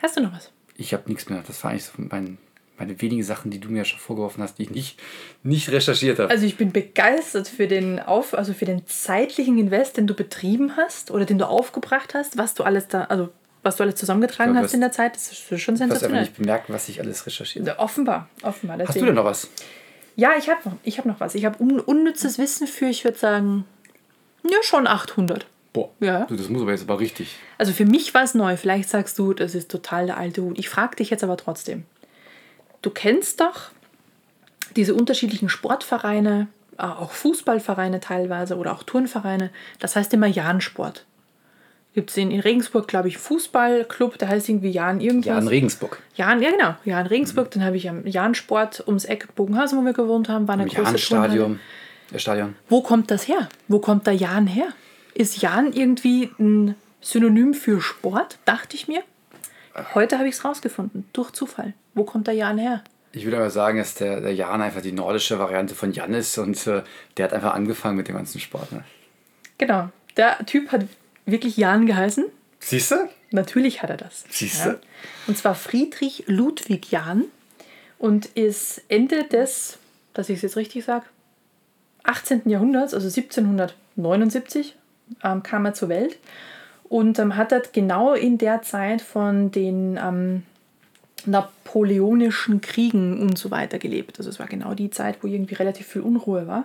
Hast 0.00 0.16
du 0.16 0.22
noch 0.22 0.32
was? 0.32 0.53
Ich 0.76 0.92
habe 0.92 1.04
nichts 1.06 1.28
mehr. 1.28 1.42
Das 1.46 1.62
war 1.64 1.70
eigentlich 1.70 1.84
so 1.84 1.92
mein, 1.96 2.38
meine 2.78 3.00
wenigen 3.00 3.22
Sachen, 3.22 3.50
die 3.50 3.60
du 3.60 3.68
mir 3.68 3.84
schon 3.84 3.98
vorgeworfen 3.98 4.42
hast, 4.42 4.58
die 4.58 4.64
ich 4.64 4.70
nicht, 4.70 5.00
nicht 5.42 5.70
recherchiert 5.70 6.18
habe. 6.18 6.30
Also 6.30 6.46
ich 6.46 6.56
bin 6.56 6.72
begeistert 6.72 7.48
für 7.48 7.68
den 7.68 8.00
Auf, 8.00 8.34
also 8.34 8.52
für 8.52 8.64
den 8.64 8.86
zeitlichen 8.86 9.58
Invest, 9.58 9.96
den 9.96 10.06
du 10.06 10.14
betrieben 10.14 10.76
hast 10.76 11.10
oder 11.10 11.24
den 11.24 11.38
du 11.38 11.46
aufgebracht 11.46 12.14
hast, 12.14 12.36
was 12.36 12.54
du 12.54 12.64
alles 12.64 12.88
da, 12.88 13.04
also 13.04 13.30
was 13.62 13.76
du 13.76 13.84
alles 13.84 13.94
zusammengetragen 13.94 14.52
glaub, 14.52 14.64
hast 14.64 14.74
in 14.74 14.80
der 14.80 14.92
Zeit, 14.92 15.16
das 15.16 15.32
ist 15.32 15.38
schon 15.38 15.76
sensationell. 15.76 15.88
Du 15.88 15.94
hast 15.94 16.04
aber 16.04 16.20
nicht 16.20 16.36
bemerkt, 16.36 16.70
was 16.70 16.88
ich 16.88 17.00
alles 17.00 17.26
recherchiert 17.26 17.68
habe. 17.68 17.78
Offenbar, 17.78 18.28
offenbar. 18.42 18.76
Deswegen. 18.76 18.88
Hast 18.88 19.00
du 19.00 19.06
denn 19.06 19.14
noch 19.14 19.24
was? 19.24 19.48
Ja, 20.16 20.32
ich 20.38 20.48
habe 20.48 20.60
noch, 20.68 20.98
hab 20.98 21.06
noch 21.06 21.20
was. 21.20 21.34
Ich 21.34 21.44
habe 21.44 21.62
un 21.62 21.80
unnützes 21.80 22.38
Wissen 22.38 22.66
für, 22.66 22.86
ich 22.86 23.04
würde 23.04 23.18
sagen, 23.18 23.64
ja, 24.48 24.58
schon 24.62 24.86
800. 24.86 25.46
Boah, 25.74 25.90
ja. 25.98 26.24
Du, 26.26 26.36
das 26.36 26.48
muss 26.48 26.62
aber 26.62 26.70
jetzt 26.70 26.84
aber 26.84 27.00
richtig. 27.00 27.34
Also 27.58 27.72
für 27.72 27.84
mich 27.84 28.14
war 28.14 28.22
es 28.22 28.34
neu. 28.34 28.56
Vielleicht 28.56 28.88
sagst 28.88 29.18
du, 29.18 29.34
das 29.34 29.56
ist 29.56 29.70
total 29.70 30.06
der 30.06 30.16
alte 30.16 30.40
Hut. 30.40 30.58
Ich 30.58 30.68
frage 30.68 30.96
dich 30.96 31.10
jetzt 31.10 31.24
aber 31.24 31.36
trotzdem. 31.36 31.82
Du 32.80 32.90
kennst 32.90 33.40
doch 33.40 33.70
diese 34.76 34.94
unterschiedlichen 34.94 35.48
Sportvereine, 35.48 36.46
äh, 36.78 36.82
auch 36.82 37.10
Fußballvereine 37.10 37.98
teilweise 37.98 38.56
oder 38.56 38.72
auch 38.72 38.84
Turnvereine. 38.84 39.50
Das 39.80 39.96
heißt 39.96 40.14
immer 40.14 40.28
Jahnsport. 40.28 41.04
Gibt 41.92 42.10
es 42.10 42.16
in 42.16 42.38
Regensburg, 42.40 42.86
glaube 42.86 43.08
ich, 43.08 43.18
Fußballclub, 43.18 44.18
der 44.18 44.28
heißt 44.28 44.48
irgendwie 44.48 44.70
Jahn 44.70 45.00
irgendwas. 45.00 45.26
Jahn 45.26 45.48
Regensburg. 45.48 45.98
Jahn, 46.14 46.40
ja 46.40 46.50
genau, 46.50 46.74
Jahn 46.84 47.06
Regensburg. 47.06 47.46
Mhm. 47.46 47.50
Dann 47.50 47.64
habe 47.64 47.76
ich 47.76 47.88
am 47.88 48.06
Jahnsport 48.06 48.84
ums 48.86 49.04
Eck 49.04 49.34
Bogenhausen, 49.34 49.78
wo 49.78 49.84
wir 49.84 49.92
gewohnt 49.92 50.28
haben, 50.28 50.46
war 50.46 50.54
eine 50.54 50.64
Im 50.64 50.68
große 50.68 50.98
Stadion. 50.98 51.58
Stadion. 52.16 52.54
Wo 52.68 52.80
kommt 52.80 53.10
das 53.10 53.26
her? 53.26 53.48
Wo 53.66 53.80
kommt 53.80 54.06
der 54.06 54.14
Jahn 54.14 54.46
her? 54.46 54.68
Ist 55.14 55.40
Jan 55.40 55.72
irgendwie 55.72 56.30
ein 56.38 56.74
Synonym 57.00 57.54
für 57.54 57.80
Sport? 57.80 58.38
Dachte 58.44 58.76
ich 58.76 58.88
mir. 58.88 59.02
Heute 59.94 60.18
habe 60.18 60.28
ich 60.28 60.34
es 60.34 60.44
rausgefunden, 60.44 61.08
durch 61.12 61.30
Zufall. 61.30 61.72
Wo 61.94 62.04
kommt 62.04 62.26
der 62.26 62.34
Jan 62.34 62.58
her? 62.58 62.82
Ich 63.12 63.24
würde 63.24 63.36
aber 63.36 63.50
sagen, 63.50 63.78
dass 63.78 63.94
der, 63.94 64.20
der 64.20 64.34
Jan 64.34 64.60
einfach 64.60 64.82
die 64.82 64.92
nordische 64.92 65.38
Variante 65.38 65.74
von 65.76 65.92
Jan 65.92 66.14
ist 66.14 66.36
und 66.38 66.66
äh, 66.66 66.82
der 67.16 67.26
hat 67.26 67.32
einfach 67.32 67.54
angefangen 67.54 67.96
mit 67.96 68.08
dem 68.08 68.16
ganzen 68.16 68.40
Sport. 68.40 68.72
Ne? 68.72 68.84
Genau. 69.58 69.88
Der 70.16 70.44
Typ 70.46 70.72
hat 70.72 70.86
wirklich 71.24 71.56
Jan 71.56 71.86
geheißen. 71.86 72.24
Siehst 72.58 72.90
du? 72.90 73.08
Natürlich 73.30 73.82
hat 73.82 73.90
er 73.90 73.96
das. 73.96 74.24
Siehst 74.30 74.64
du? 74.64 74.70
Ja. 74.70 74.78
Und 75.28 75.38
zwar 75.38 75.54
Friedrich 75.54 76.24
Ludwig 76.26 76.90
Jan 76.90 77.24
und 77.98 78.26
ist 78.26 78.82
Ende 78.88 79.24
des, 79.24 79.78
dass 80.12 80.28
ich 80.28 80.36
es 80.36 80.42
jetzt 80.42 80.56
richtig 80.56 80.84
sage, 80.84 81.04
18. 82.02 82.42
Jahrhunderts, 82.48 82.94
also 82.94 83.06
1779, 83.06 84.74
ähm, 85.22 85.42
kam 85.42 85.64
er 85.64 85.74
zur 85.74 85.88
Welt 85.88 86.18
und 86.88 87.18
ähm, 87.18 87.36
hat 87.36 87.52
dort 87.52 87.72
genau 87.72 88.14
in 88.14 88.38
der 88.38 88.62
Zeit 88.62 89.02
von 89.02 89.50
den 89.50 89.98
ähm, 90.02 90.42
napoleonischen 91.26 92.60
Kriegen 92.60 93.20
und 93.20 93.38
so 93.38 93.50
weiter 93.50 93.78
gelebt. 93.78 94.18
Also 94.18 94.30
es 94.30 94.38
war 94.38 94.46
genau 94.46 94.74
die 94.74 94.90
Zeit, 94.90 95.18
wo 95.22 95.26
irgendwie 95.26 95.54
relativ 95.54 95.86
viel 95.86 96.02
Unruhe 96.02 96.46
war. 96.46 96.64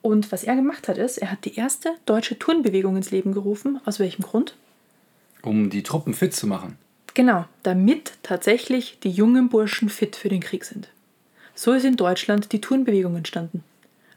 Und 0.00 0.32
was 0.32 0.42
er 0.42 0.56
gemacht 0.56 0.88
hat, 0.88 0.98
ist, 0.98 1.18
er 1.18 1.30
hat 1.30 1.44
die 1.44 1.54
erste 1.54 1.90
deutsche 2.06 2.38
Turnbewegung 2.38 2.96
ins 2.96 3.10
Leben 3.10 3.32
gerufen. 3.32 3.80
Aus 3.84 4.00
welchem 4.00 4.22
Grund? 4.22 4.56
Um 5.42 5.70
die 5.70 5.82
Truppen 5.82 6.14
fit 6.14 6.34
zu 6.34 6.46
machen. 6.46 6.76
Genau, 7.14 7.44
damit 7.62 8.14
tatsächlich 8.22 8.98
die 9.00 9.10
jungen 9.10 9.48
Burschen 9.48 9.88
fit 9.88 10.16
für 10.16 10.28
den 10.28 10.40
Krieg 10.40 10.64
sind. 10.64 10.88
So 11.54 11.72
ist 11.72 11.84
in 11.84 11.96
Deutschland 11.96 12.52
die 12.52 12.60
Turnbewegung 12.60 13.16
entstanden. 13.16 13.62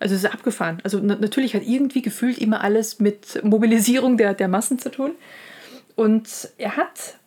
Also 0.05 0.13
es 0.13 0.23
ist 0.23 0.31
abgefahren. 0.31 0.77
Also 0.83 0.99
natürlich 0.99 1.55
hat 1.55 1.63
irgendwie 1.65 2.03
gefühlt 2.03 2.37
immer 2.37 2.61
alles 2.61 2.99
mit 2.99 3.43
Mobilisierung 3.43 4.17
der, 4.17 4.35
der 4.35 4.47
Massen 4.47 4.77
zu 4.77 4.91
tun. 4.91 5.15
Und 5.95 6.29
er 6.59 6.77
hat 6.77 7.17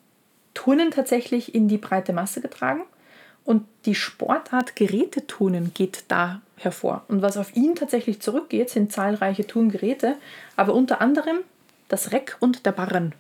Turnen 0.55 0.93
tatsächlich 0.93 1.57
in 1.57 1.67
die 1.67 1.77
breite 1.77 2.13
Masse 2.13 2.41
getragen. 2.41 2.85
Und 3.45 3.65
die 3.85 3.97
Sportart 3.97 4.77
Geräteturnen 4.77 5.75
geht 5.75 6.05
da 6.07 6.41
hervor. 6.55 7.05
Und 7.09 7.21
was 7.21 7.37
auf 7.37 7.57
ihn 7.57 7.75
tatsächlich 7.75 8.21
zurückgeht, 8.21 8.71
sind 8.71 8.93
zahlreiche 8.93 9.45
Turngeräte, 9.45 10.15
aber 10.55 10.73
unter 10.73 11.01
anderem 11.01 11.39
das 11.89 12.13
Reck 12.13 12.37
und 12.39 12.65
der 12.65 12.71
Barren. 12.71 13.13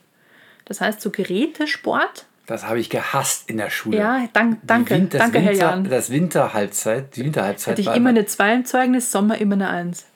Das 0.67 0.81
heißt, 0.81 1.01
so 1.01 1.11
Gerätesport 1.11 2.27
das 2.49 2.67
habe 2.67 2.81
ich 2.81 2.89
gehasst 2.89 3.51
in 3.51 3.59
der 3.59 3.69
Schule. 3.69 3.99
Ja, 3.99 4.27
dank, 4.33 4.61
danke, 4.67 4.95
Winter, 4.95 5.19
danke 5.19 5.39
Winter, 5.39 5.51
Herr 5.51 5.59
Jan. 5.59 5.85
Das 5.85 6.11
Winterhalbzeit, 6.11 7.15
die 7.15 7.25
Winterhalbzeit 7.27 7.73
Hatte 7.73 7.83
ich 7.83 7.95
immer 7.95 8.09
eine 8.09 8.25
2 8.25 8.55
im 8.55 8.65
Zeugnis, 8.65 9.13
Sommer 9.13 9.39
immer 9.39 9.55
eine 9.55 9.69
1. 9.69 10.07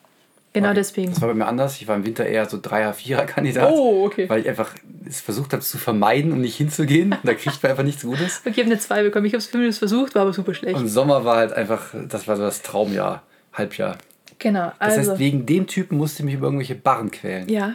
Genau 0.54 0.68
okay. 0.68 0.74
deswegen. 0.76 1.10
Das 1.12 1.20
war 1.20 1.28
bei 1.28 1.34
mir 1.34 1.46
anders. 1.46 1.78
Ich 1.80 1.88
war 1.88 1.94
im 1.94 2.06
Winter 2.06 2.24
eher 2.24 2.48
so 2.48 2.56
3er, 2.56 2.94
4er 2.94 3.24
Kandidat. 3.26 3.70
Oh, 3.70 4.06
okay. 4.06 4.30
Weil 4.30 4.40
ich 4.40 4.48
einfach 4.48 4.74
es 5.06 5.20
versucht 5.20 5.52
habe 5.52 5.62
zu 5.62 5.76
vermeiden 5.76 6.32
und 6.32 6.40
nicht 6.40 6.56
hinzugehen. 6.56 7.14
Da 7.22 7.34
kriegt 7.34 7.62
man 7.62 7.70
einfach 7.70 7.84
nichts 7.84 8.02
Gutes. 8.02 8.40
Okay, 8.46 8.52
ich 8.52 8.58
habe 8.58 8.70
eine 8.70 8.78
2 8.78 9.02
bekommen. 9.02 9.26
Ich 9.26 9.32
habe 9.34 9.38
es 9.38 9.50
zumindest 9.50 9.78
versucht, 9.78 10.14
war 10.14 10.22
aber 10.22 10.32
super 10.32 10.54
schlecht. 10.54 10.76
Und 10.76 10.88
Sommer 10.88 11.26
war 11.26 11.36
halt 11.36 11.52
einfach, 11.52 11.94
das 12.08 12.26
war 12.26 12.36
so 12.36 12.42
das 12.42 12.62
Traumjahr, 12.62 13.22
Halbjahr. 13.52 13.98
Genau. 14.38 14.72
Also. 14.78 14.78
Das 14.78 14.88
heißt, 14.90 15.08
also 15.10 15.18
wegen 15.18 15.44
dem 15.44 15.66
Typen 15.66 15.98
musste 15.98 16.22
ich 16.22 16.24
mich 16.24 16.34
über 16.34 16.46
irgendwelche 16.46 16.76
Barren 16.76 17.10
quälen. 17.10 17.48
Ja. 17.50 17.74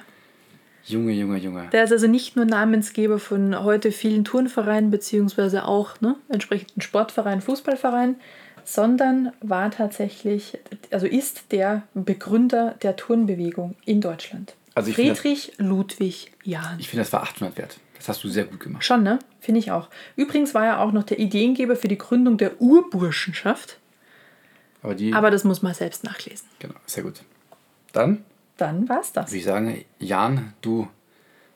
Junge, 0.88 1.12
Junge, 1.12 1.38
Junge. 1.38 1.68
Der 1.72 1.84
ist 1.84 1.92
also 1.92 2.08
nicht 2.08 2.36
nur 2.36 2.46
Namensgeber 2.46 3.20
von 3.20 3.64
heute 3.64 3.92
vielen 3.92 4.24
Turnvereinen, 4.24 4.90
beziehungsweise 4.90 5.66
auch 5.66 6.00
ne, 6.02 6.16
entsprechenden 6.30 6.82
Sportvereinen, 6.82 7.42
Fußballvereinen, 7.42 8.16
sondern 8.64 9.32
war 9.42 9.70
tatsächlich, 9.72 10.58
also 10.92 11.06
ist 11.06 11.52
der 11.52 11.84
Begründer 11.94 12.76
der 12.82 12.96
Turnbewegung 12.96 13.76
in 13.86 14.02
Deutschland. 14.02 14.56
Also 14.76 14.90
ich 14.90 14.96
finde 14.96 15.12
das- 15.12 15.20
Friedrich 15.20 15.54
Ludwig 15.58 16.32
Jahn. 16.44 16.78
Ich 16.80 16.90
finde, 16.90 17.04
das 17.04 17.12
war 17.14 17.24
800 17.24 17.58
wert. 17.58 17.78
Das 17.98 18.08
hast 18.10 18.24
du 18.24 18.30
sehr 18.30 18.46
gut 18.46 18.60
gemacht. 18.60 18.84
Schon, 18.84 19.02
ne? 19.04 19.18
Finde 19.40 19.60
ich 19.60 19.72
auch. 19.72 19.90
Übrigens 20.16 20.54
war 20.54 20.66
er 20.66 20.80
auch 20.82 20.92
noch 20.92 21.04
der 21.04 21.18
Ideengeber 21.20 21.76
für 21.76 21.88
die 21.88 21.98
Gründung 21.98 22.38
der 22.38 22.62
Urburschenschaft, 22.62 23.80
Aber 24.84 24.94
die, 24.96 25.14
aber 25.14 25.32
das 25.32 25.44
muss 25.44 25.62
man 25.64 25.74
selbst 25.74 26.04
nachlesen. 26.04 26.48
genau, 26.60 26.76
sehr 26.86 27.04
gut. 27.04 27.22
Dann 27.94 28.24
Dann 28.58 28.90
war's 28.90 29.12
das. 29.14 29.30
würde 29.30 29.38
ich 29.38 29.44
sagen, 29.46 29.86
Jan, 30.00 30.54
du 30.62 30.88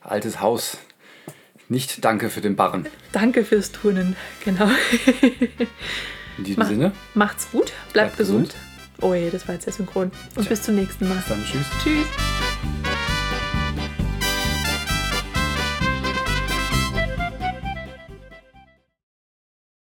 altes 0.01 0.39
Haus, 0.41 0.77
nicht 1.67 2.03
danke 2.05 2.29
für 2.29 2.41
den 2.41 2.55
Barren. 2.55 2.87
Danke 3.11 3.43
fürs 3.45 3.71
Turnen. 3.71 4.15
Genau. 4.45 4.69
In 6.37 6.43
diesem 6.43 6.63
Sinne, 6.65 6.91
Macht's 7.13 7.49
gut, 7.51 7.65
bleibt, 7.65 7.93
Bleibt 7.93 8.17
gesund. 8.17 8.49
gesund. 8.49 8.63
Oh 9.01 9.13
je, 9.13 9.29
das 9.29 9.47
war 9.47 9.55
jetzt 9.55 9.65
sehr 9.65 9.73
synchron. 9.73 10.11
Und 10.35 10.47
bis 10.47 10.61
zum 10.61 10.75
nächsten 10.75 11.07
Mal. 11.09 11.23
dann 11.27 11.43
tschüss. 11.43 11.65
Tschüss. 11.83 12.50